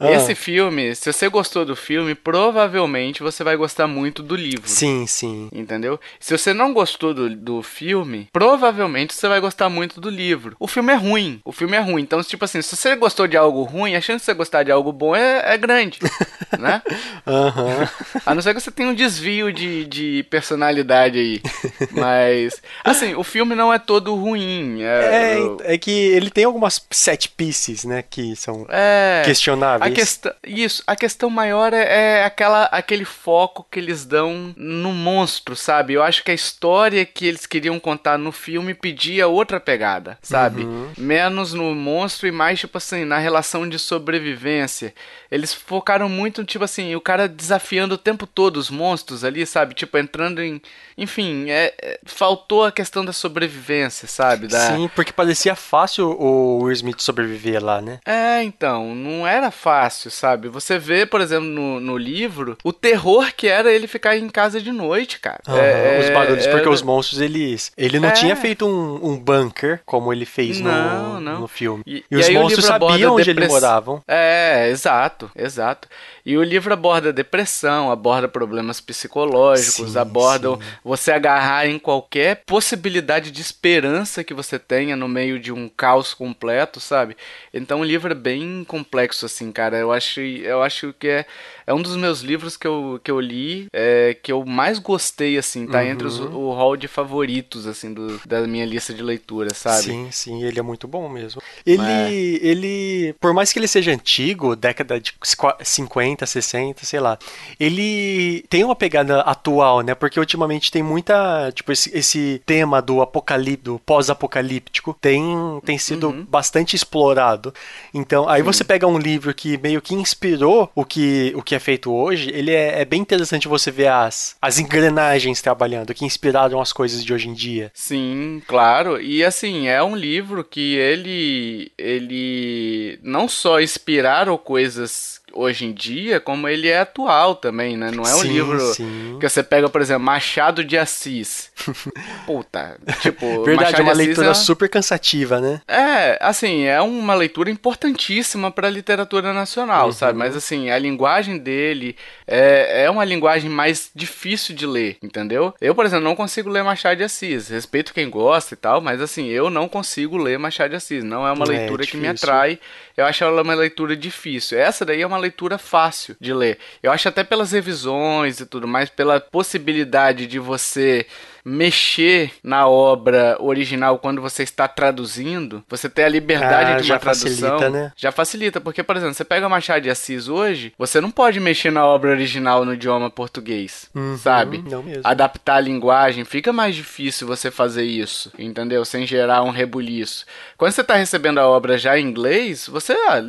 Esse 0.00 0.32
ah 0.32 0.36
filme, 0.36 0.55
se 0.94 1.12
você 1.12 1.28
gostou 1.28 1.64
do 1.64 1.76
filme, 1.76 2.14
provavelmente 2.14 3.22
você 3.22 3.44
vai 3.44 3.56
gostar 3.56 3.86
muito 3.86 4.22
do 4.22 4.34
livro. 4.34 4.68
Sim, 4.68 5.06
sim. 5.06 5.48
Entendeu? 5.52 6.00
Se 6.18 6.36
você 6.36 6.52
não 6.52 6.72
gostou 6.72 7.12
do, 7.12 7.34
do 7.34 7.62
filme, 7.62 8.28
provavelmente 8.32 9.14
você 9.14 9.28
vai 9.28 9.40
gostar 9.40 9.68
muito 9.68 10.00
do 10.00 10.08
livro. 10.08 10.56
O 10.58 10.66
filme 10.66 10.92
é 10.92 10.96
ruim. 10.96 11.40
O 11.44 11.52
filme 11.52 11.76
é 11.76 11.80
ruim. 11.80 12.02
Então, 12.02 12.22
tipo 12.22 12.44
assim, 12.44 12.62
se 12.62 12.76
você 12.76 12.96
gostou 12.96 13.26
de 13.26 13.36
algo 13.36 13.62
ruim, 13.62 13.94
a 13.94 14.00
chance 14.00 14.20
de 14.20 14.26
você 14.26 14.34
gostar 14.34 14.62
de 14.62 14.72
algo 14.72 14.92
bom 14.92 15.14
é, 15.14 15.54
é 15.54 15.58
grande. 15.58 15.98
né? 16.58 16.82
Uhum. 17.26 18.20
A 18.24 18.34
não 18.34 18.42
ser 18.42 18.54
que 18.54 18.60
você 18.60 18.70
tenha 18.70 18.88
um 18.88 18.94
desvio 18.94 19.52
de, 19.52 19.84
de 19.86 20.22
personalidade 20.30 21.18
aí. 21.18 21.42
Mas, 21.92 22.60
assim, 22.84 23.14
o 23.14 23.22
filme 23.22 23.54
não 23.54 23.72
é 23.72 23.78
todo 23.78 24.14
ruim. 24.14 24.82
É, 24.82 25.38
é, 25.64 25.74
é 25.74 25.78
que 25.78 25.90
ele 25.90 26.30
tem 26.30 26.44
algumas 26.44 26.84
set 26.90 27.28
pieces, 27.30 27.84
né? 27.84 28.02
Que 28.08 28.34
são 28.36 28.66
é, 28.68 29.22
questionáveis. 29.24 29.92
A 29.92 29.94
questão, 29.94 30.32
isso, 30.46 30.82
a 30.86 30.94
questão 30.94 31.28
maior 31.28 31.72
é, 31.72 32.20
é, 32.20 32.24
aquela, 32.24 32.64
aquele 32.64 33.04
foco 33.04 33.66
que 33.70 33.78
eles 33.78 34.04
dão 34.04 34.54
no 34.56 34.92
monstro, 34.92 35.56
sabe? 35.56 35.94
Eu 35.94 36.02
acho 36.02 36.22
que 36.22 36.30
a 36.30 36.34
história 36.34 37.04
que 37.04 37.26
eles 37.26 37.46
queriam 37.46 37.78
contar 37.80 38.16
no 38.16 38.30
filme 38.30 38.72
pedia 38.72 39.26
outra 39.26 39.58
pegada, 39.58 40.18
sabe? 40.22 40.62
Uhum. 40.62 40.90
Menos 40.96 41.52
no 41.52 41.74
monstro 41.74 42.28
e 42.28 42.32
mais, 42.32 42.60
tipo 42.60 42.78
assim, 42.78 43.04
na 43.04 43.18
relação 43.18 43.68
de 43.68 43.78
sobrevivência. 43.78 44.94
Eles 45.30 45.52
focaram 45.52 46.08
muito, 46.08 46.44
tipo 46.44 46.64
assim, 46.64 46.94
o 46.94 47.00
cara 47.00 47.28
desafiando 47.28 47.96
o 47.96 47.98
tempo 47.98 48.26
todo 48.26 48.56
os 48.56 48.70
monstros 48.70 49.24
ali, 49.24 49.44
sabe? 49.44 49.74
Tipo, 49.74 49.98
entrando 49.98 50.40
em. 50.40 50.62
Enfim, 50.96 51.50
é, 51.50 51.74
é 51.82 51.98
faltou 52.04 52.64
a 52.64 52.72
questão 52.72 53.04
da 53.04 53.12
sobrevivência, 53.12 54.06
sabe? 54.06 54.46
Da... 54.46 54.74
Sim, 54.74 54.88
porque 54.94 55.12
parecia 55.12 55.54
fácil 55.54 56.10
o 56.10 56.62
Will 56.62 56.72
Smith 56.72 57.00
sobreviver 57.00 57.62
lá, 57.62 57.80
né? 57.80 57.98
É, 58.06 58.42
então, 58.42 58.94
não 58.94 59.26
era 59.26 59.50
fácil, 59.50 60.10
sabe? 60.10 60.35
Você 60.36 60.78
vê, 60.78 61.06
por 61.06 61.20
exemplo, 61.20 61.48
no, 61.48 61.80
no 61.80 61.96
livro, 61.96 62.56
o 62.62 62.72
terror 62.72 63.32
que 63.36 63.48
era 63.48 63.72
ele 63.72 63.86
ficar 63.86 64.16
em 64.16 64.28
casa 64.28 64.60
de 64.60 64.72
noite, 64.72 65.18
cara. 65.18 65.40
Uhum, 65.48 65.56
é, 65.56 66.00
os 66.00 66.10
barulhos, 66.10 66.46
porque 66.46 66.68
os 66.68 66.82
monstros, 66.82 67.20
eles. 67.20 67.72
Ele 67.76 67.98
não 67.98 68.08
é. 68.08 68.12
tinha 68.12 68.36
feito 68.36 68.66
um, 68.66 69.12
um, 69.12 69.18
bunker 69.18 69.80
como 69.84 70.12
ele 70.12 70.24
fez 70.24 70.60
não, 70.60 71.14
no, 71.14 71.20
não. 71.20 71.40
no 71.40 71.48
filme. 71.48 71.82
E, 71.86 71.96
e, 71.96 72.04
e 72.10 72.16
os 72.16 72.28
monstros 72.30 72.64
sabiam 72.64 73.14
onde 73.14 73.24
depress... 73.24 73.28
eles 73.28 73.48
moravam. 73.48 74.02
É, 74.06 74.68
exato, 74.70 75.30
exato. 75.34 75.88
E 76.26 76.36
o 76.36 76.42
livro 76.42 76.72
aborda 76.72 77.12
depressão, 77.12 77.88
aborda 77.88 78.26
problemas 78.26 78.80
psicológicos, 78.80 79.92
sim, 79.92 79.98
aborda 79.98 80.50
sim. 80.50 80.58
você 80.82 81.12
agarrar 81.12 81.68
em 81.68 81.78
qualquer 81.78 82.42
possibilidade 82.44 83.30
de 83.30 83.40
esperança 83.40 84.24
que 84.24 84.34
você 84.34 84.58
tenha 84.58 84.96
no 84.96 85.06
meio 85.06 85.38
de 85.38 85.52
um 85.52 85.68
caos 85.68 86.12
completo, 86.12 86.80
sabe? 86.80 87.16
Então 87.54 87.80
o 87.80 87.84
livro 87.84 88.10
é 88.10 88.14
bem 88.14 88.64
complexo, 88.64 89.24
assim, 89.24 89.52
cara. 89.52 89.76
Eu 89.76 89.92
acho, 89.92 90.20
eu 90.44 90.62
acho 90.62 90.92
que 90.98 91.08
é, 91.08 91.26
é 91.66 91.74
um 91.74 91.82
dos 91.82 91.96
meus 91.96 92.20
livros 92.20 92.56
que 92.56 92.66
eu, 92.66 93.00
que 93.02 93.10
eu 93.10 93.18
li 93.18 93.66
é, 93.72 94.16
que 94.22 94.30
eu 94.30 94.44
mais 94.44 94.78
gostei, 94.78 95.36
assim, 95.36 95.66
tá 95.66 95.78
uhum. 95.78 95.86
entre 95.86 96.06
os, 96.06 96.20
o 96.20 96.52
hall 96.52 96.76
de 96.76 96.86
favoritos, 96.86 97.66
assim, 97.66 97.92
do, 97.92 98.20
da 98.24 98.46
minha 98.46 98.64
lista 98.64 98.94
de 98.94 99.02
leitura, 99.02 99.52
sabe? 99.52 99.82
Sim, 99.82 100.08
sim, 100.12 100.44
ele 100.44 100.60
é 100.60 100.62
muito 100.62 100.86
bom 100.86 101.08
mesmo. 101.08 101.42
Ele, 101.66 101.82
é. 101.82 102.12
ele, 102.12 103.14
por 103.20 103.34
mais 103.34 103.52
que 103.52 103.58
ele 103.58 103.66
seja 103.66 103.90
antigo, 103.90 104.54
década 104.54 105.00
de 105.00 105.12
50, 105.20 105.64
50, 105.64 106.26
60, 106.26 106.86
sei 106.86 107.00
lá. 107.00 107.18
Ele 107.58 108.44
tem 108.48 108.62
uma 108.62 108.76
pegada 108.76 109.20
atual, 109.22 109.80
né? 109.80 109.94
Porque 109.94 110.20
ultimamente 110.20 110.70
tem 110.70 110.82
muita, 110.82 111.50
tipo, 111.52 111.72
esse, 111.72 111.96
esse 111.96 112.40
tema 112.46 112.80
do 112.80 113.02
apocalipse, 113.02 113.56
pós-apocalíptico, 113.84 114.96
tem, 115.00 115.20
tem 115.64 115.78
sido 115.78 116.10
uhum. 116.10 116.24
bastante 116.24 116.76
explorado. 116.76 117.52
Então, 117.92 118.28
aí 118.28 118.40
Sim. 118.40 118.46
você 118.46 118.62
pega 118.62 118.86
um 118.86 118.98
livro 118.98 119.34
que 119.34 119.58
meio 119.58 119.82
que 119.82 119.94
inspirou 119.94 120.70
o 120.74 120.84
que, 120.84 121.32
o 121.34 121.42
que 121.42 121.55
é 121.56 121.60
feito 121.60 121.92
hoje, 121.92 122.30
ele 122.32 122.52
é, 122.52 122.80
é 122.80 122.84
bem 122.84 123.00
interessante 123.00 123.48
você 123.48 123.70
ver 123.70 123.88
as, 123.88 124.36
as 124.40 124.58
engrenagens 124.58 125.42
trabalhando, 125.42 125.94
que 125.94 126.04
inspiraram 126.04 126.60
as 126.60 126.72
coisas 126.72 127.04
de 127.04 127.12
hoje 127.12 127.28
em 127.28 127.34
dia. 127.34 127.70
Sim, 127.74 128.42
claro. 128.46 129.00
E 129.00 129.24
assim, 129.24 129.68
é 129.68 129.82
um 129.82 129.96
livro 129.96 130.44
que 130.44 130.76
ele 130.76 131.72
ele 131.76 132.98
não 133.02 133.28
só 133.28 133.60
inspiraram 133.60 134.36
coisas 134.36 135.20
hoje 135.36 135.66
em 135.66 135.72
dia, 135.72 136.18
como 136.18 136.48
ele 136.48 136.68
é 136.68 136.80
atual 136.80 137.34
também, 137.34 137.76
né? 137.76 137.90
Não 137.90 138.04
é 138.04 138.14
um 138.14 138.20
sim, 138.20 138.28
livro 138.28 138.60
sim. 138.74 139.16
que 139.20 139.28
você 139.28 139.42
pega, 139.42 139.68
por 139.68 139.80
exemplo, 139.80 140.02
Machado 140.04 140.64
de 140.64 140.76
Assis. 140.76 141.50
Puta, 142.26 142.78
tipo, 143.00 143.26
verdade, 143.44 143.72
Machado 143.72 143.80
é 143.80 143.84
uma 143.84 143.92
leitura 143.92 144.30
é... 144.30 144.34
super 144.34 144.68
cansativa, 144.68 145.40
né? 145.40 145.60
É, 145.68 146.18
assim, 146.20 146.64
é 146.64 146.80
uma 146.80 147.14
leitura 147.14 147.50
importantíssima 147.50 148.50
para 148.50 148.68
a 148.68 148.70
literatura 148.70 149.32
nacional, 149.32 149.86
uhum. 149.86 149.92
sabe? 149.92 150.18
Mas 150.18 150.36
assim, 150.36 150.70
a 150.70 150.78
linguagem 150.78 151.38
dele 151.38 151.96
é, 152.26 152.84
é 152.84 152.90
uma 152.90 153.04
linguagem 153.04 153.50
mais 153.50 153.90
difícil 153.94 154.54
de 154.54 154.66
ler, 154.66 154.96
entendeu? 155.02 155.54
Eu, 155.60 155.74
por 155.74 155.84
exemplo, 155.84 156.04
não 156.04 156.16
consigo 156.16 156.48
ler 156.48 156.64
Machado 156.64 156.96
de 156.96 157.04
Assis. 157.04 157.48
Respeito 157.48 157.94
quem 157.94 158.08
gosta 158.08 158.54
e 158.54 158.56
tal, 158.56 158.80
mas 158.80 159.00
assim, 159.00 159.28
eu 159.28 159.50
não 159.50 159.68
consigo 159.68 160.16
ler 160.16 160.38
Machado 160.38 160.70
de 160.70 160.76
Assis. 160.76 161.04
Não 161.04 161.26
é 161.26 161.32
uma 161.32 161.44
é, 161.44 161.48
leitura 161.48 161.84
é 161.84 161.86
que 161.86 161.96
me 161.96 162.08
atrai. 162.08 162.58
Eu 162.96 163.04
acho 163.04 163.22
ela 163.22 163.42
uma 163.42 163.54
leitura 163.54 163.94
difícil. 163.94 164.58
Essa 164.58 164.84
daí 164.84 165.02
é 165.02 165.06
uma 165.06 165.18
leitura 165.18 165.25
fácil 165.58 166.16
de 166.20 166.32
ler. 166.32 166.58
Eu 166.82 166.92
acho 166.92 167.08
até 167.08 167.24
pelas 167.24 167.52
revisões 167.52 168.40
e 168.40 168.46
tudo 168.46 168.66
mais, 168.66 168.90
pela 168.90 169.20
possibilidade 169.20 170.26
de 170.26 170.38
você 170.38 171.06
mexer 171.46 172.32
na 172.42 172.66
obra 172.66 173.36
original 173.38 174.00
quando 174.00 174.20
você 174.20 174.42
está 174.42 174.66
traduzindo, 174.66 175.62
você 175.68 175.88
ter 175.88 176.02
a 176.02 176.08
liberdade 176.08 176.72
ah, 176.72 176.80
de 176.80 176.90
uma 176.90 176.98
tradução, 176.98 177.60
facilita, 177.60 177.70
né? 177.70 177.92
já 177.96 178.10
facilita, 178.10 178.60
porque 178.60 178.82
por 178.82 178.96
exemplo, 178.96 179.14
você 179.14 179.24
pega 179.24 179.48
Machado 179.48 179.82
de 179.82 179.88
Assis 179.88 180.26
hoje, 180.26 180.72
você 180.76 181.00
não 181.00 181.08
pode 181.08 181.38
mexer 181.38 181.70
na 181.70 181.86
obra 181.86 182.10
original 182.10 182.64
no 182.64 182.74
idioma 182.74 183.08
português, 183.08 183.88
uhum, 183.94 184.18
sabe? 184.18 184.58
Não 184.68 184.82
mesmo. 184.82 185.02
Adaptar 185.04 185.56
a 185.56 185.60
linguagem, 185.60 186.24
fica 186.24 186.52
mais 186.52 186.74
difícil 186.74 187.28
você 187.28 187.48
fazer 187.48 187.84
isso, 187.84 188.32
entendeu? 188.36 188.84
Sem 188.84 189.06
gerar 189.06 189.44
um 189.44 189.50
rebuliço. 189.50 190.26
Quando 190.56 190.72
você 190.72 190.80
está 190.80 190.96
recebendo 190.96 191.38
a 191.38 191.46
obra 191.46 191.78
já 191.78 191.96
em 191.96 192.04
inglês, 192.04 192.66
você 192.66 192.92
ah, 192.92 193.22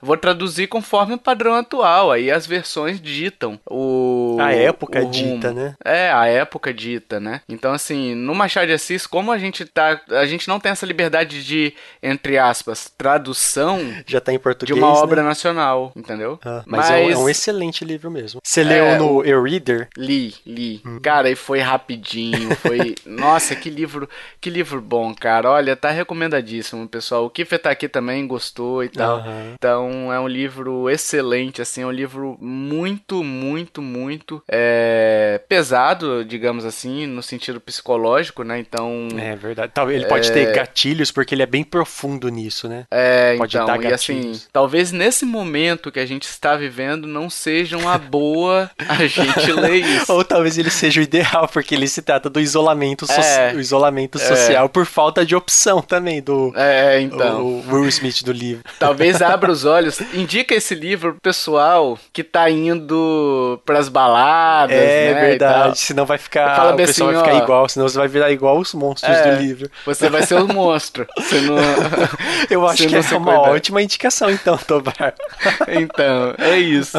vou 0.00 0.16
traduzir 0.16 0.68
conforme 0.68 1.14
o 1.14 1.18
padrão 1.18 1.56
atual, 1.56 2.12
aí 2.12 2.30
as 2.30 2.46
versões 2.46 3.00
ditam 3.00 3.58
o 3.68 4.36
a 4.40 4.52
época 4.52 5.02
o 5.02 5.10
dita, 5.10 5.52
né? 5.52 5.74
É, 5.84 6.12
a 6.12 6.26
época 6.26 6.72
dita, 6.72 7.18
né? 7.18 7.40
Então, 7.56 7.72
assim, 7.72 8.14
no 8.14 8.34
Machado 8.34 8.66
de 8.66 8.74
Assis, 8.74 9.06
como 9.06 9.32
a 9.32 9.38
gente 9.38 9.64
tá. 9.64 9.98
A 10.10 10.26
gente 10.26 10.46
não 10.46 10.60
tem 10.60 10.70
essa 10.70 10.84
liberdade 10.84 11.42
de, 11.42 11.72
entre 12.02 12.36
aspas, 12.36 12.92
tradução. 12.96 13.80
Já 14.06 14.20
tá 14.20 14.30
em 14.32 14.38
português. 14.38 14.76
De 14.76 14.78
uma 14.78 14.92
né? 14.92 14.98
obra 14.98 15.22
nacional, 15.22 15.90
entendeu? 15.96 16.38
Ah, 16.44 16.62
mas, 16.66 16.88
mas... 16.88 16.90
É, 16.90 16.94
um, 16.96 17.10
é, 17.10 17.16
um, 17.16 17.28
excelente 17.28 17.82
livro 17.82 18.10
mesmo. 18.10 18.40
Você 18.44 18.60
é, 18.60 18.64
leu 18.64 18.98
no 18.98 19.24
e-reader? 19.24 19.88
Li, 19.96 20.34
li. 20.46 20.82
Hum. 20.84 21.00
Cara, 21.02 21.30
e 21.30 21.34
foi 21.34 21.60
rapidinho. 21.60 22.54
Foi. 22.56 22.94
Nossa, 23.06 23.56
que 23.56 23.70
livro. 23.70 24.08
Que 24.38 24.50
livro 24.50 24.82
bom, 24.82 25.14
cara. 25.14 25.50
Olha, 25.50 25.74
tá 25.74 25.90
recomendadíssimo, 25.90 26.86
pessoal. 26.86 27.24
O 27.24 27.30
Kiffer 27.30 27.58
tá 27.58 27.70
aqui 27.70 27.88
também, 27.88 28.26
gostou 28.26 28.84
e 28.84 28.90
tal. 28.90 29.20
Uhum. 29.20 29.54
Então, 29.54 30.12
é 30.12 30.20
um 30.20 30.28
livro 30.28 30.90
excelente, 30.90 31.62
assim. 31.62 31.82
É 31.82 31.86
um 31.86 31.90
livro 31.90 32.36
muito, 32.38 33.24
muito, 33.24 33.80
muito 33.80 34.42
é, 34.46 35.40
pesado, 35.48 36.24
digamos 36.24 36.64
assim, 36.64 37.06
no 37.06 37.22
sentido 37.22 37.45
sentido 37.46 37.60
psicológico, 37.60 38.42
né? 38.42 38.58
Então. 38.58 39.08
É 39.18 39.36
verdade. 39.36 39.70
Talvez 39.72 40.00
ele 40.00 40.08
pode 40.08 40.30
ter 40.32 40.52
gatilhos 40.52 41.10
porque 41.10 41.34
ele 41.34 41.42
é 41.42 41.46
bem 41.46 41.62
profundo 41.62 42.28
nisso, 42.28 42.68
né? 42.68 42.84
É, 42.90 43.36
Pode 43.36 43.56
então, 43.56 43.66
dar 43.66 43.82
e 43.82 43.92
assim, 43.92 44.32
talvez 44.52 44.90
nesse 44.92 45.24
momento 45.24 45.92
que 45.92 46.00
a 46.00 46.06
gente 46.06 46.24
está 46.24 46.56
vivendo 46.56 47.06
não 47.06 47.30
seja 47.30 47.76
uma 47.76 47.96
boa 47.98 48.70
a 48.88 49.06
gente 49.06 49.52
ler 49.52 49.76
isso. 49.84 50.12
Ou 50.12 50.24
talvez 50.24 50.58
ele 50.58 50.70
seja 50.70 51.00
o 51.00 51.04
ideal, 51.04 51.48
porque 51.48 51.74
ele 51.74 51.86
se 51.86 52.02
trata 52.02 52.28
do 52.28 52.40
isolamento, 52.40 53.06
so- 53.06 53.12
É. 53.20 53.52
o 53.54 53.60
isolamento 53.60 54.18
social 54.18 54.68
por 54.68 54.86
falta 54.86 55.24
de 55.24 55.34
opção 55.36 55.80
também 55.80 56.20
do 56.22 56.52
É, 56.56 57.00
então. 57.00 57.42
o 57.42 57.64
Will 57.70 57.86
Smith 57.88 58.22
do 58.24 58.32
livro. 58.32 58.64
Talvez 58.78 59.22
abra 59.22 59.50
os 59.52 59.64
olhos. 59.64 60.00
Indica 60.14 60.54
esse 60.54 60.74
livro 60.74 61.12
pro 61.12 61.20
pessoal 61.20 61.98
que 62.12 62.24
tá 62.24 62.48
indo 62.50 63.60
pras 63.64 63.88
baladas, 63.88 64.76
É 64.76 65.14
né? 65.14 65.20
verdade, 65.28 65.78
senão 65.78 66.04
vai 66.04 66.18
ficar. 66.18 66.56
Fala 66.56 66.72
o 66.72 66.76
pessoal 66.76 67.10
assim, 67.10 67.18
vai 67.18 67.24
ficar 67.26 67.35
ó. 67.35 67.35
Igual, 67.42 67.68
senão 67.68 67.88
você 67.88 67.98
vai 67.98 68.08
virar 68.08 68.30
igual 68.30 68.58
os 68.58 68.72
monstros 68.74 69.16
É. 69.16 69.34
do 69.36 69.42
livro. 69.42 69.70
Você 69.84 70.08
vai 70.08 70.22
ser 70.24 70.34
um 70.36 70.46
monstro. 70.46 71.06
Você 71.18 71.40
não... 71.42 71.56
Eu 72.50 72.66
acho 72.66 72.86
que 72.86 72.92
não 72.94 73.00
é 73.00 73.16
uma 73.16 73.34
cuidar. 73.34 73.50
ótima 73.52 73.82
indicação, 73.82 74.30
então, 74.30 74.56
Tobar. 74.58 75.14
Então, 75.68 76.34
é 76.38 76.58
isso. 76.58 76.96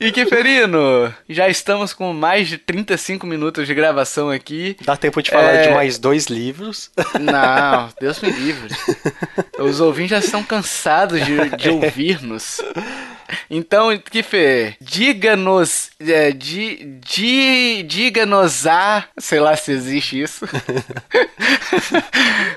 E 0.00 0.10
Kiferino, 0.12 1.12
já 1.28 1.48
estamos 1.48 1.92
com 1.92 2.12
mais 2.12 2.48
de 2.48 2.58
35 2.58 3.26
minutos 3.26 3.66
de 3.66 3.74
gravação 3.74 4.30
aqui. 4.30 4.76
Dá 4.84 4.96
tempo 4.96 5.22
de 5.22 5.30
falar 5.30 5.54
É. 5.54 5.68
de 5.68 5.74
mais 5.74 5.98
dois 5.98 6.26
livros. 6.26 6.90
Não, 7.20 7.88
Deus 8.00 8.20
me 8.20 8.30
livre. 8.30 8.74
Os 9.58 9.80
ouvintes 9.80 10.10
já 10.10 10.18
estão 10.18 10.42
cansados 10.42 11.24
de, 11.24 11.50
de 11.56 11.70
ouvir-nos. 11.70 12.60
Então, 13.50 13.96
Kifer, 13.98 14.76
diga-nos, 14.80 15.90
é, 16.00 16.30
di, 16.32 16.98
di, 17.04 17.82
diga-nos 17.82 18.66
a, 18.66 19.04
sei 19.18 19.40
lá 19.40 19.54
se 19.56 19.72
existe 19.72 20.20
isso. 20.22 20.46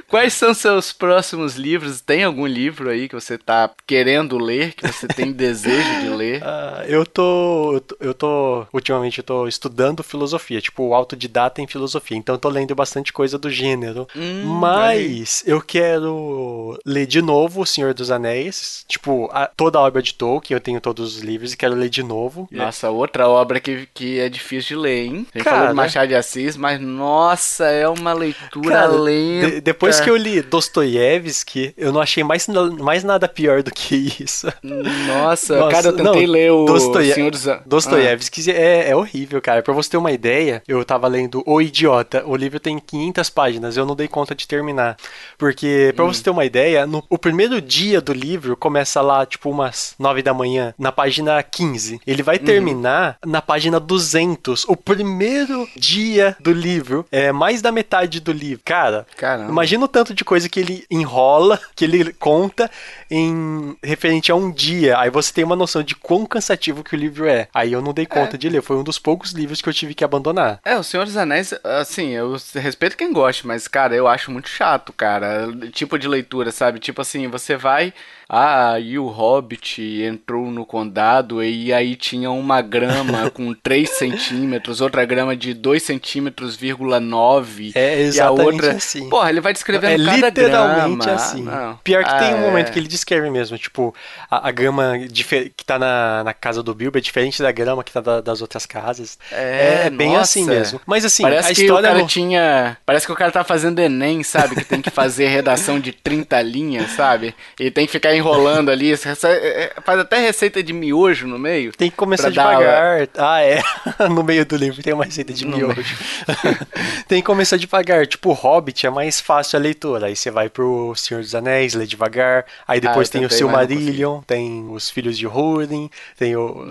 Quais 0.08 0.34
são 0.34 0.54
seus 0.54 0.92
próximos 0.92 1.56
livros? 1.56 2.02
Tem 2.02 2.24
algum 2.24 2.46
livro 2.46 2.90
aí 2.90 3.08
que 3.08 3.16
você 3.16 3.38
tá 3.38 3.70
querendo 3.88 4.38
ler, 4.38 4.74
que 4.74 4.86
você 4.88 5.08
tem 5.08 5.32
desejo 5.42 6.02
de 6.02 6.10
ler? 6.10 6.44
Ah, 6.44 6.84
eu 6.88 7.06
tô. 7.06 7.74
eu 7.74 7.82
tô- 7.82 7.98
Eu 8.00 8.14
tô. 8.14 8.66
Ultimamente 8.74 9.20
eu 9.20 9.24
tô 9.24 9.48
estudando 9.48 10.04
filosofia, 10.04 10.60
tipo, 10.62 10.94
autodidata 10.94 11.62
em 11.62 11.68
filosofia. 11.68 12.18
Então 12.18 12.36
eu 12.36 12.40
tô 12.40 12.50
lendo 12.50 12.76
bastante 12.76 13.14
coisa 13.14 13.38
do 13.38 13.50
gênero. 13.50 14.08
Hum, 14.16 14.44
Mas 14.60 15.44
eu 15.46 15.62
quero 15.62 16.78
ler 16.86 17.06
de 17.06 17.22
novo 17.22 17.62
O 17.62 17.66
Senhor 17.66 17.94
dos 17.94 18.12
Anéis. 18.12 18.84
Tipo, 18.88 19.30
a- 19.32 19.48
toda 19.48 19.78
a 19.80 19.82
obra 19.82 20.02
de 20.02 20.14
Tolkien, 20.14 20.56
eu 20.56 20.61
tenho 20.62 20.80
todos 20.80 21.16
os 21.18 21.22
livros 21.22 21.54
e 21.54 21.58
quero 21.58 21.76
ler 21.76 21.90
de 21.90 22.04
novo. 22.04 22.48
Nossa, 22.52 22.90
outra 22.90 23.28
obra 23.28 23.60
que, 23.60 23.88
que 23.94 24.20
é 24.20 24.30
difícil 24.30 24.78
de 24.78 24.84
ler, 24.84 25.06
hein? 25.06 25.28
A 25.34 25.38
gente 25.38 25.44
Cara, 25.46 25.56
falou 25.58 25.70
de 25.70 25.76
Machado 25.76 26.08
de 26.08 26.16
Assis, 26.16 26.56
mas 26.58 26.80
nossa, 26.80 27.66
é 27.66 27.88
uma 27.88 28.14
leitura 28.14 28.70
Cara, 28.76 28.88
lenta. 28.92 29.52
de- 29.52 29.62
depois 29.62 30.00
que 30.00 30.10
eu 30.10 30.16
li 30.16 30.42
Dostoiévski, 30.42 31.74
eu 31.78 31.92
não 31.92 32.02
achei 32.02 32.24
mais, 32.24 32.48
mais 32.80 33.04
nada 33.04 33.28
pior 33.28 33.64
do 33.64 33.72
que 33.72 33.96
isso. 34.20 34.48
Nossa, 34.64 35.58
Nossa, 35.58 35.70
cara, 35.70 35.88
eu 35.88 35.94
tentei 35.96 36.26
não, 36.26 36.32
ler 36.34 36.52
o 36.52 36.66
Dostoie- 36.66 37.14
Senhor 37.14 37.32
dos... 37.32 37.48
Ah, 37.48 37.62
Dostoiévski 37.66 38.52
é, 38.52 38.90
é 38.90 38.96
horrível, 38.96 39.42
cara. 39.42 39.62
Pra 39.62 39.74
você 39.74 39.90
ter 39.92 39.98
uma 39.98 40.12
ideia, 40.12 40.62
eu 40.68 40.84
tava 40.86 41.08
lendo 41.08 41.44
O 41.46 41.62
Idiota. 41.62 42.24
O 42.26 42.36
livro 42.36 42.60
tem 42.60 42.78
500 42.80 43.30
páginas, 43.30 43.78
eu 43.78 43.86
não 43.86 43.96
dei 43.96 44.08
conta 44.08 44.36
de 44.36 44.48
terminar. 44.48 44.98
Porque, 45.38 45.94
pra 45.96 46.06
você 46.06 46.24
ter 46.24 46.30
uma 46.30 46.46
ideia, 46.46 46.86
no, 46.86 47.04
o 47.10 47.18
primeiro 47.18 47.62
dia 47.62 48.02
do 48.02 48.14
livro 48.14 48.56
começa 48.58 49.02
lá, 49.02 49.26
tipo, 49.26 49.50
umas 49.50 49.94
9 49.98 50.22
da 50.22 50.34
manhã, 50.34 50.51
na 50.78 50.92
página 50.92 51.42
15. 51.42 52.02
Ele 52.06 52.24
vai 52.24 52.40
terminar 52.40 53.18
na 53.26 53.42
página 53.42 53.80
200. 53.80 54.66
O 54.68 54.76
primeiro 54.76 55.68
dia 55.76 56.36
do 56.40 56.52
livro 56.52 57.06
é 57.12 57.32
mais 57.32 57.62
da 57.62 57.72
metade 57.72 58.20
do 58.20 58.32
livro. 58.32 58.62
Cara, 58.66 59.06
Caramba. 59.18 59.52
Imagina 59.52 59.86
o 59.86 59.88
tanto 59.88 60.14
de 60.14 60.24
coisa 60.24 60.50
que 60.50 60.60
ele 60.60 60.86
enrola, 60.90 61.60
que 61.76 61.86
ele 61.86 62.14
conta 62.14 62.70
em 63.10 63.76
referente 63.84 64.32
a 64.32 64.36
um 64.36 64.52
dia. 64.52 64.98
Aí 64.98 65.10
você 65.10 65.34
tem 65.34 65.44
uma 65.44 65.56
noção 65.56 65.84
de 65.84 65.96
quão 65.96 66.26
cansativo 66.26 66.84
que 66.84 66.96
o 66.96 67.00
livro 67.00 67.28
é. 67.28 67.48
Aí 67.54 67.72
eu 67.74 67.82
não 67.82 67.94
dei 67.94 68.06
conta 68.06 68.38
de 68.38 68.50
ler. 68.50 68.62
Foi 68.62 68.76
um 68.78 68.84
dos 68.84 69.00
poucos 69.00 69.32
livros 69.32 69.62
que 69.62 69.70
eu 69.70 69.74
tive 69.74 69.94
que 69.94 70.04
abandonar. 70.04 70.60
É, 70.64 70.78
o 70.78 70.84
Senhor 70.84 71.06
dos 71.06 71.18
Anéis, 71.18 71.54
assim, 71.64 72.10
eu 72.10 72.36
respeito 72.56 72.98
quem 72.98 73.12
gosta, 73.14 73.48
mas, 73.48 73.68
cara, 73.68 73.96
eu 73.96 74.08
acho 74.08 74.32
muito 74.32 74.50
chato, 74.50 74.94
cara. 74.94 75.48
Tipo 75.72 75.98
de 75.98 76.08
leitura, 76.08 76.52
sabe? 76.52 76.80
Tipo 76.80 77.02
assim, 77.02 77.28
você 77.28 77.56
vai. 77.56 77.94
Ah, 78.34 78.80
e 78.80 78.98
o 78.98 79.08
Hobbit 79.08 79.82
entrou 80.04 80.50
no 80.50 80.66
condado 80.66 81.44
e 81.44 81.74
aí 81.74 81.98
tinha 81.98 82.32
uma 82.32 82.62
grama 82.62 83.30
com 83.32 83.54
3 83.54 83.90
centímetros, 83.90 84.80
outra 84.80 85.04
grama 85.04 85.36
de 85.36 85.54
2 85.54 85.84
centímetros, 85.84 86.56
vírgula 86.56 87.00
9. 87.02 87.74
É 87.76 87.98
e 87.98 87.98
a 87.98 88.02
exatamente 88.04 88.54
outra. 88.54 88.72
assim. 88.72 89.10
Porra, 89.10 89.30
ele 89.30 89.42
vai 89.42 89.52
descrevendo 89.52 90.02
É 90.02 90.06
cada 90.06 90.28
literalmente 90.28 91.06
grama. 91.06 91.14
assim. 91.22 91.46
Ah, 91.50 91.68
não. 91.68 91.78
Pior 91.84 92.04
que 92.06 92.20
tem 92.20 92.32
Ah, 92.32 92.36
um 92.38 92.42
momento 92.42 92.70
é. 92.70 92.72
que 92.72 92.80
ele 92.80 92.88
descreve 92.88 93.30
mesmo, 93.30 93.58
tipo, 93.58 93.94
a, 94.30 94.48
a 94.48 94.52
grama 94.52 94.94
que 95.12 95.66
tá 95.66 95.78
na, 95.78 96.24
na 96.24 96.34
casa 96.34 96.64
do 96.64 96.74
Bilbo 96.74 96.98
é 96.98 97.02
diferente 97.02 97.42
da 97.42 97.52
grama 97.52 97.84
que 97.84 97.92
tá 97.92 98.00
da- 98.00 98.22
das 98.22 98.42
outras 98.42 98.66
casas. 98.66 99.20
É, 99.30 99.90
bem 99.90 100.10
nossa. 100.14 100.22
assim 100.22 100.46
mesmo. 100.46 100.80
Mas 100.86 101.04
assim, 101.04 101.24
Parece 101.24 101.52
a 101.52 101.56
que 101.56 101.62
o 101.62 101.64
história 101.66 101.90
cara 101.90 102.06
tinha. 102.06 102.78
Parece 102.86 103.06
que 103.06 103.12
o 103.12 103.16
cara 103.16 103.32
tá 103.32 103.44
fazendo 103.44 103.80
Enem, 103.80 104.24
sabe? 104.24 104.56
Que 104.56 104.64
tem 104.64 104.82
que 104.82 104.90
fazer 104.90 105.28
redação 105.28 105.80
de 105.82 105.92
30 105.92 106.42
linhas, 106.42 106.92
sabe? 106.92 107.36
E 107.60 107.70
tem 107.70 107.86
que 107.86 107.92
ficar 107.92 108.14
enrolando 108.22 108.70
ali. 108.70 108.92
Essa- 108.92 109.28
é- 109.30 109.74
Faz 109.84 110.00
até 110.00 110.20
receita 110.20 110.62
de 110.64 110.72
miojo 110.74 111.28
no 111.28 111.38
meio. 111.40 111.72
Tem 111.74 111.90
que 111.90 111.96
começar 111.98 112.32
pra 112.32 112.44
dar- 112.44 112.58
devagar. 112.58 113.08
Ah, 113.18 113.42
é. 113.42 113.62
no 114.10 114.24
meio 114.24 114.46
do 114.46 114.56
livro 114.56 114.82
tem 114.82 114.94
uma 114.94 115.06
receita 115.06 115.34
de 115.34 115.46
No 115.46 115.58
miojo. 115.58 115.84
tem 117.08 117.22
que 117.22 117.26
começar 117.26 117.58
devagar. 117.58 118.06
Tipo, 118.08 118.30
o 118.30 118.34
Hobbit 118.34 118.86
é 118.86 118.90
mais 118.90 119.20
fácil 119.20 119.58
a 119.58 119.62
leitura. 119.62 120.08
Aí 120.08 120.16
você 120.16 120.32
vai 120.32 120.50
pro 120.50 120.94
Senhor 120.96 121.22
dos 121.22 121.34
Anéis, 121.36 121.74
lê 121.74 121.86
devagar. 121.86 122.46
Aí 122.68 122.80
depois 122.80 123.10
Ah, 123.10 123.12
tem 123.12 123.26
o 123.26 123.30
tentei, 123.30 123.42
não 123.46 123.50
Silmarillion, 123.50 124.22
tem 124.22 124.68
os 124.70 124.90
Filhos 124.90 125.18
de 125.18 125.28
Húrin, 125.28 125.90
tem 126.18 126.36
o 126.36 126.66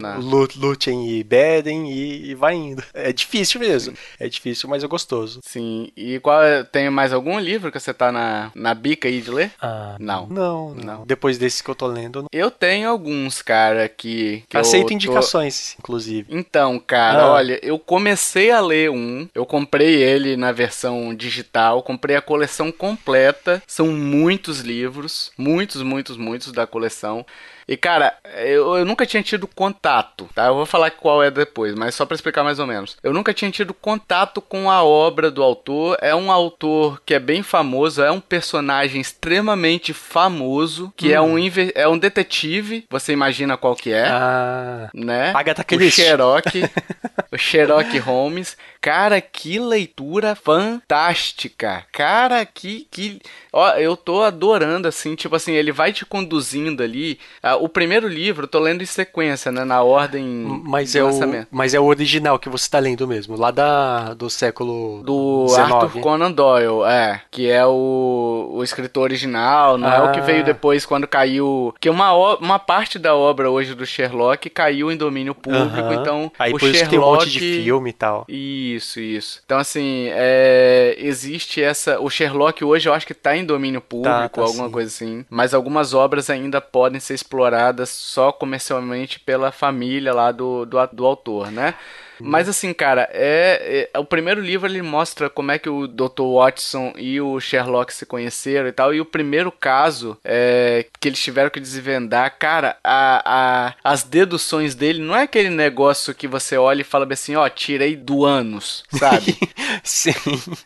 Lúthien 0.57 1.09
e 1.11 1.23
Beren 1.25 1.87
e, 1.91 2.31
e 2.31 2.35
vai 2.35 2.55
indo. 2.55 2.83
É 2.95 3.13
difícil 3.13 3.61
mesmo. 3.61 3.95
É 4.19 4.29
difícil, 4.29 4.69
mas 4.69 4.85
é 4.85 4.87
gostoso. 4.87 5.41
Sim. 5.45 5.91
E 5.97 6.19
qual 6.21 6.43
é- 6.43 6.63
tem 6.65 6.89
mais 6.91 7.13
algum 7.13 7.39
livro 7.39 7.71
que 7.73 7.79
você 7.81 7.93
tá 7.93 8.13
na, 8.13 8.51
na 8.55 8.75
bica 8.75 9.09
aí 9.09 9.21
de 9.21 9.31
ler? 9.31 9.51
Ah, 9.61 9.97
Não. 9.99 10.27
Não, 10.27 10.75
Não. 10.75 10.85
não. 10.85 11.07
Depois 11.07 11.39
desse 11.41 11.64
que 11.64 11.70
eu 11.70 11.74
tô 11.74 11.86
lendo, 11.86 12.26
eu 12.32 12.51
tenho 12.51 12.88
alguns, 12.88 13.43
cara, 13.43 13.88
que. 13.88 14.45
que 14.49 14.57
aceito 14.57 14.88
tô- 14.88 14.95
indicações, 14.95 15.74
inclusive. 15.78 16.26
Então, 16.30 16.78
cara, 16.78 17.22
Ah. 17.24 17.32
olha, 17.32 17.59
eu 17.62 17.78
comecei 17.78 18.51
a 18.51 18.61
ler 18.61 18.91
um, 18.91 19.28
eu 19.34 19.45
comprei 19.47 20.03
ele 20.03 20.36
na 20.36 20.53
versão 20.53 21.14
digital, 21.14 21.82
comprei 21.82 22.14
a 22.14 22.22
coleção 22.22 22.70
completa, 22.70 23.62
são 23.66 23.88
muitos 23.88 24.61
livros, 24.61 25.32
muitos, 25.36 25.82
muitos, 25.82 26.16
muitos 26.16 26.53
da 26.53 26.66
coleção. 26.66 27.24
E, 27.71 27.77
cara, 27.77 28.12
eu, 28.39 28.79
eu 28.79 28.85
nunca 28.85 29.07
tinha 29.07 29.23
tido 29.23 29.47
contato, 29.47 30.29
tá? 30.35 30.47
Eu 30.47 30.57
vou 30.57 30.66
falar 30.66 30.91
qual 30.91 31.23
é 31.23 31.31
depois, 31.31 31.73
mas 31.77 31.95
só 31.95 32.05
pra 32.05 32.16
explicar 32.16 32.43
mais 32.43 32.59
ou 32.59 32.66
menos. 32.66 32.97
Eu 33.01 33.12
nunca 33.12 33.33
tinha 33.33 33.49
tido 33.49 33.73
contato 33.73 34.41
com 34.43 34.68
a 34.68 34.83
obra 34.83 35.31
do 35.31 35.41
autor. 35.41 35.97
É 36.03 36.12
um 36.12 36.33
autor 36.33 37.01
que 37.07 37.14
é 37.14 37.21
bem 37.21 37.45
famoso, 37.45 38.03
é 38.03 38.11
um 38.11 38.18
personagem 38.18 39.01
extremamente 39.01 39.95
famoso, 39.95 40.93
que 40.97 41.12
é, 41.12 41.21
um, 41.21 41.39
inve- 41.39 41.71
é 41.77 41.87
um 41.87 41.97
detetive, 41.97 42.85
você 42.91 43.12
imagina 43.12 43.57
qual 43.57 43.77
que 43.77 43.93
é 43.93 44.05
Ah, 44.09 44.91
né? 44.93 45.31
Agatha 45.33 45.62
o 45.62 45.64
Christie. 45.64 46.03
Sherlock, 46.03 46.64
o 47.31 47.39
Sherlock 47.39 47.97
Holmes. 47.99 48.57
Cara, 48.81 49.21
que 49.21 49.59
leitura 49.61 50.35
fantástica. 50.35 51.85
Cara, 51.93 52.45
que 52.47 52.87
que 52.91 53.21
ó, 53.53 53.71
eu 53.75 53.97
tô 53.97 54.23
adorando 54.23 54.89
assim, 54.89 55.14
tipo 55.14 55.37
assim, 55.37 55.53
ele 55.53 55.71
vai 55.71 55.93
te 55.93 56.05
conduzindo 56.05 56.83
ali. 56.83 57.18
Ah, 57.61 57.65
o 57.65 57.69
primeiro 57.69 58.09
livro, 58.09 58.45
eu 58.45 58.49
tô 58.49 58.59
lendo 58.59 58.83
em 58.83 58.87
sequência, 58.87 59.51
né, 59.53 59.65
na 59.65 59.83
ordem 59.83 60.25
Mas 60.65 60.93
de 60.93 60.99
é, 60.99 61.03
o, 61.03 61.07
lançamento. 61.07 61.49
mas 61.51 61.75
é 61.75 61.81
o 61.81 61.85
original 61.85 62.39
que 62.39 62.49
você 62.49 62.69
tá 62.71 62.79
lendo 62.79 63.07
mesmo, 63.07 63.37
lá 63.37 63.51
da, 63.51 64.15
do 64.15 64.29
século 64.31 65.03
Do 65.05 65.47
19. 65.47 65.73
Arthur 65.73 66.01
Conan 66.01 66.33
Doyle, 66.33 66.83
é. 66.87 67.21
Que 67.31 67.49
é 67.51 67.65
o, 67.67 68.51
o 68.55 68.63
escritor 68.65 69.05
original, 69.05 69.77
não 69.79 69.91
é 69.93 70.03
o 70.03 70.13
que 70.13 70.21
Ah. 70.21 70.23
veio 70.23 70.45
depois 70.45 70.85
quando 70.87 71.07
caiu. 71.07 71.75
Que 71.81 71.89
uma, 71.91 72.13
o- 72.15 72.37
uma 72.37 72.59
parte 72.59 72.99
da 72.99 73.15
obra 73.15 73.51
hoje 73.51 73.75
do 73.75 73.85
Sherlock 73.87 74.49
caiu 74.51 74.91
em 74.91 74.97
domínio 74.97 75.35
público, 75.35 75.77
Aham. 75.77 75.95
então 76.01 76.33
Aí 76.39 76.53
o 76.53 76.59
por 76.59 76.67
isso 76.69 76.75
Sherlock. 76.79 76.85
que 76.85 76.91
tem 76.91 76.99
um 76.99 77.03
monte 77.13 77.31
de 77.31 77.39
filme 77.63 77.91
e 77.91 77.93
tal. 77.93 78.25
Isso, 78.29 79.01
isso. 79.01 79.41
Então, 79.45 79.59
assim, 79.59 80.09
é, 80.13 80.97
existe 80.99 81.63
essa. 81.63 82.01
O 82.01 82.09
Sherlock 82.11 82.65
hoje 82.65 82.89
eu 82.89 82.93
acho 82.95 83.07
que 83.07 83.15
tá 83.15 83.37
em 83.37 83.45
domínio 83.45 83.81
público, 83.81 84.11
Tá, 84.11 84.29
tá 84.29 84.43
alguma 84.43 84.67
sim. 84.67 84.73
coisa 84.73 84.89
assim. 84.89 85.25
Mas 85.29 85.53
algumas 85.55 85.95
obras 85.95 86.31
ainda 86.31 86.61
podem 86.61 87.01
ser 87.01 87.15
exploradas 87.15 87.50
só 87.87 88.33
comercialmente 88.33 89.19
pela 89.21 89.53
família 89.53 90.13
lá 90.13 90.33
do, 90.33 90.65
do, 90.65 90.79
do 90.93 91.07
autor, 91.07 91.51
né? 91.51 91.75
Mas 92.23 92.49
assim, 92.49 92.73
cara, 92.73 93.09
é, 93.12 93.89
é, 93.93 93.99
o 93.99 94.05
primeiro 94.05 94.41
livro 94.41 94.68
ele 94.68 94.83
mostra 94.83 95.29
como 95.29 95.51
é 95.53 95.59
que 95.59 95.68
o 95.68 95.87
Dr. 95.87 96.23
Watson 96.35 96.93
e 96.97 97.21
o 97.21 97.39
Sherlock 97.41 97.93
se 97.93 98.07
conheceram 98.07 98.68
e 98.68 98.73
tal. 98.73 98.95
E 98.95 99.01
o 99.01 99.05
primeiro 99.05 99.51
caso 99.51 100.16
é, 100.25 100.87
que 100.99 101.09
eles 101.09 101.23
tiveram 101.23 101.51
que 101.51 101.61
desvendar, 101.61 102.37
cara, 102.39 102.77
a, 102.83 103.23
a, 103.25 103.75
as 103.85 104.03
deduções 104.03 104.75
dele 104.75 105.01
não 105.01 105.16
é 105.16 105.23
aquele 105.23 105.51
negócio 105.51 106.14
que 106.14 106.29
você 106.29 106.57
olha 106.57 106.83
e 106.83 106.85
fala 106.85 107.07
assim, 107.11 107.35
ó, 107.37 107.49
tirei 107.49 107.97
do 107.97 108.25
ânus, 108.25 108.85
sabe? 108.93 109.37
Sim. 109.83 110.14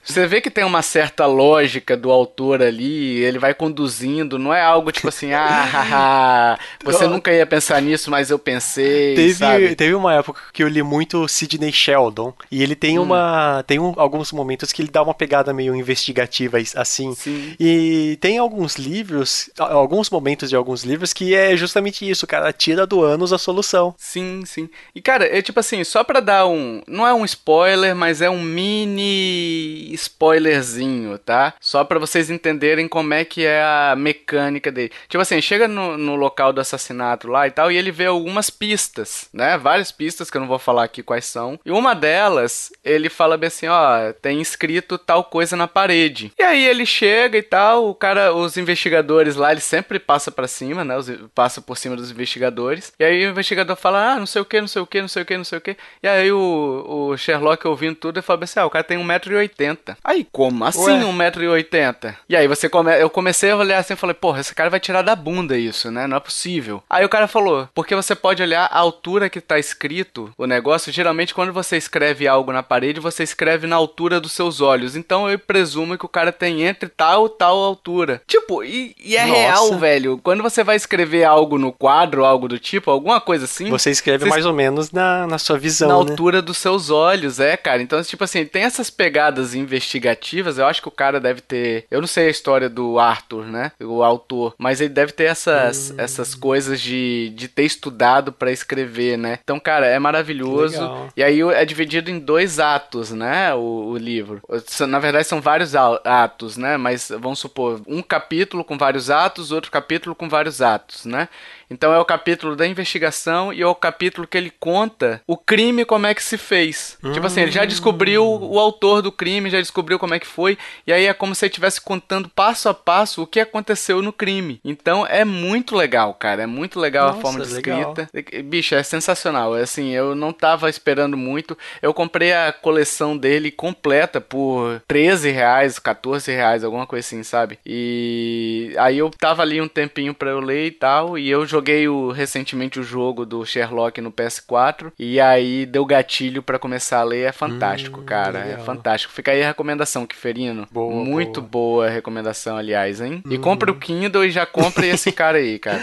Você 0.02 0.26
vê 0.26 0.40
que 0.40 0.50
tem 0.50 0.64
uma 0.64 0.82
certa 0.82 1.26
lógica 1.26 1.96
do 1.96 2.10
autor 2.10 2.62
ali, 2.62 3.22
ele 3.22 3.38
vai 3.38 3.54
conduzindo, 3.54 4.38
não 4.38 4.52
é 4.52 4.62
algo 4.62 4.92
tipo 4.92 5.08
assim, 5.08 5.32
ah, 5.32 5.64
haha, 5.64 6.58
você 6.84 7.06
nunca 7.08 7.32
ia 7.32 7.46
pensar 7.46 7.80
nisso, 7.80 8.10
mas 8.10 8.30
eu 8.30 8.38
pensei, 8.38 9.14
Teve, 9.14 9.34
sabe? 9.34 9.76
teve 9.76 9.94
uma 9.94 10.14
época 10.14 10.40
que 10.52 10.62
eu 10.62 10.68
li 10.68 10.82
muito 10.82 11.26
Sidney 11.50 11.72
Sheldon 11.72 12.32
e 12.50 12.62
ele 12.62 12.74
tem 12.74 12.98
uma 12.98 13.62
tem 13.66 13.78
um- 13.78 13.94
alguns 13.96 14.32
momentos 14.32 14.72
que 14.72 14.82
ele 14.82 14.90
dá 14.90 15.02
uma 15.02 15.14
pegada 15.14 15.52
meio 15.52 15.74
investigativa 15.74 16.58
assim. 16.76 17.14
Sim. 17.14 17.54
E 17.58 18.16
tem 18.20 18.38
alguns 18.38 18.76
livros, 18.76 19.50
alguns 19.58 20.10
momentos 20.10 20.48
de 20.48 20.56
alguns 20.56 20.84
livros 20.84 21.12
que 21.12 21.34
é 21.34 21.56
justamente 21.56 22.08
isso, 22.08 22.26
cara, 22.26 22.52
tira 22.52 22.86
do 22.86 23.02
ânus 23.02 23.32
a 23.32 23.38
solução. 23.38 23.94
Sim, 23.98 24.42
sim. 24.46 24.68
E 24.94 25.00
cara, 25.00 25.24
é 25.26 25.40
tipo 25.42 25.60
assim, 25.60 25.82
só 25.84 26.02
pra 26.04 26.20
dar 26.20 26.46
um. 26.46 26.82
Não 26.86 27.06
é 27.06 27.12
um 27.14 27.24
spoiler, 27.24 27.94
mas 27.94 28.20
é 28.22 28.28
um 28.30 28.42
mini 28.42 29.92
spoilerzinho, 29.94 31.18
tá? 31.18 31.54
Só 31.60 31.84
pra 31.84 31.98
vocês 31.98 32.30
entenderem 32.30 32.88
como 32.88 33.14
é 33.14 33.24
que 33.24 33.44
é 33.44 33.62
a 33.62 33.94
mecânica 33.96 34.70
dele. 34.70 34.92
Tipo 35.08 35.22
assim, 35.22 35.40
chega 35.40 35.68
no, 35.68 35.96
no 35.96 36.16
local 36.16 36.52
do 36.52 36.60
assassinato 36.60 37.28
lá 37.28 37.46
e 37.46 37.50
tal, 37.50 37.70
e 37.70 37.76
ele 37.76 37.90
vê 37.90 38.06
algumas 38.06 38.50
pistas, 38.50 39.28
né? 39.32 39.56
Várias 39.58 39.92
pistas 39.92 40.30
que 40.30 40.36
eu 40.36 40.40
não 40.40 40.48
vou 40.48 40.58
falar 40.58 40.84
aqui 40.84 41.02
quais 41.02 41.24
são. 41.34 41.58
E 41.64 41.72
uma 41.72 41.94
delas, 41.94 42.72
ele 42.84 43.08
fala 43.08 43.36
bem 43.36 43.48
assim: 43.48 43.66
ó, 43.66 44.12
tem 44.22 44.40
escrito 44.40 44.96
tal 44.96 45.24
coisa 45.24 45.56
na 45.56 45.66
parede. 45.66 46.32
E 46.38 46.42
aí 46.42 46.64
ele 46.64 46.86
chega 46.86 47.36
e 47.36 47.42
tal, 47.42 47.88
o 47.88 47.94
cara, 47.94 48.32
os 48.32 48.56
investigadores 48.56 49.34
lá, 49.34 49.50
ele 49.50 49.60
sempre 49.60 49.98
passa 49.98 50.30
pra 50.30 50.46
cima, 50.46 50.84
né? 50.84 50.96
Os, 50.96 51.10
passa 51.34 51.60
por 51.60 51.76
cima 51.76 51.96
dos 51.96 52.10
investigadores. 52.10 52.92
E 52.98 53.04
aí 53.04 53.26
o 53.26 53.30
investigador 53.30 53.76
fala: 53.76 54.12
ah, 54.12 54.18
não 54.18 54.26
sei 54.26 54.40
o 54.42 54.44
que, 54.44 54.60
não 54.60 54.68
sei 54.68 54.82
o 54.82 54.86
que, 54.86 55.00
não 55.00 55.08
sei 55.08 55.22
o 55.22 55.26
que, 55.26 55.36
não 55.36 55.44
sei 55.44 55.58
o 55.58 55.60
que. 55.60 55.76
E 56.02 56.08
aí 56.08 56.30
o, 56.30 56.84
o 56.86 57.16
Sherlock 57.16 57.66
ouvindo 57.66 57.96
tudo, 57.96 58.18
ele 58.18 58.26
fala 58.26 58.44
assim: 58.44 58.60
ah, 58.60 58.66
o 58.66 58.70
cara 58.70 58.84
tem 58.84 58.98
1,80m. 58.98 59.96
Aí, 60.04 60.26
como 60.30 60.64
assim 60.64 60.84
Ué. 60.84 61.30
1,80m? 61.30 62.14
E 62.28 62.36
aí 62.36 62.46
você 62.46 62.68
come... 62.68 62.96
eu 63.00 63.10
comecei 63.10 63.50
a 63.50 63.56
olhar 63.56 63.78
assim 63.78 63.94
e 63.94 63.96
falei: 63.96 64.14
porra, 64.14 64.40
esse 64.40 64.54
cara 64.54 64.70
vai 64.70 64.78
tirar 64.78 65.02
da 65.02 65.16
bunda 65.16 65.56
isso, 65.56 65.90
né? 65.90 66.06
Não 66.06 66.16
é 66.16 66.20
possível. 66.20 66.82
Aí 66.88 67.04
o 67.04 67.08
cara 67.08 67.26
falou: 67.26 67.68
porque 67.74 67.94
você 67.94 68.14
pode 68.14 68.42
olhar 68.42 68.66
a 68.66 68.78
altura 68.78 69.28
que 69.28 69.40
tá 69.40 69.58
escrito 69.58 70.32
o 70.38 70.46
negócio. 70.46 70.92
Geralmente, 70.92 71.23
quando 71.32 71.52
você 71.52 71.76
escreve 71.76 72.26
algo 72.26 72.52
na 72.52 72.62
parede, 72.62 73.00
você 73.00 73.22
escreve 73.22 73.66
na 73.66 73.76
altura 73.76 74.20
dos 74.20 74.32
seus 74.32 74.60
olhos. 74.60 74.96
Então 74.96 75.30
eu 75.30 75.38
presumo 75.38 75.96
que 75.96 76.04
o 76.04 76.08
cara 76.08 76.32
tem 76.32 76.62
entre 76.62 76.88
tal 76.88 77.26
e 77.26 77.30
tal 77.30 77.56
altura. 77.56 78.20
Tipo, 78.26 78.64
e, 78.64 78.94
e 78.98 79.16
é 79.16 79.24
Nossa. 79.24 79.40
real, 79.40 79.78
velho. 79.78 80.20
Quando 80.22 80.42
você 80.42 80.64
vai 80.64 80.76
escrever 80.76 81.24
algo 81.24 81.56
no 81.58 81.72
quadro, 81.72 82.24
algo 82.24 82.48
do 82.48 82.58
tipo, 82.58 82.90
alguma 82.90 83.20
coisa 83.20 83.44
assim. 83.44 83.70
Você 83.70 83.90
escreve 83.90 84.24
Você 84.24 84.30
mais 84.30 84.44
ou 84.44 84.52
menos 84.52 84.90
na, 84.90 85.26
na 85.26 85.38
sua 85.38 85.56
visão, 85.58 85.88
na 85.88 86.04
né? 86.04 86.10
altura 86.10 86.42
dos 86.42 86.58
seus 86.58 86.90
olhos, 86.90 87.38
é, 87.40 87.56
cara. 87.56 87.80
Então, 87.80 88.02
tipo 88.02 88.24
assim, 88.24 88.44
tem 88.44 88.64
essas 88.64 88.90
pegadas 88.90 89.54
investigativas. 89.54 90.58
Eu 90.58 90.66
acho 90.66 90.82
que 90.82 90.88
o 90.88 90.92
cara 90.92 91.20
deve 91.20 91.40
ter. 91.40 91.86
Eu 91.90 92.00
não 92.00 92.08
sei 92.08 92.26
a 92.26 92.30
história 92.30 92.68
do 92.68 92.98
Arthur, 92.98 93.44
né? 93.46 93.72
O 93.80 94.02
autor. 94.02 94.54
Mas 94.58 94.80
ele 94.80 94.90
deve 94.92 95.12
ter 95.12 95.24
essas, 95.24 95.90
Hum. 95.90 95.94
essas 95.98 96.34
coisas 96.34 96.80
de, 96.80 97.32
de 97.36 97.48
ter 97.48 97.64
estudado 97.64 98.32
pra 98.32 98.50
escrever, 98.50 99.16
né? 99.16 99.38
Então, 99.42 99.60
cara, 99.60 99.86
é 99.86 99.98
maravilhoso. 99.98 100.80
Legal. 100.80 101.08
E 101.16 101.22
aí 101.22 101.40
é 101.40 101.64
dividido 101.64 102.10
em 102.10 102.18
dois 102.18 102.58
atos, 102.58 103.10
né? 103.10 103.54
O, 103.54 103.90
o 103.92 103.96
livro. 103.96 104.40
Na 104.88 104.98
verdade, 104.98 105.26
são 105.26 105.40
vários 105.40 105.74
a- 105.74 106.00
atos, 106.04 106.56
né? 106.56 106.76
Mas 106.76 107.10
vamos 107.20 107.38
supor, 107.38 107.80
um 107.86 108.02
capítulo 108.02 108.64
com 108.64 108.76
vários 108.78 109.10
atos, 109.10 109.52
outro 109.52 109.70
capítulo 109.70 110.14
com 110.14 110.28
vários 110.28 110.60
atos, 110.62 111.04
né? 111.04 111.28
Então 111.70 111.92
é 111.94 111.98
o 111.98 112.04
capítulo 112.04 112.54
da 112.54 112.66
investigação 112.66 113.52
e 113.52 113.62
é 113.62 113.66
o 113.66 113.74
capítulo 113.74 114.26
que 114.28 114.36
ele 114.36 114.50
conta 114.60 115.20
o 115.26 115.36
crime 115.36 115.84
como 115.84 116.06
é 116.06 116.14
que 116.14 116.22
se 116.22 116.36
fez. 116.36 116.98
Tipo 117.12 117.26
assim, 117.26 117.40
ele 117.40 117.50
já 117.50 117.64
descobriu 117.64 118.22
o 118.24 118.58
autor 118.60 119.00
do 119.00 119.10
crime, 119.10 119.48
já 119.50 119.58
descobriu 119.60 119.98
como 119.98 120.14
é 120.14 120.20
que 120.20 120.26
foi, 120.26 120.58
e 120.86 120.92
aí 120.92 121.06
é 121.06 121.14
como 121.14 121.34
se 121.34 121.44
ele 121.44 121.50
estivesse 121.50 121.80
contando 121.80 122.28
passo 122.28 122.68
a 122.68 122.74
passo 122.74 123.22
o 123.22 123.26
que 123.26 123.40
aconteceu 123.40 124.02
no 124.02 124.12
crime. 124.12 124.60
Então 124.62 125.06
é 125.06 125.24
muito 125.24 125.74
legal, 125.74 126.12
cara, 126.14 126.42
é 126.42 126.46
muito 126.46 126.78
legal 126.78 127.06
a 127.08 127.10
Nossa, 127.12 127.22
forma 127.22 127.40
de 127.44 127.52
legal. 127.54 127.94
escrita. 127.96 128.42
Bicho, 128.44 128.74
é 128.74 128.82
sensacional. 128.82 129.54
Assim, 129.54 129.90
eu 129.90 130.14
não 130.14 130.32
tava 130.32 130.68
esperando 130.68 130.93
muito. 131.16 131.56
Eu 131.82 131.92
comprei 131.92 132.32
a 132.32 132.52
coleção 132.52 133.16
dele 133.16 133.50
completa 133.50 134.20
por 134.20 134.80
13 134.86 135.30
reais, 135.30 135.78
14 135.78 136.30
reais, 136.32 136.64
alguma 136.64 136.86
coisa 136.86 137.06
assim, 137.06 137.22
sabe? 137.22 137.58
E 137.64 138.74
aí 138.78 138.98
eu 138.98 139.10
tava 139.10 139.42
ali 139.42 139.60
um 139.60 139.68
tempinho 139.68 140.14
pra 140.14 140.30
eu 140.30 140.40
ler 140.40 140.66
e 140.66 140.70
tal. 140.70 141.18
E 141.18 141.28
eu 141.28 141.44
joguei 141.46 141.88
o, 141.88 142.10
recentemente 142.10 142.78
o 142.78 142.82
jogo 142.82 143.24
do 143.26 143.44
Sherlock 143.44 144.00
no 144.00 144.12
PS4. 144.12 144.92
E 144.98 145.20
aí 145.20 145.66
deu 145.66 145.84
gatilho 145.84 146.42
pra 146.42 146.58
começar 146.58 147.00
a 147.00 147.04
ler. 147.04 147.28
É 147.28 147.32
fantástico, 147.32 148.00
Hum, 148.00 148.04
cara. 148.04 148.38
É 148.40 148.44
legal. 148.50 148.64
fantástico. 148.64 149.12
Fica 149.12 149.30
aí 149.32 149.42
a 149.42 149.46
recomendação, 149.48 150.06
Kiferino. 150.06 150.66
Boa, 150.70 150.92
Muito 151.04 151.40
boa. 151.40 151.64
boa 151.84 151.88
recomendação, 151.88 152.56
aliás, 152.56 153.00
hein? 153.00 153.22
E 153.30 153.38
compra 153.38 153.70
o 153.70 153.74
Kindle 153.78 154.24
e 154.24 154.30
já 154.30 154.44
compra 154.46 154.86
esse 154.86 155.10
cara 155.12 155.38
aí, 155.38 155.58
cara. 155.58 155.80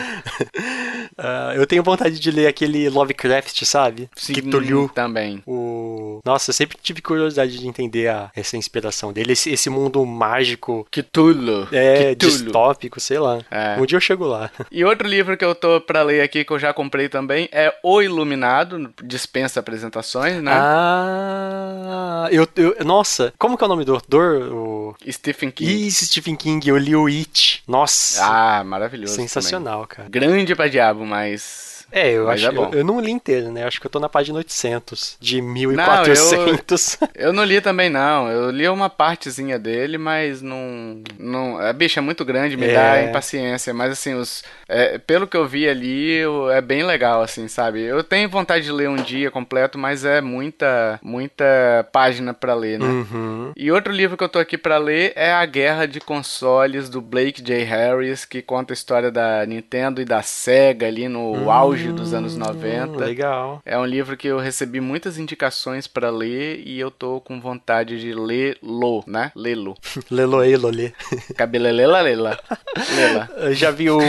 Ah, 1.18 1.54
eu 1.56 1.66
tenho 1.68 1.84
vontade 1.84 2.20
de 2.20 2.32
ler 2.32 2.48
aquele 2.48 2.90
Lovecraft, 2.90 3.64
sabe? 3.66 4.10
Sim, 4.16 4.34
Cthulhu. 4.34 4.90
Também. 5.04 5.42
O... 5.46 6.20
Nossa, 6.26 6.50
eu 6.50 6.54
sempre 6.54 6.78
tive 6.82 7.02
curiosidade 7.02 7.58
de 7.58 7.68
entender 7.68 8.08
a- 8.10 8.32
essa 8.36 8.58
inspiração 8.58 9.12
dele, 9.14 9.34
esse, 9.34 9.50
esse 9.52 9.70
mundo 9.70 10.06
mágico, 10.06 10.88
Cthulhu. 10.92 11.68
é, 11.72 12.14
Cthulhu. 12.16 12.16
distópico, 12.44 13.00
sei 13.00 13.20
lá. 13.20 13.40
É. 13.50 13.78
Um 13.80 13.86
dia 13.86 13.98
eu 13.98 14.02
chego 14.02 14.26
lá. 14.26 14.50
E 14.72 14.84
outro 14.86 15.08
livro 15.08 15.36
que 15.38 15.44
eu 15.46 15.56
tô 15.56 15.80
pra 15.82 16.04
ler 16.04 16.22
aqui, 16.22 16.44
que 16.44 16.52
eu 16.52 16.60
já 16.60 16.74
comprei 16.74 17.10
também, 17.10 17.50
é 17.52 17.74
O 17.84 18.02
Iluminado, 18.02 18.92
dispensa 19.04 19.60
apresentações, 19.60 20.42
né? 20.42 20.52
Ah, 20.54 22.28
eu, 22.32 22.48
eu- 22.56 22.76
Nossa, 22.86 23.34
como 23.38 23.58
que 23.58 23.64
é 23.64 23.66
o 23.66 23.70
nome 23.70 23.86
do 23.86 23.94
autor? 23.94 24.42
O... 24.54 24.96
Stephen 25.10 25.50
King. 25.52 25.88
Isso, 25.88 26.06
Stephen 26.06 26.36
King, 26.36 26.68
eu 26.70 26.78
li 26.78 26.96
o 26.96 27.08
It. 27.08 27.64
Nossa, 27.68 28.24
Ah, 28.24 28.64
maravilhoso. 28.64 29.16
sensacional, 29.16 29.86
cara. 29.88 30.10
também. 30.10 30.30
Grande 30.30 30.56
pra 30.56 30.68
diabo, 30.68 31.06
mas. 31.06 31.71
É, 31.92 32.12
eu 32.12 32.26
Mas 32.26 32.44
acho 32.44 32.56
é 32.56 32.58
eu, 32.58 32.72
eu 32.80 32.84
não 32.86 33.00
li 33.00 33.12
inteiro, 33.12 33.52
né? 33.52 33.66
Acho 33.66 33.80
que 33.80 33.86
eu 33.88 33.92
tô 33.92 34.00
na 34.00 34.08
página 34.10 34.38
800 34.38 35.18
de 35.20 35.42
Não, 35.42 35.50
1400. 35.50 36.98
Eu 37.16 37.34
não 37.34 37.44
li 37.44 37.62
também, 37.62 37.90
não. 37.90 38.30
Eu 38.30 38.50
li 38.50 38.68
uma 38.68 38.90
partezinha 38.90 39.60
dele, 39.60 39.98
mas 39.98 40.42
não. 40.42 41.02
não 41.20 41.58
a 41.60 41.72
bicha 41.74 42.00
é 42.00 42.02
muito 42.04 42.24
grande, 42.26 42.56
me 42.58 42.68
É. 42.68 42.74
dá 42.74 43.04
impaciência. 43.04 43.74
Mas 43.74 43.92
assim, 43.92 44.14
os, 44.16 44.44
é, 44.68 44.98
pelo 44.98 45.28
que 45.28 45.38
eu 45.38 45.48
vi 45.48 45.68
ali, 45.68 46.14
eu- 46.16 46.50
é 46.50 46.62
bem 46.62 46.84
legal, 46.84 47.22
assim, 47.22 47.48
sabe? 47.48 47.82
Eu 47.82 48.04
tenho 48.04 48.30
vontade 48.30 48.66
de 48.66 48.72
ler 48.72 48.90
um 48.90 48.96
dia 48.96 49.30
completo, 49.30 49.78
mas 49.78 50.04
é 50.06 50.22
muita, 50.22 51.00
muita 51.04 51.88
página 51.92 52.34
pra 52.34 52.54
ler, 52.54 52.80
né? 52.80 52.86
Uhum. 52.86 53.52
E 53.56 53.72
outro 53.72 53.92
livro 53.94 54.18
que 54.18 54.24
eu 54.24 54.30
tô 54.30 54.40
aqui 54.40 54.58
pra 54.58 54.78
ler 54.78 55.14
é 55.16 55.32
A 55.32 55.46
Guerra 55.46 55.86
de 55.86 56.00
Consoles 56.00 56.90
do 56.90 57.02
Blake 57.02 57.42
J. 57.42 57.64
Harris, 57.64 58.26
que 58.26 58.42
conta 58.42 58.74
a 58.74 58.76
história 58.76 59.12
da 59.12 59.46
Nintendo 59.46 60.02
e 60.02 60.06
da 60.06 60.22
Sega 60.22 60.88
ali 60.88 61.08
no 61.08 61.52
auge 61.52 61.81
dos 61.90 62.14
anos 62.14 62.36
90. 62.36 62.88
Hum, 62.92 62.96
Legal. 62.98 63.62
É 63.66 63.78
um 63.78 63.86
livro 63.86 64.18
que 64.18 64.28
eu 64.28 64.38
recebi 64.38 64.80
muitas 64.82 65.18
indicações 65.18 65.88
pra 65.88 66.10
ler 66.10 66.62
e 66.66 66.80
eu 66.80 66.92
tô 66.92 67.22
com 67.22 67.40
vontade 67.40 68.00
de 68.00 68.14
lê-lo, 68.14 69.04
né? 69.08 69.32
Lê-lo. 69.36 69.76
Leloei, 70.12 70.58
Lolê. 70.58 70.92
Cabelela 71.36 72.02
lela. 72.02 72.38
Lela. 72.96 73.30
Eu 73.38 73.54
já 73.54 73.72
vi 73.72 73.90
o. 73.90 74.00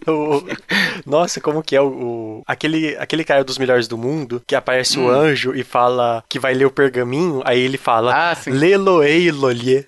o- 0.06 0.42
Nossa, 1.04 1.40
como 1.40 1.62
que 1.62 1.74
é 1.76 1.80
o, 1.80 1.86
o- 1.86 2.42
aquele 2.46 2.96
aquele 2.98 3.24
cara 3.24 3.42
dos 3.44 3.58
melhores 3.58 3.86
do 3.88 3.96
mundo 3.98 4.42
que 4.46 4.54
aparece 4.54 4.98
o 4.98 5.08
anjo 5.08 5.54
e 5.54 5.62
fala 5.64 6.22
que 6.28 6.38
vai 6.38 6.54
ler 6.54 6.64
o 6.66 6.70
pergaminho, 6.70 7.42
aí 7.44 7.60
ele 7.60 7.78
fala 7.78 8.10
Hum. 8.12 8.14
Ah. 8.16 8.36
Leloei 8.46 9.30
Lolê. 9.30 9.84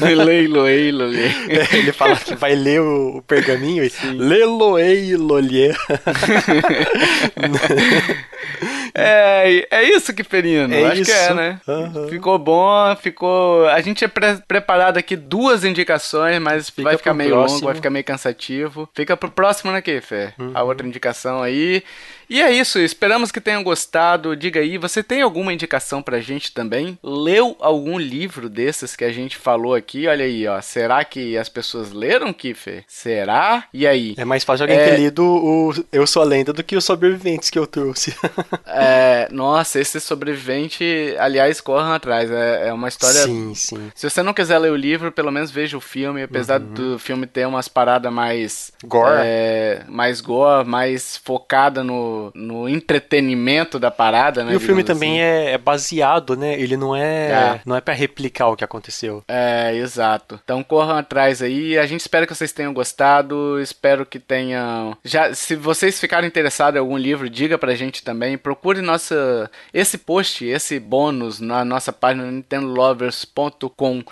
Leilo, 0.00 0.62
leilo, 0.62 1.06
lê. 1.06 1.26
ele 1.72 1.92
fala 1.92 2.16
que 2.16 2.34
vai 2.34 2.54
ler 2.54 2.80
o, 2.80 3.16
o 3.18 3.22
pergaminho 3.22 3.84
e 3.84 3.92
Leloei 4.14 5.16
Lolê. 5.16 5.72
É, 8.94 9.66
é 9.70 9.82
isso 9.84 10.12
que 10.12 10.22
Ferino. 10.22 10.72
É 10.74 10.84
Acho 10.84 11.02
que 11.04 11.10
é, 11.10 11.24
isso. 11.24 11.34
né? 11.34 11.60
Aham. 11.66 12.08
Ficou 12.08 12.38
bom, 12.38 12.94
ficou. 12.96 13.66
A 13.68 13.80
gente 13.80 13.98
tinha 13.98 14.08
pre- 14.08 14.42
preparado 14.46 14.98
aqui 14.98 15.16
duas 15.16 15.64
indicações, 15.64 16.38
mas 16.40 16.68
Fica 16.70 16.82
vai 16.82 16.96
ficar 16.96 17.14
meio 17.14 17.30
próximo. 17.30 17.54
longo, 17.54 17.66
vai 17.66 17.74
ficar 17.74 17.90
meio 17.90 18.04
cansativo. 18.04 18.88
Fica 18.94 19.16
pro 19.16 19.30
próximo, 19.30 19.72
né, 19.72 19.80
Keffer? 19.80 20.34
Uhum. 20.38 20.52
A 20.54 20.62
outra 20.62 20.86
indicação 20.86 21.42
aí. 21.42 21.82
E 22.32 22.40
é 22.40 22.50
isso, 22.50 22.78
esperamos 22.78 23.30
que 23.30 23.42
tenham 23.42 23.62
gostado. 23.62 24.34
Diga 24.34 24.58
aí, 24.58 24.78
você 24.78 25.02
tem 25.02 25.20
alguma 25.20 25.52
indicação 25.52 26.02
pra 26.02 26.18
gente 26.18 26.50
também? 26.50 26.98
Leu 27.02 27.54
algum 27.60 27.98
livro 27.98 28.48
desses 28.48 28.96
que 28.96 29.04
a 29.04 29.12
gente 29.12 29.36
falou 29.36 29.74
aqui? 29.74 30.08
Olha 30.08 30.24
aí, 30.24 30.48
ó. 30.48 30.58
Será 30.62 31.04
que 31.04 31.36
as 31.36 31.50
pessoas 31.50 31.92
leram, 31.92 32.32
Kiffer? 32.32 32.84
Será? 32.88 33.64
E 33.70 33.86
aí? 33.86 34.14
É 34.16 34.24
mais 34.24 34.44
fácil 34.44 34.64
alguém 34.64 34.78
é... 34.78 34.84
ter 34.88 34.96
lido 34.96 35.22
o 35.22 35.74
Eu 35.92 36.06
Sou 36.06 36.22
a 36.22 36.24
Lenda 36.24 36.54
do 36.54 36.64
que 36.64 36.74
os 36.74 36.86
sobreviventes 36.86 37.50
que 37.50 37.58
eu 37.58 37.66
trouxe. 37.66 38.16
é, 38.64 39.28
nossa, 39.30 39.78
esse 39.78 40.00
sobrevivente, 40.00 41.14
aliás, 41.18 41.60
corram 41.60 41.92
atrás. 41.92 42.30
É, 42.30 42.68
é 42.68 42.72
uma 42.72 42.88
história. 42.88 43.24
Sim, 43.24 43.54
sim. 43.54 43.92
Se 43.94 44.08
você 44.08 44.22
não 44.22 44.32
quiser 44.32 44.58
ler 44.58 44.72
o 44.72 44.76
livro, 44.76 45.12
pelo 45.12 45.30
menos 45.30 45.50
veja 45.50 45.76
o 45.76 45.82
filme. 45.82 46.22
Apesar 46.22 46.62
uhum. 46.62 46.72
do 46.72 46.98
filme 46.98 47.26
ter 47.26 47.46
umas 47.46 47.68
paradas 47.68 48.10
mais. 48.10 48.72
Gore? 48.82 49.20
É, 49.22 49.82
mais 49.86 50.22
gore, 50.22 50.66
mais 50.66 51.18
focada 51.18 51.84
no, 51.84 52.21
no 52.34 52.68
entretenimento 52.68 53.78
da 53.78 53.90
parada, 53.90 54.44
né? 54.44 54.52
E 54.52 54.56
o 54.56 54.60
filme 54.60 54.82
assim. 54.82 54.92
também 54.92 55.22
é, 55.22 55.52
é, 55.52 55.58
baseado, 55.58 56.36
né? 56.36 56.60
Ele 56.60 56.76
não 56.76 56.94
é, 56.94 57.30
é. 57.30 57.60
não 57.64 57.74
é 57.74 57.80
para 57.80 57.94
replicar 57.94 58.48
o 58.48 58.56
que 58.56 58.64
aconteceu. 58.64 59.24
É, 59.26 59.74
exato. 59.74 60.38
Então 60.44 60.62
corram 60.62 60.96
atrás 60.96 61.42
aí. 61.42 61.78
A 61.78 61.86
gente 61.86 62.00
espera 62.00 62.26
que 62.26 62.34
vocês 62.34 62.52
tenham 62.52 62.72
gostado. 62.72 63.60
Espero 63.60 64.06
que 64.06 64.18
tenham. 64.18 64.96
Já, 65.04 65.34
se 65.34 65.56
vocês 65.56 65.98
ficarem 65.98 66.28
interessados 66.28 66.76
em 66.76 66.80
algum 66.80 66.96
livro, 66.96 67.30
diga 67.30 67.58
pra 67.58 67.74
gente 67.74 68.02
também. 68.02 68.36
Procure 68.38 68.80
nossa 68.80 69.50
esse 69.72 69.98
post, 69.98 70.44
esse 70.44 70.78
bônus 70.78 71.40
na 71.40 71.64
nossa 71.64 71.92
página 71.92 72.30
nintendolovers.com 72.30 74.02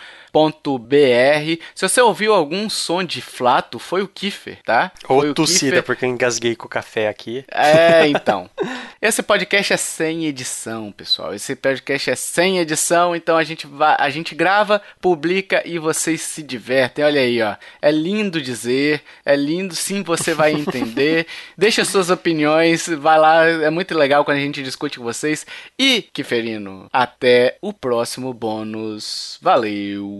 br 0.78 1.60
Se 1.74 1.88
você 1.88 2.00
ouviu 2.00 2.34
algum 2.34 2.68
som 2.70 3.02
de 3.02 3.20
flato, 3.20 3.78
foi 3.78 4.02
o 4.02 4.08
Kiffer, 4.08 4.58
tá? 4.64 4.92
Ou 5.08 5.20
foi 5.20 5.34
tossida, 5.34 5.72
Kiefer. 5.72 5.82
porque 5.82 6.04
eu 6.04 6.08
engasguei 6.08 6.56
com 6.56 6.66
o 6.66 6.68
café 6.70 7.08
aqui. 7.08 7.44
É, 7.50 8.06
então. 8.06 8.48
Esse 9.02 9.22
podcast 9.22 9.72
é 9.72 9.76
sem 9.78 10.26
edição, 10.26 10.92
pessoal. 10.92 11.34
Esse 11.34 11.56
podcast 11.56 12.10
é 12.10 12.14
sem 12.14 12.58
edição, 12.58 13.16
então 13.16 13.36
a 13.36 13.42
gente, 13.42 13.66
vai, 13.66 13.96
a 13.98 14.10
gente 14.10 14.34
grava, 14.34 14.82
publica 15.00 15.62
e 15.64 15.78
vocês 15.78 16.20
se 16.20 16.42
divertem. 16.42 17.02
Olha 17.02 17.22
aí, 17.22 17.40
ó. 17.40 17.56
É 17.80 17.90
lindo 17.90 18.42
dizer, 18.42 19.02
é 19.24 19.34
lindo, 19.34 19.74
sim, 19.74 20.02
você 20.02 20.34
vai 20.34 20.52
entender. 20.52 21.26
Deixa 21.56 21.82
suas 21.82 22.10
opiniões, 22.10 22.88
vai 22.88 23.18
lá, 23.18 23.46
é 23.46 23.70
muito 23.70 23.96
legal 23.96 24.22
quando 24.22 24.36
a 24.36 24.40
gente 24.40 24.62
discute 24.62 24.98
com 24.98 25.04
vocês. 25.04 25.46
E, 25.78 26.02
Kiferino, 26.12 26.86
até 26.92 27.56
o 27.62 27.72
próximo 27.72 28.34
bônus. 28.34 29.38
Valeu! 29.40 30.19